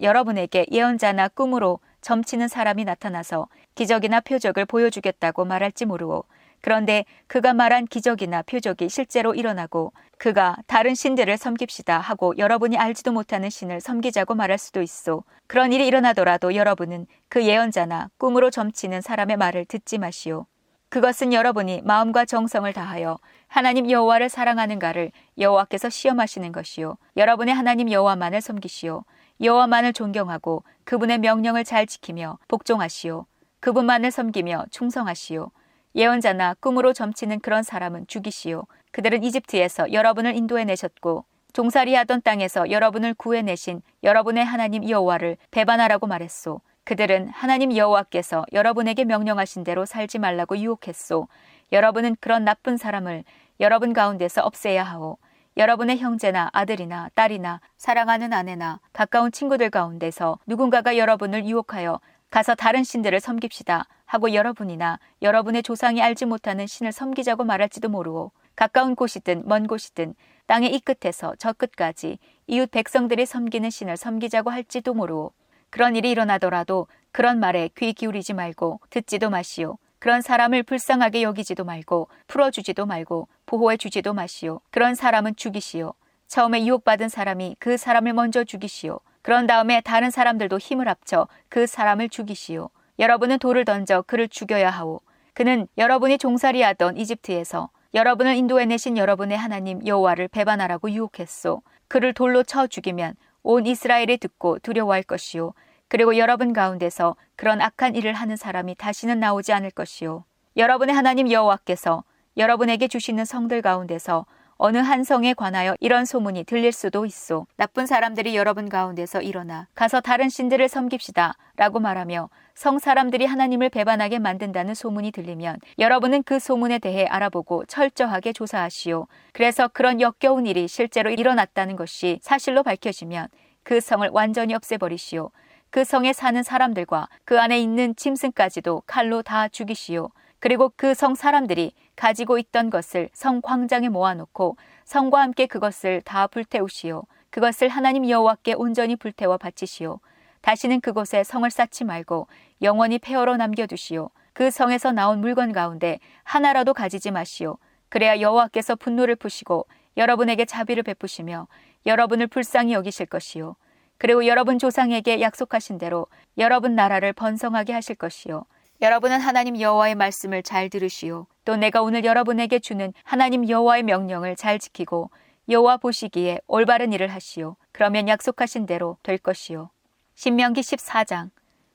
여러분에게 0.00 0.66
예언자나 0.70 1.28
꿈으로 1.28 1.80
점치는 2.00 2.48
사람이 2.48 2.84
나타나서 2.84 3.48
기적이나 3.74 4.20
표적을 4.20 4.66
보여주겠다고 4.66 5.44
말할지 5.44 5.86
모르오. 5.86 6.24
그런데 6.60 7.06
그가 7.26 7.54
말한 7.54 7.86
기적이나 7.86 8.42
표적이 8.42 8.90
실제로 8.90 9.34
일어나고 9.34 9.92
그가 10.18 10.56
다른 10.66 10.94
신들을 10.94 11.34
섬깁시다 11.38 11.98
하고 11.98 12.36
여러분이 12.36 12.76
알지도 12.76 13.12
못하는 13.12 13.48
신을 13.48 13.80
섬기자고 13.80 14.34
말할 14.34 14.58
수도 14.58 14.82
있어. 14.82 15.24
그런 15.46 15.72
일이 15.72 15.86
일어나더라도 15.86 16.54
여러분은 16.54 17.06
그 17.30 17.46
예언자나 17.46 18.10
꿈으로 18.18 18.50
점치는 18.50 19.00
사람의 19.00 19.38
말을 19.38 19.64
듣지 19.64 19.96
마시오. 19.96 20.46
그것은 20.90 21.32
여러분이 21.32 21.82
마음과 21.84 22.24
정성을 22.24 22.70
다하여 22.72 23.20
하나님 23.46 23.88
여호와를 23.88 24.28
사랑하는가를 24.28 25.12
여호와께서 25.38 25.88
시험하시는 25.88 26.50
것이요. 26.50 26.98
여러분의 27.16 27.54
하나님 27.54 27.92
여호와만을 27.92 28.40
섬기시오. 28.40 29.04
여호와만을 29.40 29.92
존경하고 29.92 30.64
그분의 30.82 31.18
명령을 31.18 31.62
잘 31.62 31.86
지키며 31.86 32.38
복종하시오. 32.48 33.24
그분만을 33.60 34.10
섬기며 34.10 34.66
충성하시오. 34.72 35.52
예언자나 35.94 36.56
꿈으로 36.58 36.92
점치는 36.92 37.38
그런 37.38 37.62
사람은 37.62 38.08
죽이시오. 38.08 38.66
그들은 38.90 39.22
이집트에서 39.22 39.92
여러분을 39.92 40.34
인도해 40.34 40.64
내셨고 40.64 41.24
종살이하던 41.52 42.22
땅에서 42.22 42.68
여러분을 42.68 43.14
구해내신 43.14 43.82
여러분의 44.02 44.44
하나님 44.44 44.88
여호와를 44.88 45.36
배반하라고 45.52 46.08
말했소 46.08 46.60
그들은 46.90 47.28
하나님 47.28 47.76
여호와께서 47.76 48.44
여러분에게 48.52 49.04
명령하신 49.04 49.62
대로 49.62 49.86
살지 49.86 50.18
말라고 50.18 50.58
유혹했소. 50.58 51.28
여러분은 51.70 52.16
그런 52.18 52.44
나쁜 52.44 52.76
사람을 52.76 53.22
여러분 53.60 53.92
가운데서 53.92 54.42
없애야 54.42 54.82
하오. 54.82 55.16
여러분의 55.56 55.98
형제나 55.98 56.50
아들이나 56.52 57.08
딸이나 57.14 57.60
사랑하는 57.76 58.32
아내나 58.32 58.80
가까운 58.92 59.30
친구들 59.30 59.70
가운데서 59.70 60.40
누군가가 60.48 60.96
여러분을 60.96 61.46
유혹하여 61.46 62.00
가서 62.28 62.56
다른 62.56 62.82
신들을 62.82 63.20
섬깁시다 63.20 63.86
하고 64.04 64.34
여러분이나 64.34 64.98
여러분의 65.22 65.62
조상이 65.62 66.02
알지 66.02 66.24
못하는 66.24 66.66
신을 66.66 66.90
섬기자고 66.90 67.44
말할지도 67.44 67.88
모르고 67.88 68.32
가까운 68.56 68.96
곳이든 68.96 69.44
먼 69.46 69.68
곳이든 69.68 70.16
땅의 70.46 70.74
이 70.74 70.80
끝에서 70.80 71.36
저 71.38 71.52
끝까지 71.52 72.18
이웃 72.48 72.68
백성들이 72.68 73.26
섬기는 73.26 73.70
신을 73.70 73.96
섬기자고 73.96 74.50
할지도 74.50 74.92
모르고 74.92 75.32
그런 75.70 75.96
일이 75.96 76.10
일어나더라도 76.10 76.88
그런 77.12 77.40
말에 77.40 77.70
귀 77.76 77.92
기울이지 77.92 78.34
말고 78.34 78.80
듣지도 78.90 79.30
마시오. 79.30 79.78
그런 79.98 80.20
사람을 80.22 80.62
불쌍하게 80.62 81.22
여기지도 81.22 81.64
말고 81.64 82.08
풀어주지도 82.26 82.86
말고 82.86 83.28
보호해 83.46 83.76
주지도 83.76 84.14
마시오. 84.14 84.60
그런 84.70 84.94
사람은 84.94 85.36
죽이시오. 85.36 85.94
처음에 86.26 86.64
유혹받은 86.64 87.08
사람이 87.08 87.56
그 87.58 87.76
사람을 87.76 88.12
먼저 88.12 88.44
죽이시오. 88.44 89.00
그런 89.22 89.46
다음에 89.46 89.80
다른 89.80 90.10
사람들도 90.10 90.58
힘을 90.58 90.88
합쳐 90.88 91.28
그 91.48 91.66
사람을 91.66 92.08
죽이시오. 92.08 92.70
여러분은 92.98 93.38
돌을 93.38 93.64
던져 93.64 94.02
그를 94.06 94.28
죽여야 94.28 94.70
하오. 94.70 95.00
그는 95.34 95.66
여러분이 95.78 96.18
종살이하던 96.18 96.96
이집트에서 96.96 97.70
여러분을 97.92 98.36
인도해내신 98.36 98.96
여러분의 98.96 99.36
하나님 99.36 99.84
여호와를 99.86 100.28
배반하라고 100.28 100.90
유혹했소. 100.90 101.62
그를 101.88 102.14
돌로 102.14 102.44
쳐 102.44 102.66
죽이면 102.66 103.16
온 103.42 103.66
이스라엘이 103.66 104.18
듣고 104.18 104.58
두려워할 104.58 105.02
것이요. 105.02 105.52
그리고 105.88 106.16
여러분 106.16 106.52
가운데서 106.52 107.16
그런 107.36 107.60
악한 107.60 107.96
일을 107.96 108.12
하는 108.12 108.36
사람이 108.36 108.76
다시는 108.76 109.18
나오지 109.18 109.52
않을 109.52 109.70
것이요. 109.70 110.24
여러분의 110.56 110.94
하나님 110.94 111.30
여호와께서 111.30 112.04
여러분에게 112.36 112.88
주시는 112.88 113.24
성들 113.24 113.62
가운데서 113.62 114.26
어느 114.62 114.76
한 114.76 115.04
성에 115.04 115.32
관하여 115.32 115.74
이런 115.80 116.04
소문이 116.04 116.44
들릴 116.44 116.70
수도 116.72 117.06
있어. 117.06 117.46
나쁜 117.56 117.86
사람들이 117.86 118.36
여러분 118.36 118.68
가운데서 118.68 119.22
일어나 119.22 119.66
가서 119.74 120.02
다른 120.02 120.28
신들을 120.28 120.68
섬깁시다 120.68 121.32
라고 121.56 121.80
말하며 121.80 122.28
성 122.54 122.78
사람들이 122.78 123.24
하나님을 123.24 123.70
배반하게 123.70 124.18
만든다는 124.18 124.74
소문이 124.74 125.12
들리면 125.12 125.60
여러분은 125.78 126.24
그 126.24 126.38
소문에 126.38 126.78
대해 126.78 127.06
알아보고 127.06 127.64
철저하게 127.64 128.34
조사하시오. 128.34 129.06
그래서 129.32 129.66
그런 129.66 129.98
역겨운 129.98 130.44
일이 130.44 130.68
실제로 130.68 131.08
일어났다는 131.08 131.76
것이 131.76 132.18
사실로 132.20 132.62
밝혀지면 132.62 133.28
그 133.62 133.80
성을 133.80 134.06
완전히 134.12 134.52
없애버리시오. 134.52 135.30
그 135.70 135.84
성에 135.84 136.12
사는 136.12 136.42
사람들과 136.42 137.08
그 137.24 137.40
안에 137.40 137.58
있는 137.58 137.96
짐승까지도 137.96 138.82
칼로 138.86 139.22
다 139.22 139.48
죽이시오. 139.48 140.10
그리고 140.38 140.70
그 140.76 140.94
성 140.94 141.14
사람들이 141.14 141.72
가지고 142.00 142.38
있던 142.38 142.70
것을 142.70 143.10
성 143.12 143.42
광장에 143.42 143.90
모아놓고 143.90 144.56
성과 144.86 145.20
함께 145.20 145.44
그것을 145.44 146.00
다 146.00 146.26
불태우시오. 146.28 147.02
그것을 147.28 147.68
하나님 147.68 148.08
여호와께 148.08 148.54
온전히 148.54 148.96
불태워 148.96 149.36
바치시오. 149.36 150.00
다시는 150.40 150.80
그곳에 150.80 151.22
성을 151.22 151.48
쌓지 151.50 151.84
말고 151.84 152.26
영원히 152.62 152.98
폐허로 152.98 153.36
남겨두시오. 153.36 154.08
그 154.32 154.50
성에서 154.50 154.92
나온 154.92 155.20
물건 155.20 155.52
가운데 155.52 155.98
하나라도 156.22 156.72
가지지 156.72 157.10
마시오. 157.10 157.58
그래야 157.90 158.18
여호와께서 158.18 158.76
분노를 158.76 159.14
푸시고 159.14 159.66
여러분에게 159.98 160.46
자비를 160.46 160.82
베푸시며 160.82 161.48
여러분을 161.84 162.28
불쌍히 162.28 162.72
여기실 162.72 163.04
것이요. 163.06 163.56
그리고 163.98 164.26
여러분 164.26 164.58
조상에게 164.58 165.20
약속하신 165.20 165.76
대로 165.76 166.06
여러분 166.38 166.74
나라를 166.74 167.12
번성하게 167.12 167.74
하실 167.74 167.94
것이요. 167.96 168.46
여러분은 168.82 169.20
하나님 169.20 169.60
여호와의 169.60 169.94
말씀을 169.94 170.42
잘 170.42 170.70
들으시오. 170.70 171.26
또 171.44 171.56
내가 171.56 171.82
오늘 171.82 172.02
여러분에게 172.02 172.60
주는 172.60 172.94
하나님 173.04 173.46
여호와의 173.46 173.82
명령을 173.82 174.36
잘 174.36 174.58
지키고 174.58 175.10
여호와 175.50 175.76
보시기에 175.76 176.40
올바른 176.46 176.94
일을 176.94 177.08
하시오. 177.08 177.56
그러면 177.72 178.08
약속하신 178.08 178.64
대로 178.64 178.96
될 179.02 179.18
것이요. 179.18 179.68
신명기 180.14 180.62
14장 180.62 181.28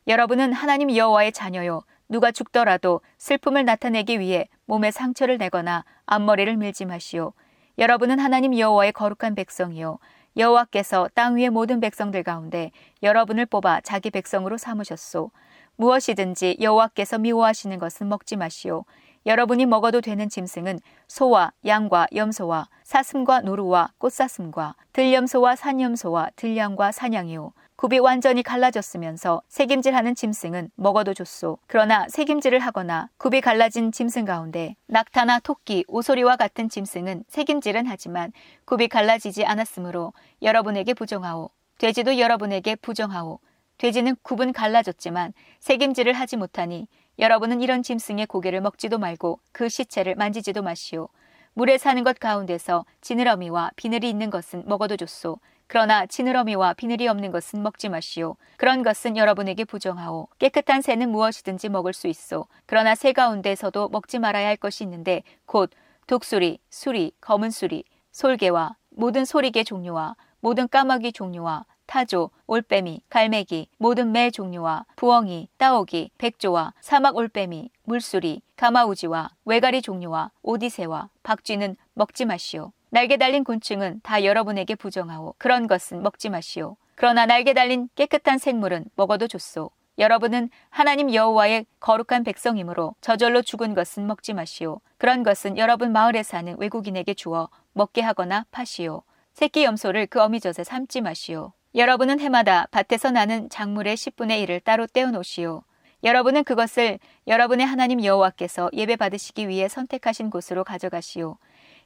여러분은 0.08 0.52
하나님 0.54 0.96
여호와의 0.96 1.32
자녀요. 1.32 1.84
누가 2.10 2.32
죽더라도 2.32 3.02
슬픔을 3.20 3.66
나타내기 3.66 4.20
위해 4.20 4.48
몸에 4.66 4.90
상처를 4.90 5.38
내거나 5.38 5.86
앞머리를 6.08 6.58
밀지 6.58 6.86
마시오. 6.86 7.34
여러분은 7.78 8.18
하나님 8.18 8.58
여호와의 8.58 8.94
거룩한 8.94 9.36
백성이요. 9.36 10.00
여호와께서 10.38 11.10
땅 11.14 11.36
위의 11.38 11.52
모든 11.52 11.80
백성들 11.80 12.24
가운데 12.24 12.72
여러분을 13.04 13.46
뽑아 13.46 13.82
자기 13.82 14.10
백성으로 14.10 14.58
삼으셨소. 14.58 15.30
무엇이든지 15.78 16.58
여호와께서 16.62 17.20
미워하시는 17.20 17.78
것은 17.80 18.10
먹지 18.10 18.36
마시오. 18.36 18.86
여러분이 19.26 19.66
먹어도 19.66 20.02
되는 20.02 20.30
짐승은 20.30 20.80
소와 21.08 21.52
양과 21.66 22.08
염소와 22.14 22.70
사슴과 22.84 23.42
노루와 23.42 23.92
꽃사슴과 23.98 24.76
들염소와 24.94 25.56
산염소와 25.56 26.30
들량과 26.36 26.92
사냥이요. 26.92 27.54
굽이 27.76 28.00
완전히 28.00 28.42
갈라졌으면서 28.42 29.42
색임질하는 29.50 30.16
짐승은 30.16 30.70
먹어도 30.76 31.14
좋소. 31.14 31.58
그러나 31.68 32.08
색임질을 32.08 32.60
하거나 32.60 33.10
굽이 33.18 33.42
갈라진 33.42 33.92
짐승 33.92 34.26
가운데 34.26 34.76
낙타나 34.88 35.40
토끼, 35.40 35.84
오소리와 35.88 36.38
같은 36.38 36.70
짐승은 36.70 37.26
색임질은 37.28 37.86
하지만 37.88 38.32
굽이 38.66 38.88
갈라지지 38.88 39.44
않았으므로 39.44 40.14
여러분에게 40.42 40.94
부정하오. 40.94 41.50
돼지도 41.80 42.18
여러분에게 42.20 42.76
부정하오. 42.76 43.40
돼지는 43.78 44.16
굽은 44.22 44.54
갈라졌지만 44.54 45.34
색임질을 45.60 46.14
하지 46.14 46.38
못하니 46.38 46.88
여러분은 47.20 47.62
이런 47.62 47.84
짐승의 47.84 48.28
고개를 48.28 48.62
먹지도 48.62 48.98
말고 48.98 49.40
그 49.52 49.70
시체를 49.70 50.16
만지지도 50.16 50.62
마시오. 50.62 51.10
물에 51.54 51.78
사는 51.78 52.04
것 52.04 52.20
가운데서 52.20 52.86
지느러미와 53.00 53.72
비늘이 53.78 54.10
있는 54.10 54.30
것은 54.30 54.64
먹어도 54.66 54.98
좋소. 54.98 55.40
그러나 55.68 56.06
지느러미와 56.06 56.74
비늘이 56.74 57.08
없는 57.08 57.32
것은 57.32 57.64
먹지 57.64 57.90
마시오. 57.90 58.36
그런 58.58 58.84
것은 58.84 59.18
여러분에게 59.18 59.64
부정하오. 59.64 60.28
깨끗한 60.38 60.82
새는 60.82 61.10
무엇이든지 61.10 61.70
먹을 61.70 61.94
수 61.94 62.08
있어. 62.08 62.46
그러나 62.66 62.94
새 62.94 63.14
가운데서도 63.14 63.90
먹지 63.90 64.20
말아야 64.20 64.48
할 64.48 64.58
것이 64.58 64.84
있는데 64.84 65.24
곧 65.46 65.72
독수리, 66.08 66.60
수리, 66.70 67.14
검은 67.22 67.50
수리, 67.52 67.84
솔개와 68.12 68.76
모든 68.90 69.26
소리개 69.26 69.64
종류와 69.64 70.16
모든 70.40 70.68
까마귀 70.68 71.14
종류와 71.14 71.66
타조, 71.86 72.32
올빼미, 72.48 73.02
갈매기, 73.10 73.70
모든 73.78 74.12
매 74.12 74.32
종류와 74.32 74.86
부엉이, 74.96 75.50
따오기, 75.58 76.12
백조와 76.18 76.74
사막 76.82 77.16
올빼미, 77.16 77.70
물수리, 77.84 78.42
가마우지와 78.56 79.30
외가리 79.46 79.82
종류와 79.82 80.32
오디새와 80.42 81.10
박쥐는 81.24 81.76
먹지 81.94 82.26
마시오. 82.26 82.72
날개 82.90 83.18
달린 83.18 83.44
곤충은 83.44 84.02
다 84.04 84.24
여러분에게 84.24 84.76
부정하오. 84.76 85.36
그런 85.38 85.68
것은 85.68 86.02
먹지 86.02 86.30
마시오. 86.30 86.78
그러나 86.96 87.26
날개 87.26 87.54
달린 87.54 87.90
깨끗한 87.96 88.38
생물은 88.38 88.86
먹어도 88.96 89.28
좋소. 89.28 89.70
여러분은 89.98 90.50
하나님 90.70 91.14
여호와의 91.14 91.66
거룩한 91.80 92.24
백성이므로 92.24 92.96
저절로 93.02 93.42
죽은 93.42 93.74
것은 93.74 94.08
먹지 94.08 94.34
마시오. 94.34 94.82
그런 94.98 95.24
것은 95.24 95.58
여러분 95.58 95.92
마을에 95.92 96.24
사는 96.24 96.56
외국인에게 96.58 97.14
주어 97.14 97.50
먹게 97.74 98.02
하거나 98.02 98.46
파시오. 98.52 99.04
새끼 99.34 99.66
염소를 99.66 100.08
그 100.08 100.22
어미젖에 100.22 100.64
삶지 100.64 101.02
마시오. 101.02 101.52
여러분은 101.76 102.22
해마다 102.22 102.68
밭에서 102.72 103.12
나는 103.12 103.50
작물의 103.50 103.98
10분의 103.98 104.46
1을 104.46 104.64
따로 104.64 104.88
떼어 104.88 105.12
놓으시오. 105.12 105.64
여러분은 106.06 106.46
그것을 106.46 107.00
여러분의 107.28 107.66
하나님 107.66 108.02
여호와께서 108.02 108.70
예배 108.72 108.96
받으시기 108.96 109.50
위해 109.50 109.68
선택하신 109.68 110.30
곳으로 110.30 110.64
가져가시오. 110.64 111.36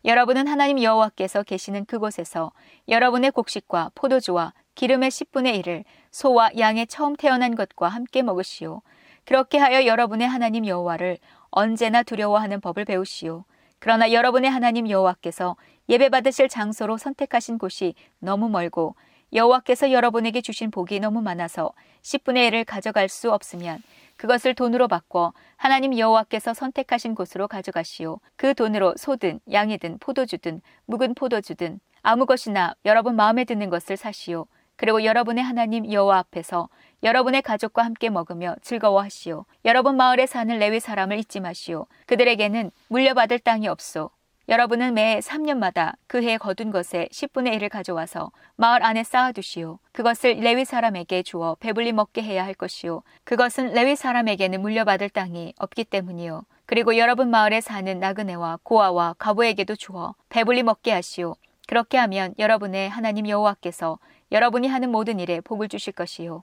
여러분은 0.06 0.48
하나님 0.48 0.84
여호와께서 0.84 1.42
계시는 1.42 1.86
그곳에서 1.86 2.52
여러분의 2.88 3.32
곡식과 3.32 3.90
포도주와 3.96 4.54
기름의 4.76 5.10
10분의 5.10 5.60
1을 5.64 5.84
소와 6.12 6.52
양의 6.56 6.86
처음 6.86 7.16
태어난 7.16 7.56
것과 7.56 7.88
함께 7.88 8.22
먹으시오. 8.22 8.84
그렇게 9.26 9.58
하여 9.58 9.88
여러분의 9.88 10.28
하나님 10.28 10.68
여호와를 10.68 11.18
언제나 11.50 12.04
두려워하는 12.04 12.62
법을 12.62 12.86
배우시오. 12.86 13.44
그러나 13.80 14.12
여러분의 14.12 14.52
하나님 14.52 14.88
여호와께서 14.88 15.56
예배 15.88 16.10
받으실 16.10 16.48
장소로 16.48 16.98
선택하신 16.98 17.58
곳이 17.58 17.96
너무 18.20 18.50
멀고 18.50 18.96
여호와께서 19.34 19.92
여러분에게 19.92 20.42
주신 20.42 20.72
복이 20.72 21.00
너무 21.00 21.22
많아서 21.22 21.72
10분의 22.02 22.50
1을 22.50 22.66
가져갈 22.66 23.10
수 23.10 23.32
없으면 23.32 23.82
그것을 24.16 24.54
돈으로 24.54 24.88
바꿔 24.88 25.34
하나님 25.56 25.98
여호와께서 25.98 26.54
선택하신 26.54 27.16
곳으로 27.16 27.48
가져가시오. 27.48 28.20
그 28.36 28.54
돈으로 28.54 28.96
소든 28.98 29.40
양이든 29.52 30.00
포도주든 30.00 30.62
묵은 30.86 31.16
포도주든 31.16 31.80
아무 32.02 32.26
것이나 32.26 32.76
여러분 32.86 33.16
마음에 33.16 33.46
드는 33.46 33.70
것을 33.70 33.98
사시오. 33.98 34.48
그리고 34.76 35.04
여러분의 35.04 35.44
하나님 35.44 35.92
여호와 35.92 36.20
앞에서 36.20 36.70
여러분의 37.04 37.42
가족과 37.42 37.84
함께 37.84 38.10
먹으며 38.10 38.56
즐거워하시오. 38.62 39.46
여러분 39.66 39.96
마을에 39.98 40.26
사는 40.26 40.58
레위 40.58 40.80
사람을 40.80 41.18
잊지 41.18 41.42
마시오. 41.42 41.86
그들에게는 42.06 42.72
물려받을 42.88 43.40
땅이 43.40 43.68
없소. 43.68 44.10
여러분은 44.50 44.95
매 44.95 45.20
3년마다 45.20 45.93
그해 46.08 46.39
거둔 46.39 46.72
것의 46.72 47.10
10분의 47.12 47.56
1을 47.60 47.70
가져와서 47.70 48.32
마을 48.56 48.84
안에 48.84 49.04
쌓아두시오. 49.04 49.78
그것을 49.91 50.38
레위 50.39 50.66
사람에게 50.66 51.22
주어 51.22 51.56
배불리 51.60 51.91
먹게 51.91 52.24
해야 52.24 52.43
할 52.43 52.56
것이오. 52.56 53.04
그것은 53.26 53.74
레위 53.74 53.95
사람에게는 53.95 54.60
물려받을 54.60 55.10
땅이 55.10 55.54
없기 55.60 55.84
때문이요. 55.84 56.45
그리고 56.66 56.97
여러분 56.97 57.30
마을에 57.30 57.62
사는 57.62 58.00
나그네와 58.00 58.58
고아와 58.64 59.18
과부에게도 59.20 59.76
주어 59.76 60.16
배불리 60.30 60.64
먹게 60.64 60.93
하시오. 60.93 61.36
그렇게 61.68 62.00
하면 62.00 62.34
여러분의 62.39 62.89
하나님 62.89 63.30
여호와께서 63.30 64.00
여러분이 64.32 64.68
하는 64.68 64.89
모든 64.89 65.20
일에 65.20 65.41
복을 65.41 65.70
주실 65.70 65.93
것이요. 65.93 66.41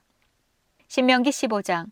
신명기 0.87 1.31
15장 1.31 1.87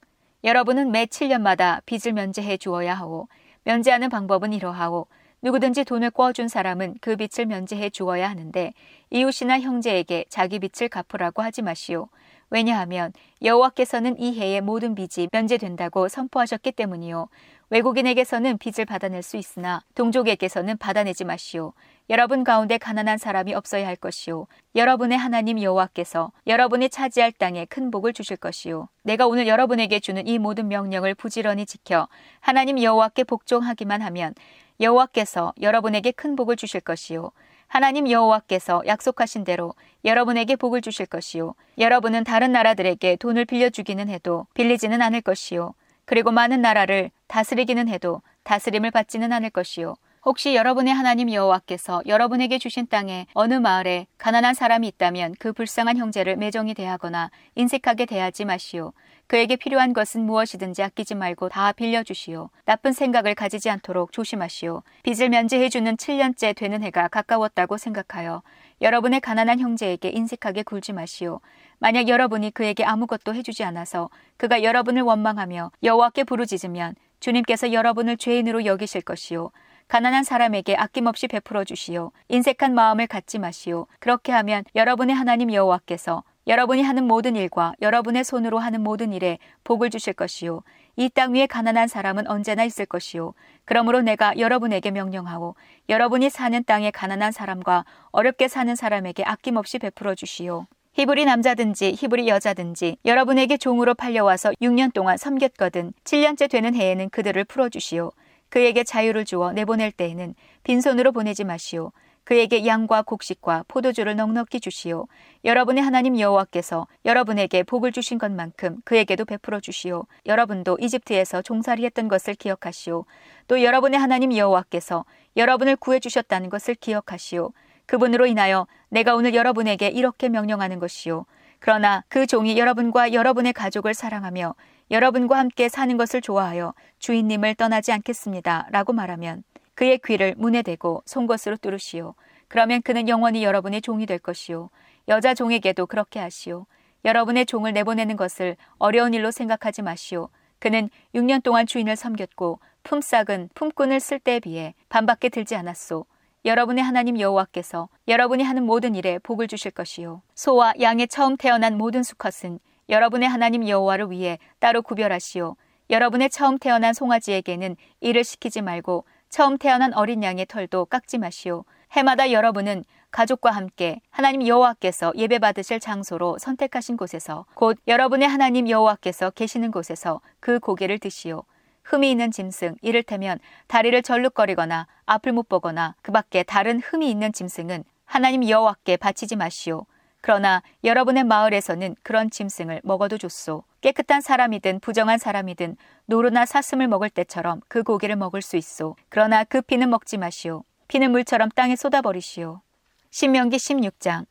여러분은 0.45 0.93
매 0.93 1.07
7년마다 1.07 1.85
빚을 1.87 2.12
면제해 2.12 2.57
주어야 2.57 2.95
하고 2.95 3.27
면제하는 3.65 4.11
방법은 4.11 4.53
이러하고 4.53 5.09
누구든지 5.45 5.85
돈을 5.85 6.11
꿔준 6.11 6.49
사람은 6.49 6.95
그 7.03 7.17
빚을 7.17 7.45
면제해 7.45 7.91
주어야 7.91 8.31
하는데 8.31 8.73
이웃이나 9.11 9.61
형제에게 9.61 10.25
자기 10.31 10.59
빚을 10.59 10.89
갚으라고 10.89 11.43
하지 11.43 11.61
마시오. 11.61 12.09
왜냐하면 12.49 13.13
여호와께서는 13.43 14.19
이 14.19 14.41
해의 14.41 14.63
모든 14.63 14.95
빚이 14.95 15.29
면제된다고 15.31 16.09
선포하셨기 16.09 16.73
때문이요. 16.73 17.29
외국인에게서는 17.69 18.57
빚을 18.57 18.87
받아낼 18.87 19.23
수 19.23 19.37
있으나 19.37 19.83
동족에게서는 19.95 20.79
받아내지 20.79 21.25
마시오. 21.25 21.75
여러분 22.09 22.45
가운데 22.45 22.79
가난한 22.79 23.19
사람이 23.19 23.55
없어야 23.55 23.87
할 23.87 23.97
것이요. 23.97 24.47
여러분의 24.77 25.19
하나님 25.19 25.61
여호와께서 25.61 26.33
여러분이 26.47 26.89
차지할 26.89 27.33
땅에 27.33 27.65
큰 27.65 27.91
복을 27.91 28.13
주실 28.13 28.37
것이요. 28.37 28.89
내가 29.03 29.27
오늘 29.27 29.47
여러분에게 29.47 30.01
주는 30.01 30.27
이 30.27 30.39
모든 30.39 30.69
명령을 30.69 31.15
부지런히 31.15 31.67
지켜 31.67 32.09
하나님 32.41 32.83
여호와께 32.83 33.25
복종하기만 33.25 34.01
하면 34.03 34.35
여호와께서 34.81 35.53
여러분에게 35.61 36.11
큰 36.11 36.37
복을 36.37 36.57
주실 36.57 36.81
것이요. 36.81 37.31
하나님 37.68 38.11
여호와께서 38.11 38.83
약속하신 38.87 39.45
대로 39.45 39.75
여러분에게 40.05 40.57
복을 40.57 40.81
주실 40.81 41.07
것이요. 41.07 41.55
여러분은 41.79 42.25
다른 42.25 42.53
나라들에게 42.53 43.16
돈을 43.16 43.45
빌려주기는 43.45 44.09
해도 44.09 44.47
빌리지는 44.55 45.01
않을 45.03 45.22
것이요. 45.22 45.75
그리고 46.05 46.31
많은 46.31 46.61
나라를 46.61 47.11
다스리기는 47.27 47.89
해도 47.89 48.22
다스림을 48.43 48.91
받지는 48.91 49.33
않을 49.33 49.51
것이요. 49.51 49.97
혹시 50.25 50.55
여러분의 50.55 50.95
하나님 50.95 51.33
여호와께서 51.33 52.03
여러분에게 52.07 52.59
주신 52.59 52.87
땅에 52.87 53.27
어느 53.35 53.55
마을에 53.55 54.07
가난한 54.16 54.55
사람이 54.55 54.87
있다면 54.89 55.35
그 55.39 55.53
불쌍한 55.53 55.99
형제를 55.99 56.37
매정히 56.37 56.75
대하거나 56.75 57.31
인색하게 57.57 58.07
대하지 58.07 58.45
마시오. 58.45 58.93
그에게 59.27 59.57
필요한 59.57 59.93
것은 59.93 60.20
무엇이든지 60.22 60.83
아끼지 60.83 61.14
말고 61.14 61.49
다 61.49 61.72
빌려주시오. 61.72 62.51
나쁜 62.66 62.93
생각을 62.93 63.35
가지지 63.35 63.70
않도록 63.70 64.12
조심하시오. 64.12 64.83
빚을 65.03 65.31
면제해주는 65.31 65.97
7년째 65.97 66.55
되는 66.55 66.83
해가 66.83 67.09
가까웠다고 67.09 67.79
생각하여 67.79 68.43
여러분의 68.83 69.20
가난한 69.20 69.61
형제에게 69.61 70.11
인색하게 70.11 70.62
굴지 70.64 70.93
마시오. 70.93 71.41
만약 71.79 72.09
여러분이 72.09 72.51
그에게 72.51 72.85
아무것도 72.85 73.35
해주지 73.35 73.64
않아서 73.64 74.11
그가 74.37 74.62
여러분을 74.62 75.03
원망하며 75.03 75.70
여호와께 75.83 76.25
부르짖으면 76.25 76.95
주님께서 77.20 77.72
여러분을 77.72 78.18
죄인으로 78.18 78.66
여기실 78.66 79.01
것이요. 79.03 79.51
가난한 79.89 80.25
사람에게 80.25 80.77
아낌없이 80.77 81.29
베풀어 81.29 81.64
주시오. 81.64 82.11
인색한 82.29 82.75
마음을 82.75 83.07
갖지 83.07 83.39
마시오. 83.39 83.87
그렇게 84.01 84.33
하면 84.33 84.64
여러분의 84.75 85.14
하나님 85.14 85.53
여호와께서 85.53 86.25
여러분이 86.47 86.83
하는 86.83 87.05
모든 87.05 87.37
일과 87.37 87.75
여러분의 87.81 88.25
손으로 88.25 88.59
하는 88.59 88.83
모든 88.83 89.13
일에 89.13 89.39
복을 89.65 89.91
주실 89.91 90.13
것이요. 90.13 90.63
이 90.97 91.09
땅 91.09 91.35
위에 91.35 91.47
가난한 91.47 91.89
사람은 91.89 92.29
언제나 92.29 92.65
있을 92.65 92.87
것이요. 92.87 93.35
그러므로 93.65 94.03
내가 94.03 94.39
여러분에게 94.39 94.91
명령하고 94.91 95.57
여러분이 95.89 96.31
사는 96.31 96.63
땅에 96.65 96.91
가난한 96.91 97.33
사람과 97.33 97.85
어렵게 98.13 98.49
사는 98.49 98.75
사람에게 98.77 99.25
아낌없이 99.25 99.79
베풀어 99.79 100.15
주시오. 100.15 100.67
히브리 100.93 101.25
남자든지 101.25 101.95
히브리 101.99 102.29
여자든지 102.29 102.99
여러분에게 103.05 103.57
종으로 103.57 103.95
팔려와서 103.95 104.53
6년 104.63 104.93
동안 104.93 105.17
섬겼거든 105.17 105.93
7년째 106.05 106.49
되는 106.49 106.75
해에는 106.75 107.09
그들을 107.11 107.43
풀어주시오. 107.45 108.13
그에게 108.49 108.85
자유를 108.85 109.25
주어 109.25 109.51
내보낼 109.53 109.91
때에는 109.91 110.37
빈손으로 110.63 111.11
보내지 111.11 111.43
마시오. 111.43 111.91
그에게 112.25 112.66
양과 112.66 113.03
곡식과 113.03 113.64
포도주를 113.68 114.16
넉넉히 114.16 114.61
주시오. 114.61 115.07
여러분의 115.45 115.85
하나님 115.85 116.18
여호와께서 116.18 116.87
여러분에게 117.05 117.62
복을 117.62 117.93
주신 117.93 118.18
것만큼 118.18 118.81
그에게도 118.85 119.27
베풀어 119.27 119.61
주시오. 119.61 120.07
여러분도 120.27 120.79
이집트에서 120.81 121.43
종살이 121.43 121.85
했던 121.85 122.09
것을 122.09 122.35
기억하시오. 122.35 123.05
또 123.47 123.62
여러분의 123.62 124.01
하나님 124.01 124.35
여호와께서 124.35 125.05
여러분을 125.37 125.77
구해 125.77 126.01
주셨다는 126.01 126.49
것을 126.49 126.75
기억하시오. 126.75 127.53
그분으로 127.87 128.27
인하여 128.27 128.66
내가 128.89 129.14
오늘 129.14 129.35
여러분에게 129.35 129.89
이렇게 129.89 130.31
명령하는 130.31 130.79
것이요. 130.79 131.27
그러나 131.59 132.05
그 132.09 132.27
종이 132.27 132.59
여러분과 132.59 133.12
여러분의 133.12 133.53
가족을 133.53 133.95
사랑하며 133.95 134.55
여러분과 134.91 135.39
함께 135.39 135.68
사는 135.68 135.97
것을 135.97 136.20
좋아하여 136.20 136.75
주인님을 136.99 137.55
떠나지 137.55 137.93
않겠습니다. 137.93 138.68
라고 138.70 138.93
말하면 138.93 139.45
그의 139.75 139.99
귀를 140.05 140.35
문에 140.37 140.62
대고 140.62 141.03
송곳으로 141.07 141.57
뚫으시오. 141.57 142.14
그러면 142.49 142.83
그는 142.83 143.09
영원히 143.09 143.45
여러분의 143.45 143.83
종이 143.83 144.07
될 144.07 144.18
것이요. 144.18 144.70
여자 145.09 145.35
종에게도 145.35 145.87
그렇게 145.87 146.20
하시오. 146.20 146.66
여러분의 147.05 147.47
종을 147.47 147.72
내보내는 147.72 148.16
것을 148.16 148.57
어려운 148.79 149.12
일로 149.12 149.31
생각하지 149.31 149.83
마시오. 149.83 150.29
그는 150.59 150.89
6년 151.14 151.43
동안 151.43 151.66
주인을 151.66 151.97
섬겼고 151.97 152.61
품삯은 152.85 153.51
품꾼을 153.55 154.01
쓸 154.01 154.18
때에 154.18 154.41
비해 154.41 154.75
반밖에 154.89 155.29
들지 155.29 155.57
않았소. 155.57 156.07
여러분의 156.45 156.85
하나님 156.85 157.18
여호와께서 157.18 157.89
여러분이 158.07 158.43
하는 158.43 158.64
모든 158.64 158.95
일에 158.95 159.18
복을 159.18 159.49
주실 159.49 159.70
것이요. 159.70 160.22
소와 160.35 160.75
양의 160.81 161.09
처음 161.09 161.37
태어난 161.37 161.77
모든 161.77 162.03
수컷은 162.03 162.59
여러분의 162.89 163.29
하나님 163.29 163.66
여호와를 163.66 164.11
위해 164.11 164.39
따로 164.59 164.83
구별하시오. 164.83 165.57
여러분의 165.91 166.31
처음 166.31 166.59
태어난 166.59 166.93
송아지에게는 166.95 167.77
일을 168.01 168.25
시키지 168.25 168.62
말고 168.62 169.05
처음 169.35 169.59
태어난 169.59 169.93
어린 169.95 170.22
양의 170.22 170.47
털도 170.47 170.85
깎지 170.85 171.18
마시오. 171.18 171.64
해마다 171.91 172.30
여러분은 172.30 172.85
가족과 173.11 173.51
함께 173.51 174.01
하나님 174.09 174.47
여호와께서 174.47 175.12
예배 175.16 175.41
받으실 175.41 175.80
장소로 175.80 176.39
선택하신 176.39 176.97
곳에서 176.97 177.45
곧 177.55 177.76
여러분의 177.89 178.28
하나님 178.28 178.70
여호와께서 178.70 179.30
계시는 179.30 179.72
곳에서 179.72 180.20
그 180.39 180.61
고기를 180.61 181.01
드시오. 181.01 181.43
흠이 181.82 182.12
있는 182.12 182.30
짐승, 182.30 182.76
이를테면 182.80 183.41
다리를 183.66 184.01
절룩거리거나 184.03 184.87
앞을 185.05 185.32
못 185.32 185.49
보거나 185.49 185.97
그 186.01 186.12
밖에 186.12 186.45
다른 186.45 186.78
흠이 186.78 187.11
있는 187.11 187.32
짐승은 187.32 187.82
하나님 188.05 188.49
여호와께 188.49 188.99
바치지 188.99 189.35
마시오. 189.35 189.85
그러나 190.25 190.62
여러분의 190.85 191.22
마을에서는 191.25 191.97
그런 192.03 192.31
짐승을 192.31 192.81
먹어도 192.83 193.18
좋소. 193.18 193.62
깨끗한 193.83 194.22
사람이든 194.22 194.81
부정한 194.81 195.18
사람이든 195.18 195.77
노루나 196.07 196.47
사슴을 196.47 196.89
먹을 196.89 197.11
때처럼 197.11 197.61
그 197.68 197.83
고기를 197.83 198.16
먹을 198.16 198.41
수 198.41 198.57
있소. 198.57 198.97
그러나 199.11 199.45
그 199.45 199.61
피는 199.61 199.91
먹지 199.91 200.16
마시오. 200.16 200.64
피는 200.89 201.11
물처럼 201.11 201.51
땅에 201.51 201.77
쏟아버리시오. 201.77 202.62
신명기 203.11 203.59
16장 203.59 204.25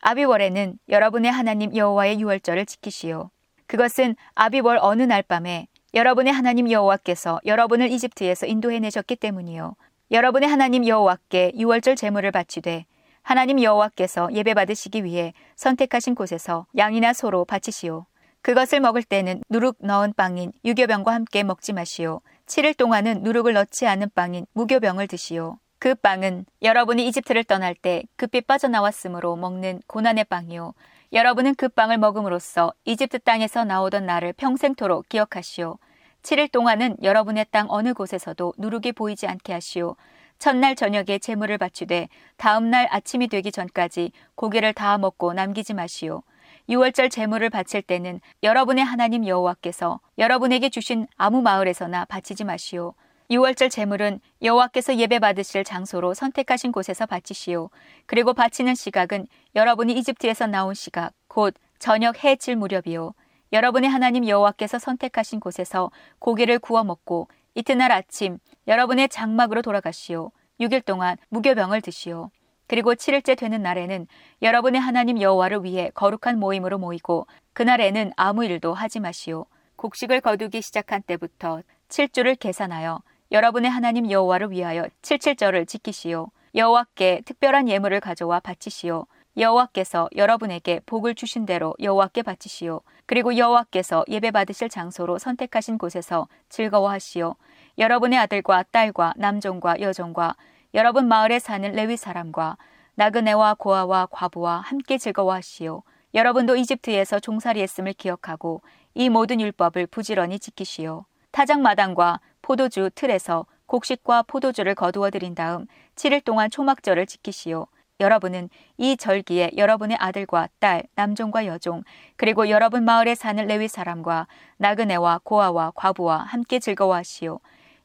아비월에는 0.00 0.78
여러분의 0.90 1.32
하나님 1.32 1.74
여호와의 1.74 2.20
유월절을 2.20 2.66
지키시오. 2.66 3.30
그것은 3.66 4.16
아비월 4.34 4.78
어느 4.82 5.04
날 5.04 5.22
밤에 5.22 5.68
여러분의 5.94 6.34
하나님 6.34 6.70
여호와께서 6.70 7.40
여러분을 7.46 7.90
이집트에서 7.90 8.44
인도해내셨기 8.44 9.16
때문이요. 9.16 9.74
여러분의 10.10 10.50
하나님 10.50 10.86
여호와께 10.86 11.52
유월절 11.56 11.96
제물을 11.96 12.30
바치되 12.30 12.84
하나님 13.22 13.62
여호와께서 13.62 14.30
예배 14.32 14.54
받으시기 14.54 15.04
위해 15.04 15.32
선택하신 15.56 16.14
곳에서 16.14 16.66
양이나 16.76 17.12
소로 17.12 17.44
바치시오. 17.44 18.06
그것을 18.42 18.80
먹을 18.80 19.02
때는 19.02 19.42
누룩 19.50 19.76
넣은 19.80 20.14
빵인 20.14 20.52
유교병과 20.64 21.12
함께 21.12 21.42
먹지 21.42 21.72
마시오. 21.72 22.22
7일 22.46 22.76
동안은 22.76 23.22
누룩을 23.22 23.52
넣지 23.52 23.86
않은 23.86 24.10
빵인 24.14 24.46
무교병을 24.54 25.08
드시오. 25.08 25.58
그 25.78 25.94
빵은 25.94 26.46
여러분이 26.62 27.06
이집트를 27.08 27.44
떠날 27.44 27.74
때 27.74 28.04
급히 28.16 28.40
빠져나왔으므로 28.40 29.36
먹는 29.36 29.80
고난의 29.86 30.24
빵이요. 30.24 30.74
여러분은 31.12 31.54
그 31.54 31.68
빵을 31.68 31.98
먹음으로써 31.98 32.72
이집트 32.84 33.20
땅에서 33.20 33.64
나오던 33.64 34.06
날을 34.06 34.32
평생토록 34.34 35.08
기억하시오. 35.08 35.78
7일 36.22 36.52
동안은 36.52 36.98
여러분의 37.02 37.46
땅 37.50 37.66
어느 37.70 37.94
곳에서도 37.94 38.54
누룩이 38.58 38.92
보이지 38.92 39.26
않게 39.26 39.52
하시오. 39.52 39.96
첫날 40.40 40.74
저녁에 40.74 41.18
제물을 41.20 41.58
바치되 41.58 42.08
다음 42.38 42.70
날 42.70 42.88
아침이 42.90 43.28
되기 43.28 43.52
전까지 43.52 44.10
고기를 44.36 44.72
다 44.72 44.96
먹고 44.96 45.34
남기지 45.34 45.74
마시오. 45.74 46.22
6월절 46.70 47.10
제물을 47.10 47.50
바칠 47.50 47.82
때는 47.82 48.22
여러분의 48.42 48.82
하나님 48.82 49.26
여호와께서 49.26 50.00
여러분에게 50.16 50.70
주신 50.70 51.06
아무 51.18 51.42
마을에서나 51.42 52.06
바치지 52.06 52.44
마시오. 52.44 52.94
6월절 53.30 53.70
제물은 53.70 54.20
여호와께서 54.42 54.96
예배 54.96 55.18
받으실 55.18 55.62
장소로 55.62 56.14
선택하신 56.14 56.72
곳에서 56.72 57.04
바치시오. 57.04 57.68
그리고 58.06 58.32
바치는 58.32 58.74
시각은 58.74 59.26
여러분이 59.54 59.92
이집트에서 59.92 60.46
나온 60.46 60.72
시각, 60.72 61.12
곧 61.28 61.54
저녁 61.78 62.24
해질 62.24 62.56
무렵이요. 62.56 63.12
여러분의 63.52 63.90
하나님 63.90 64.26
여호와께서 64.26 64.78
선택하신 64.78 65.40
곳에서 65.40 65.90
고기를 66.18 66.60
구워 66.60 66.82
먹고 66.82 67.28
이튿날 67.54 67.90
아침 67.92 68.38
여러분의 68.68 69.08
장막으로 69.08 69.62
돌아가시오. 69.62 70.30
6일 70.60 70.84
동안 70.84 71.16
무교병을 71.30 71.80
드시오. 71.80 72.30
그리고 72.66 72.94
7일째 72.94 73.36
되는 73.36 73.62
날에는 73.62 74.06
여러분의 74.42 74.80
하나님 74.80 75.20
여호와를 75.20 75.64
위해 75.64 75.90
거룩한 75.94 76.38
모임으로 76.38 76.78
모이고 76.78 77.26
그날에는 77.52 78.12
아무 78.16 78.44
일도 78.44 78.74
하지 78.74 79.00
마시오. 79.00 79.46
곡식을 79.76 80.20
거두기 80.20 80.62
시작한 80.62 81.02
때부터 81.02 81.62
7주를 81.88 82.38
계산하여 82.38 83.02
여러분의 83.32 83.70
하나님 83.70 84.10
여호와를 84.10 84.50
위하여 84.52 84.86
칠칠절을 85.02 85.66
지키시오. 85.66 86.30
여호와께 86.54 87.22
특별한 87.24 87.68
예물을 87.68 87.98
가져와 88.00 88.40
바치시오. 88.40 89.06
여호와께서 89.36 90.08
여러분에게 90.16 90.80
복을 90.86 91.14
주신 91.14 91.46
대로 91.46 91.74
여호와께 91.80 92.22
바치시오. 92.22 92.80
그리고 93.06 93.36
여호와께서 93.36 94.04
예배 94.08 94.32
받으실 94.32 94.68
장소로 94.68 95.18
선택하신 95.18 95.78
곳에서 95.78 96.26
즐거워하시오. 96.48 97.36
여러분의 97.78 98.18
아들과 98.18 98.64
딸과 98.70 99.14
남종과 99.16 99.80
여종과 99.80 100.34
여러분 100.74 101.08
마을에 101.08 101.38
사는 101.38 101.70
레위 101.72 101.96
사람과 101.96 102.56
나그네와 102.94 103.54
고아와 103.54 104.06
과부와 104.10 104.58
함께 104.58 104.98
즐거워하시오. 104.98 105.82
여러분도 106.12 106.56
이집트에서 106.56 107.20
종살이했음을 107.20 107.92
기억하고 107.92 108.62
이 108.94 109.08
모든 109.08 109.40
율법을 109.40 109.86
부지런히 109.86 110.38
지키시오. 110.40 111.04
타작 111.30 111.60
마당과 111.60 112.20
포도주 112.42 112.90
틀에서 112.94 113.46
곡식과 113.66 114.24
포도주를 114.24 114.74
거두어 114.74 115.10
드린 115.10 115.36
다음 115.36 115.66
7일 115.94 116.24
동안 116.24 116.50
초막절을 116.50 117.06
지키시오. 117.06 117.68
여러분은 118.00 118.48
이 118.78 118.96
절기에 118.96 119.52
여러분의 119.58 119.98
아들과 120.00 120.48
딸, 120.58 120.84
남종과 120.94 121.44
여종, 121.46 121.82
그리고 122.16 122.48
여러분 122.48 122.84
마을에 122.84 123.14
사는 123.14 123.46
레위 123.46 123.68
사람과 123.68 124.26
나그네와 124.56 125.20
고아와 125.22 125.72
과부와 125.74 126.18
함께 126.18 126.58
즐거워하시오. 126.58 127.40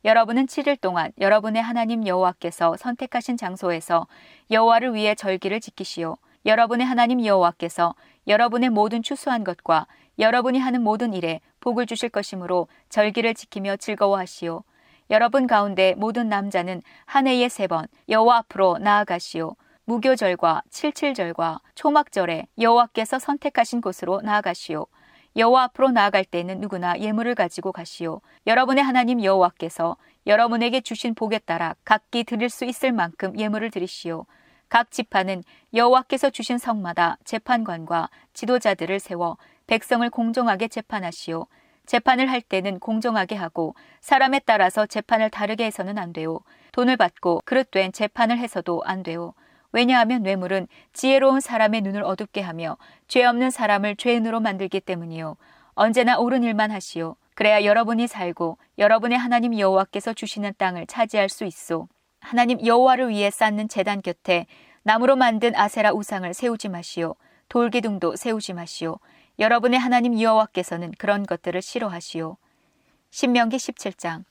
여러분은 0.05 0.45
7일 0.45 0.79
동안 0.79 1.11
여러분의 1.19 1.61
하나님 1.61 2.07
여호와께서 2.07 2.77
선택하신 2.77 3.35
장소에서 3.37 4.07
여호와를 4.51 4.93
위해 4.93 5.15
절기를 5.15 5.59
지키시오. 5.59 6.15
여러분의 6.45 6.85
하나님 6.85 7.25
여호와께서 7.25 7.95
여러분의 8.27 8.69
모든 8.69 9.03
추수한 9.03 9.43
것과 9.43 9.87
여러분이 10.19 10.59
하는 10.59 10.81
모든 10.81 11.13
일에 11.13 11.41
복을 11.59 11.87
주실 11.87 12.09
것이므로 12.09 12.67
절기를 12.89 13.33
지키며 13.33 13.77
즐거워하시오. 13.77 14.63
여러분 15.09 15.45
가운데 15.47 15.93
모든 15.97 16.29
남자는 16.29 16.81
한 17.05 17.27
해에 17.27 17.49
세 17.49 17.67
번 17.67 17.87
여호와 18.07 18.37
앞으로 18.37 18.77
나아가시오. 18.77 19.55
무교절과 19.85 20.63
칠칠절과 20.71 21.59
초막절에 21.75 22.47
여호와께서 22.59 23.19
선택하신 23.19 23.81
곳으로 23.81 24.19
나아가시오. 24.21 24.87
여호와 25.37 25.63
앞으로 25.63 25.91
나아갈 25.91 26.25
때는 26.25 26.59
누구나 26.59 26.97
예물을 26.97 27.35
가지고 27.35 27.71
가시오. 27.71 28.21
여러분의 28.47 28.83
하나님 28.83 29.23
여호와께서 29.23 29.97
여러분에게 30.25 30.81
주신 30.81 31.13
복에 31.13 31.39
따라 31.39 31.75
각기 31.83 32.23
드릴 32.23 32.49
수 32.49 32.65
있을 32.65 32.91
만큼 32.91 33.37
예물을 33.37 33.69
드리시오. 33.69 34.25
각 34.69 34.89
지파는 34.89 35.43
여호와께서 35.73 36.31
주신 36.31 36.57
성마다 36.57 37.17
재판관과 37.23 38.09
지도자들을 38.33 38.99
세워 38.99 39.37
백성을 39.67 40.09
공정하게 40.09 40.67
재판하시오. 40.67 41.45
재판을 41.85 42.31
할 42.31 42.41
때는 42.41 42.79
공정하게 42.79 43.35
하고 43.35 43.75
사람에 44.01 44.41
따라서 44.45 44.87
재판을 44.87 45.29
다르게 45.29 45.65
해서는 45.65 45.99
안 45.99 46.11
되오. 46.11 46.41
돈을 46.71 46.97
받고 46.97 47.43
그릇된 47.45 47.91
재판을 47.91 48.39
해서도 48.39 48.81
안 48.83 49.03
되오. 49.03 49.35
왜냐하면 49.75 50.23
뇌물은 50.23 50.69
지혜로운 50.93 51.41
사람의 51.41 51.81
눈을 51.81 52.01
어둡게 52.01 52.39
하며 52.39 52.77
죄 53.09 53.25
없는 53.25 53.51
사람을 53.51 53.97
죄인으로 53.97 54.39
만들기 54.39 54.79
때문이요. 54.79 55.35
언제나 55.73 56.17
옳은 56.17 56.43
일만 56.43 56.71
하시오. 56.71 57.17
그래야 57.33 57.65
여러분이 57.65 58.07
살고 58.07 58.57
여러분의 58.77 59.17
하나님 59.17 59.59
여호와께서 59.59 60.13
주시는 60.13 60.53
땅을 60.57 60.87
차지할 60.87 61.27
수 61.27 61.43
있소. 61.43 61.89
하나님 62.21 62.65
여호와를 62.65 63.09
위해 63.09 63.29
쌓는 63.29 63.67
재단 63.67 64.01
곁에 64.01 64.45
나무로 64.83 65.17
만든 65.17 65.53
아세라 65.53 65.91
우상을 65.91 66.33
세우지 66.33 66.69
마시오. 66.69 67.15
돌기둥도 67.49 68.15
세우지 68.15 68.53
마시오. 68.53 68.99
여러분의 69.39 69.77
하나님 69.77 70.21
여호와께서는 70.21 70.93
그런 70.97 71.25
것들을 71.25 71.61
싫어하시오. 71.61 72.37
신명기 73.09 73.57
17장 73.57 74.23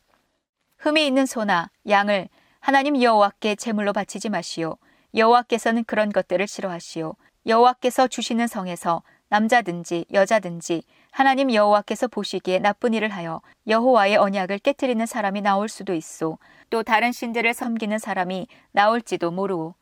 흠이 0.79 1.07
있는 1.07 1.27
소나 1.27 1.69
양을 1.87 2.31
하나님 2.61 3.03
여호와께 3.03 3.57
제물로 3.57 3.93
바치지 3.93 4.31
마시오. 4.31 4.79
여호와께서는 5.15 5.85
그런 5.85 6.11
것들을 6.11 6.47
싫어하시오. 6.47 7.15
여호와께서 7.47 8.09
주시는 8.09 8.47
성에서 8.47 9.03
남자든지 9.29 10.07
여자든지 10.13 10.83
하나님 11.11 11.53
여호와께서 11.53 12.09
보시기에 12.09 12.59
나쁜 12.59 12.95
일을 12.95 13.09
하여 13.11 13.41
여호와의 13.67 14.17
언약을 14.17 14.59
깨뜨리는 14.59 15.05
사람이 15.07 15.41
나올 15.41 15.69
수도 15.69 15.95
있소. 15.95 16.39
또 16.71 16.83
다른 16.83 17.13
신들을 17.13 17.55
섬기는 17.55 17.99
사람이 17.99 18.49
나올지도 18.73 19.31
모르오. 19.31 19.75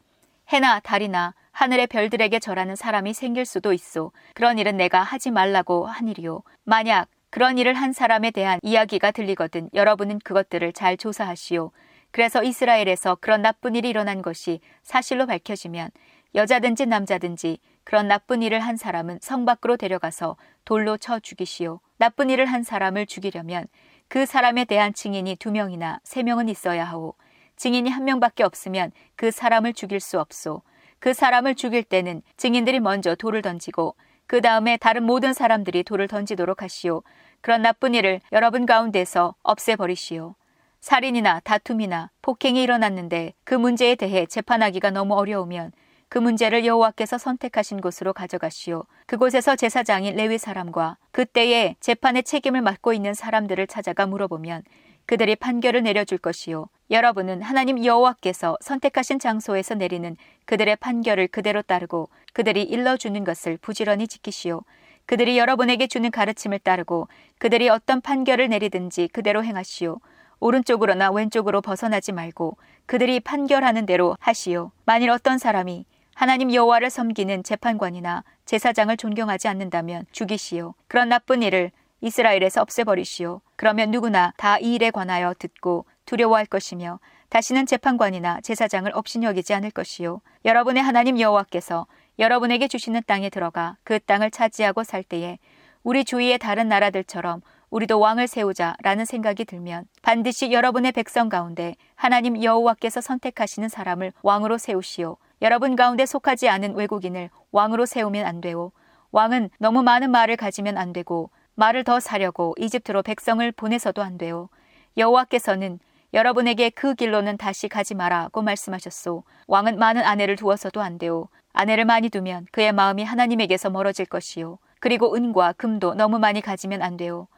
해나 0.49 0.81
달이나 0.81 1.35
하늘의 1.53 1.87
별들에게 1.87 2.39
절하는 2.39 2.77
사람이 2.77 3.15
생길 3.15 3.47
수도 3.47 3.73
있소. 3.73 4.13
그런 4.35 4.59
일은 4.59 4.77
내가 4.77 5.03
하지 5.03 5.31
말라고 5.31 5.87
한 5.87 6.09
일이요. 6.09 6.43
만약 6.65 7.09
그런 7.31 7.57
일을 7.57 7.75
한 7.75 7.95
사람에 7.95 8.31
대한 8.31 8.59
이야기가 8.63 9.11
들리거든 9.11 9.71
여러분은 9.73 10.19
그것들을 10.19 10.73
잘 10.75 10.97
조사하시오. 10.99 11.71
그래서 12.13 12.43
이스라엘에서 12.43 13.17
그런 13.21 13.43
나쁜 13.43 13.75
일이 13.75 13.89
일어난 13.89 14.23
것이 14.23 14.61
사실로 14.83 15.27
밝혀지면 15.27 15.91
여자든지 16.35 16.87
남자든지 16.87 17.59
그런 17.85 18.07
나쁜 18.07 18.43
일을 18.43 18.61
한 18.61 18.77
사람은 18.77 19.19
성 19.21 19.45
밖으로 19.45 19.77
데려가서 19.77 20.37
돌로 20.65 20.97
쳐 20.97 21.19
죽이시오. 21.19 21.81
나쁜 21.99 22.31
일을 22.31 22.47
한 22.47 22.63
사람을 22.63 23.07
죽이려면 23.07 23.67
그 24.09 24.27
사람에 24.27 24.65
대한 24.67 24.93
증인이 24.93 25.37
두 25.37 25.51
명이나 25.51 26.01
세 26.05 26.23
명은 26.23 26.49
있어야 26.49 26.85
하오. 26.85 27.15
증인이 27.57 27.91
한 27.91 28.05
명밖에 28.05 28.45
없으면 28.45 28.93
그 29.17 29.31
사람을 29.31 29.73
죽일 29.73 30.01
수 30.01 30.21
없소. 30.21 30.63
그 30.99 31.15
사람을 31.15 31.55
죽일 31.55 31.83
때는 31.83 32.23
증인들이 32.37 32.81
먼저 32.81 33.15
돌을 33.15 33.43
던지고 33.43 33.97
그 34.27 34.41
다음에 34.41 34.77
다른 34.77 35.05
모든 35.05 35.33
사람들이 35.33 35.83
돌을 35.83 36.09
던지도록 36.09 36.63
하시오. 36.63 37.03
그런 37.41 37.63
나쁜 37.63 37.95
일을 37.95 38.21
여러분 38.33 38.67
가운데서 38.67 39.35
없애버리시오. 39.43 40.35
살인이나 40.83 41.41
다툼이나 41.45 42.11
폭행이 42.23 42.61
일어났는데 42.61 43.35
그 43.45 43.55
문제에 43.55 43.95
대해 43.95 44.27
재판하기가 44.27 44.91
너무 44.91 45.15
어려우면 45.15 45.71
그 46.09 46.19
문제를 46.19 46.67
여호와께서 46.67 47.19
선택하신 47.19 47.81
곳으로 47.81 48.13
가져가시오. 48.13 48.85
그곳에서 49.07 49.55
제사장인 49.55 50.17
레위 50.17 50.39
사람과 50.39 50.97
그때에 51.13 51.77
재판의 51.79 52.25
책임을 52.25 52.63
맡고 52.63 52.93
있는 52.95 53.15
사람들을 53.15 53.65
찾아가 53.69 54.07
물어보면 54.07 54.65
그들이 55.07 55.37
판결을 55.37 55.85
내려줄 55.85 56.19
것이요. 56.19 56.69
여러분은 56.91 57.43
하나님 57.43 57.85
여호와께서 57.85 58.59
선택하신 58.61 59.21
장소에서 59.21 59.77
내리는 59.77 60.17
그들의 60.47 60.75
판결을 60.77 61.29
그대로 61.29 61.63
따르고 61.63 62.09
그들이 62.33 62.65
일러주는 62.65 63.23
것을 63.23 63.57
부지런히 63.59 64.09
지키시오. 64.09 64.63
그들이 65.07 65.39
여러분에게 65.39 65.87
주는 65.87 66.11
가르침을 66.11 66.59
따르고 66.59 67.07
그들이 67.39 67.69
어떤 67.69 68.01
판결을 68.01 68.49
내리든지 68.49 69.09
그대로 69.13 69.45
행하시오. 69.45 70.01
오른쪽으로나 70.43 71.13
왼쪽으로 71.13 71.61
벗어나지 71.61 72.11
말고 72.11 72.57
그들이 72.87 73.21
판결하는 73.21 73.87
대로 73.87 74.17
하시오. 74.19 74.73
만일 74.85 75.11
어떤 75.11 75.39
사람이 75.39 75.87
하나님 76.17 76.53
여호와를 76.53 76.91
섬기는 76.91 77.45
재판관이나 77.45 78.25
제사장을 78.45 78.95
존경하지 78.97 79.47
않는다면 79.47 80.05
죽이시오. 80.11 80.75
그런 80.89 81.09
나쁜 81.09 81.43
일을 81.45 81.71
이스라엘에서 82.01 82.61
없애버리시오. 82.61 83.41
그러면 83.55 83.93
누구나 83.93 84.35
다 84.37 84.59
이 84.61 84.75
일에 84.75 84.91
관하여 84.91 85.33
듣고 85.39 85.87
두려워할 86.07 86.47
것이며 86.47 86.99
다시는 87.29 87.65
재판관이나 87.67 88.41
제사장을 88.41 88.91
업신 88.95 89.23
여기지 89.23 89.55
않을 89.55 89.71
것이요. 89.71 90.23
여러분의 90.45 90.83
하나님 90.83 91.21
여호와께서 91.21 91.87
여러분에게 92.19 92.67
주시는 92.67 93.03
땅에 93.07 93.31
들어가 93.31 93.77
그 93.85 94.01
땅을 94.01 94.33
차지하고 94.33 94.83
살 94.83 95.05
때에 95.05 95.39
우리 95.85 96.05
주위의 96.05 96.39
다른 96.39 96.69
나라들처럼 96.69 97.43
우리도 97.73 97.99
왕을 97.99 98.27
세우자라는 98.27 99.07
생각이 99.07 99.47
들면 99.47 99.87
반드시 100.03 100.53
여러분의 100.53 100.93
백성 100.93 101.31
가운데 101.31 101.75
하나님 101.95 102.43
여호와께서 102.43 103.01
선택하시는 103.01 103.71
사람을 103.71 104.13
왕으로 104.21 104.59
세우시오. 104.59 105.17
여러분 105.41 105.75
가운데 105.75 106.05
속하지 106.05 106.51
않은 106.51 106.75
외국인을 106.75 107.31
왕으로 107.51 107.87
세우면 107.87 108.27
안 108.27 108.43
되오. 108.43 108.73
왕은 109.11 109.49
너무 109.59 109.83
많은 109.83 110.11
말을 110.11 110.37
가지면 110.37 110.77
안 110.77 110.93
되고 110.93 111.31
말을 111.55 111.85
더 111.85 111.99
사려고 111.99 112.55
이집트로 112.59 113.03
백성을 113.03 113.51
보내서도 113.53 114.03
안 114.03 114.19
돼요. 114.19 114.51
여호와께서는 114.99 115.79
여러분에게 116.13 116.69
그 116.69 116.95
길로는 116.95 117.39
다시 117.39 117.71
가지 117.71 117.95
마라고 117.95 118.43
말씀하셨소. 118.43 119.25
왕은 119.47 119.79
많은 119.79 120.03
아내를 120.03 120.37
두어서도 120.37 120.83
안 120.83 120.99
돼요. 120.99 121.29
아내를 121.55 121.87
많이 121.87 122.11
두면 122.11 122.49
그의 122.53 122.73
마음이 122.73 123.03
하나님에게서 123.03 123.71
멀어질 123.71 124.05
것이요. 124.05 124.59
그리고 124.79 125.15
은과 125.15 125.55
금도 125.55 125.95
너무 125.95 126.19
많이 126.19 126.43
가지면 126.43 126.83
안 126.83 126.99
돼요. 126.99 127.29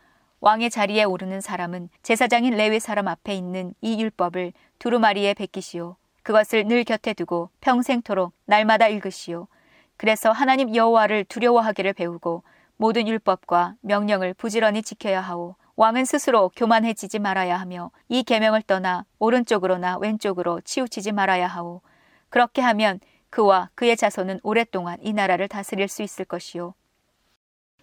왕의 0.45 0.69
자리에 0.69 1.05
오르는 1.05 1.41
사람은 1.41 1.89
제사장인 2.03 2.55
레위 2.55 2.79
사람 2.79 3.09
앞에 3.09 3.35
있는 3.35 3.73
이 3.81 3.99
율법을 3.99 4.53
두루마리에 4.79 5.33
베끼시오. 5.33 5.97
그것을 6.23 6.67
늘 6.67 6.85
곁에 6.85 7.15
두고 7.15 7.49
평생토록 7.63 8.35
날마다 8.45 8.89
읽으시오. 8.89 9.49
그래서 9.97 10.33
하나님 10.33 10.75
여호와를 10.75 11.25
두려워하기를 11.25 11.95
배우고 11.95 12.43
모든 12.77 13.09
율법과 13.09 13.77
명령을 13.81 14.35
부지런히 14.35 14.83
지켜야 14.83 15.23
하오. 15.23 15.57
왕은 15.77 16.05
스스로 16.05 16.51
교만해지지 16.55 17.21
말아야 17.21 17.59
하며 17.59 17.91
이 18.11 18.23
계명을 18.23 18.61
떠나 18.67 19.07
오른쪽으로나 19.19 19.97
왼쪽으로 19.97 20.61
치우치지 20.61 21.13
말아야 21.13 21.47
하오. 21.47 21.81
그렇게 22.29 22.61
하면 22.61 23.01
그와 23.31 23.71
그의 23.75 23.97
자손은 23.97 24.41
오랫동안 24.43 24.99
이 25.01 25.15
나라를 25.15 25.49
다스릴 25.49 25.89
수 25.89 26.03
있을 26.03 26.27
것이요. 26.27 26.75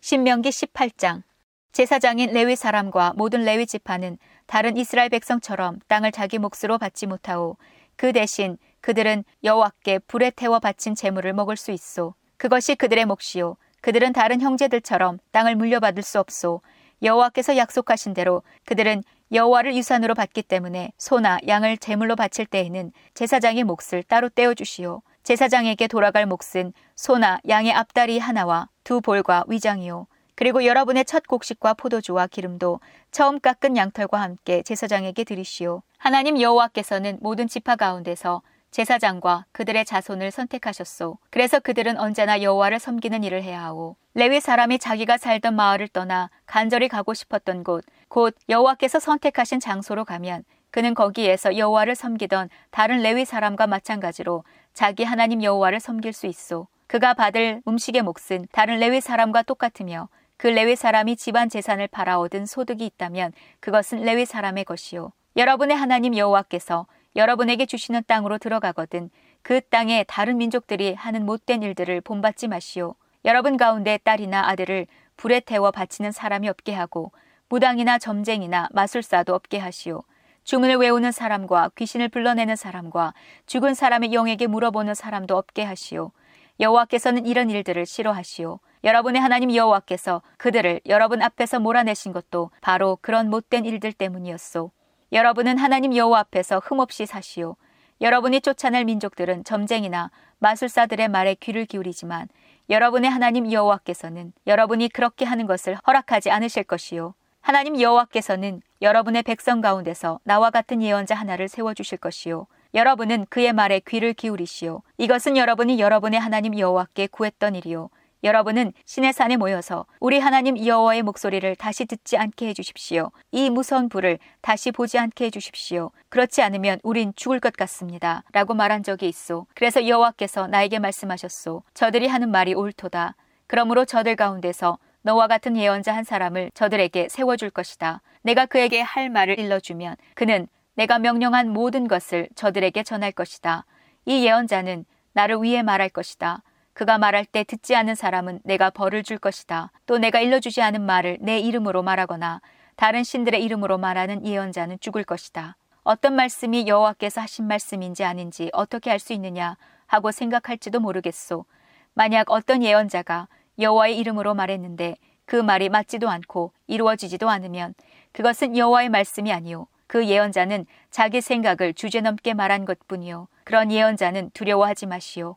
신명기 0.02 0.50
18장 0.50 1.24
제사장인 1.72 2.34
레위 2.34 2.58
사람과 2.58 3.14
모든 3.16 3.46
레위 3.46 3.66
지파는 3.66 4.18
다른 4.46 4.76
이스라엘 4.76 5.08
백성처럼 5.10 5.80
땅을 5.88 6.12
자기 6.12 6.38
몫으로 6.38 6.78
받지 6.78 7.08
못하오. 7.08 7.56
그 7.96 8.12
대신 8.12 8.58
그들은 8.82 9.24
여호와께 9.44 10.00
불에 10.00 10.32
태워 10.32 10.60
바친 10.60 10.96
재물을 10.96 11.32
먹을 11.32 11.56
수 11.56 11.72
있소. 11.72 12.14
그것이 12.36 12.76
그들의 12.76 13.06
몫이요. 13.06 13.56
그들은 13.80 14.12
다른 14.12 14.42
형제들처럼 14.42 15.20
땅을 15.32 15.56
물려받을 15.56 16.04
수 16.04 16.20
없소. 16.20 16.62
여호와께서 17.04 17.56
약속하신 17.56 18.14
대로 18.14 18.44
그들은 18.66 19.04
여호와를 19.32 19.74
유산으로 19.76 20.14
받기 20.14 20.44
때문에 20.44 20.92
소나 20.98 21.40
양을 21.48 21.78
제물로 21.78 22.18
바칠 22.18 22.46
때에는 22.46 22.92
제사장의 23.14 23.64
몫을 23.64 24.04
따로 24.04 24.28
떼어 24.28 24.54
주시오. 24.54 25.04
제사장에게 25.24 25.88
돌아갈 25.88 26.26
몫은 26.26 26.74
소나 26.96 27.40
양의 27.48 27.72
앞다리 27.72 28.20
하나와 28.20 28.68
두 28.84 29.00
볼과 29.00 29.46
위장이요. 29.48 30.08
그리고 30.36 30.66
여러분의 30.66 31.06
첫 31.06 31.28
곡식과 31.28 31.76
포도주와 31.76 32.28
기름도 32.28 32.80
처음 33.12 33.40
깎은 33.40 33.78
양털과 33.78 34.20
함께 34.20 34.64
제사장에게 34.64 35.24
드리시오. 35.24 35.82
하나님 35.98 36.40
여호와께서는 36.40 37.20
모든 37.22 37.48
지파 37.48 37.76
가운데서 37.76 38.42
제사장과 38.72 39.46
그들의 39.52 39.84
자손을 39.86 40.32
선택하셨소. 40.32 41.18
그래서 41.30 41.60
그들은 41.60 42.00
언제나 42.00 42.42
여호와를 42.42 42.80
섬기는 42.80 43.24
일을 43.24 43.44
해야 43.44 43.64
하오. 43.66 43.96
레위 44.14 44.40
사람이 44.40 44.80
자기가 44.80 45.18
살던 45.18 45.56
마을을 45.56 45.90
떠나 45.90 46.30
간절히 46.46 46.88
가고 46.88 47.14
싶었던 47.14 47.64
곳, 47.64 47.86
곧 48.08 48.36
여호와께서 48.50 49.00
선택하신 49.00 49.60
장소로 49.60 50.06
가면 50.06 50.44
그는 50.72 50.94
거기에서 50.94 51.58
여호와를 51.58 51.96
섬기던 51.96 52.50
다른 52.72 53.02
레위 53.02 53.26
사람과 53.26 53.68
마찬가지로 53.68 54.46
자기 54.74 55.04
하나님 55.04 55.44
여호와를 55.44 55.82
섬길 55.82 56.14
수 56.14 56.28
있소. 56.28 56.68
그가 56.88 57.14
받을 57.14 57.62
음식의 57.68 58.02
몫은 58.02 58.48
다른 58.52 58.80
레위 58.80 59.00
사람과 59.02 59.44
똑같으며 59.44 60.08
그 60.42 60.48
레위 60.48 60.76
사람이 60.76 61.18
집안 61.18 61.50
재산을 61.50 61.88
팔아 61.88 62.18
얻은 62.18 62.48
소득이 62.48 62.84
있다면 62.84 63.32
그것은 63.60 64.02
레위 64.02 64.26
사람의 64.26 64.66
것이요. 64.66 65.12
여러분의 65.38 65.78
하나님 65.78 66.18
여호와께서 66.18 66.88
여러분에게 67.16 67.68
주시는 67.68 68.02
땅으로 68.08 68.40
들어가거든 68.40 69.12
그 69.44 69.62
땅에 69.62 70.04
다른 70.08 70.40
민족들이 70.40 70.96
하는 70.96 71.28
못된 71.28 71.62
일들을 71.62 72.02
본받지 72.02 72.48
마시오. 72.48 72.96
여러분 73.24 73.56
가운데 73.56 74.00
딸이나 74.04 74.50
아들을 74.50 74.88
불에 75.16 75.42
태워 75.42 75.70
바치는 75.70 76.12
사람이 76.12 76.50
없게 76.50 76.74
하고 76.74 77.12
무당이나 77.48 78.00
점쟁이나 78.00 78.68
마술사도 78.72 79.36
없게 79.36 79.60
하시오. 79.60 80.02
주문을 80.44 80.78
외우는 80.78 81.12
사람과 81.12 81.70
귀신을 81.76 82.10
불러내는 82.10 82.56
사람과 82.56 83.14
죽은 83.46 83.76
사람의 83.76 84.12
영에게 84.12 84.48
물어보는 84.48 84.96
사람도 84.96 85.38
없게 85.38 85.62
하시오. 85.62 86.12
여호와께서는 86.60 87.28
이런 87.28 87.52
일들을 87.52 87.86
싫어하시오. 87.86 88.60
여러분의 88.84 89.22
하나님 89.22 89.54
여호와께서 89.54 90.24
그들을 90.38 90.82
여러분 90.88 91.22
앞에서 91.22 91.60
몰아내신 91.60 92.14
것도 92.14 92.50
바로 92.62 92.98
그런 93.02 93.30
못된 93.30 93.66
일들 93.66 93.94
때문이었소. 93.94 94.72
여러분은 95.12 95.60
하나님 95.60 95.96
여호와 95.96 96.20
앞에서 96.20 96.60
흠없이 96.60 97.06
사시오. 97.06 97.58
여러분이 98.02 98.42
쫓아낼 98.42 98.86
민족들은 98.86 99.44
점쟁이나 99.44 100.10
마술사들의 100.40 101.10
말에 101.10 101.36
귀를 101.36 101.66
기울이지만 101.66 102.28
여러분의 102.72 103.12
하나님 103.12 103.52
여호와께서는 103.52 104.34
여러분이 104.48 104.90
그렇게 104.90 105.26
하는 105.26 105.46
것을 105.46 105.78
허락하지 105.86 106.32
않으실 106.32 106.64
것이요. 106.64 107.14
하나님 107.42 107.80
여호와께서는 107.80 108.62
여러분의 108.82 109.22
백성 109.22 109.62
가운데서 109.62 110.20
나와 110.24 110.50
같은 110.50 110.82
예언자 110.82 111.14
하나를 111.14 111.48
세워 111.48 111.76
주실 111.76 112.00
것이요. 112.00 112.48
여러분은 112.74 113.28
그의 113.30 113.54
말에 113.54 113.82
귀를 113.82 114.14
기울이시오. 114.14 114.82
이것은 114.98 115.38
여러분이 115.38 115.80
여러분의 115.80 116.20
하나님 116.20 116.58
여호와께 116.58 117.08
구했던 117.08 117.56
일이요. 117.56 117.90
여러분은 118.24 118.74
신의 118.86 119.14
산에 119.14 119.36
모여서 119.38 119.86
우리 120.00 120.20
하나님 120.20 120.64
여호와의 120.64 121.02
목소리를 121.02 121.56
다시 121.56 121.86
듣지 121.86 122.18
않게 122.18 122.50
해 122.50 122.54
주십시오. 122.54 123.12
이 123.32 123.50
무서운 123.50 123.90
불을 123.90 124.20
다시 124.42 124.72
보지 124.72 125.00
않게 125.00 125.26
해 125.26 125.30
주십시오. 125.32 125.92
그렇지 126.10 126.44
않으면 126.44 126.80
우린 126.84 127.14
죽을 127.16 127.40
것 127.40 127.54
같습니다. 127.54 128.24
라고 128.32 128.54
말한 128.54 128.84
적이 128.84 129.10
있소. 129.10 129.48
그래서 129.56 129.88
여호와께서 129.88 130.48
나에게 130.48 130.78
말씀하셨소. 130.78 131.64
저들이 131.74 132.08
하는 132.08 132.30
말이 132.30 132.54
옳도다. 132.54 133.16
그러므로 133.48 133.86
저들 133.86 134.16
가운데서 134.16 134.78
너와 135.02 135.28
같은 135.28 135.58
예언자 135.58 135.96
한 135.96 136.04
사람을 136.04 136.52
저들에게 136.54 137.10
세워줄 137.10 137.50
것이다. 137.50 138.02
내가 138.22 138.46
그에게 138.46 138.82
할 138.82 139.10
말을 139.10 139.40
일러주면 139.40 139.96
그는 140.14 140.48
내가 140.76 141.00
명령한 141.00 141.50
모든 141.50 141.88
것을 141.88 142.30
저들에게 142.36 142.84
전할 142.84 143.12
것이다. 143.12 143.66
이 144.06 144.26
예언자는 144.26 144.86
나를 145.14 145.42
위해 145.42 145.64
말할 145.64 145.90
것이다. 145.90 146.44
그가 146.74 146.98
말할 146.98 147.26
때 147.26 147.44
듣지 147.44 147.76
않은 147.76 147.96
사람은 147.96 148.40
내가 148.44 148.70
벌을 148.70 149.04
줄 149.04 149.18
것이다. 149.18 149.72
또 149.86 149.98
내가 149.98 150.20
일러주지 150.20 150.62
않은 150.62 150.82
말을 150.82 151.18
내 151.22 151.40
이름으로 151.40 151.84
말하거나 151.84 152.42
다른 152.76 153.04
신들의 153.04 153.44
이름으로 153.44 153.78
말하는 153.78 154.26
예언자는 154.26 154.80
죽을 154.80 155.04
것이다. 155.04 155.58
어떤 155.84 156.16
말씀이 156.16 156.68
여호와께서 156.68 157.22
하신 157.22 157.48
말씀인지 157.48 158.04
아닌지 158.04 158.50
어떻게 158.54 158.92
알 158.92 159.00
수 159.00 159.14
있느냐 159.14 159.58
하고 159.88 160.12
생각할지도 160.12 160.80
모르겠소. 160.80 161.46
만약 161.94 162.32
어떤 162.32 162.64
예언자가 162.64 163.28
여호와의 163.60 163.98
이름으로 163.98 164.34
말했는데 164.34 164.96
그 165.26 165.36
말이 165.36 165.70
맞지도 165.70 166.10
않고 166.10 166.54
이루어지지도 166.68 167.30
않으면 167.30 167.74
그것은 168.12 168.58
여호와의 168.58 168.90
말씀이 168.90 169.32
아니요 169.32 169.68
그 169.88 170.08
예언자는 170.08 170.66
자기 170.90 171.20
생각을 171.20 171.74
주제넘게 171.74 172.34
말한 172.34 172.66
것뿐이요 172.66 173.28
그런 173.44 173.72
예언자는 173.72 174.32
두려워하지 174.34 174.86
마시오. 174.86 175.36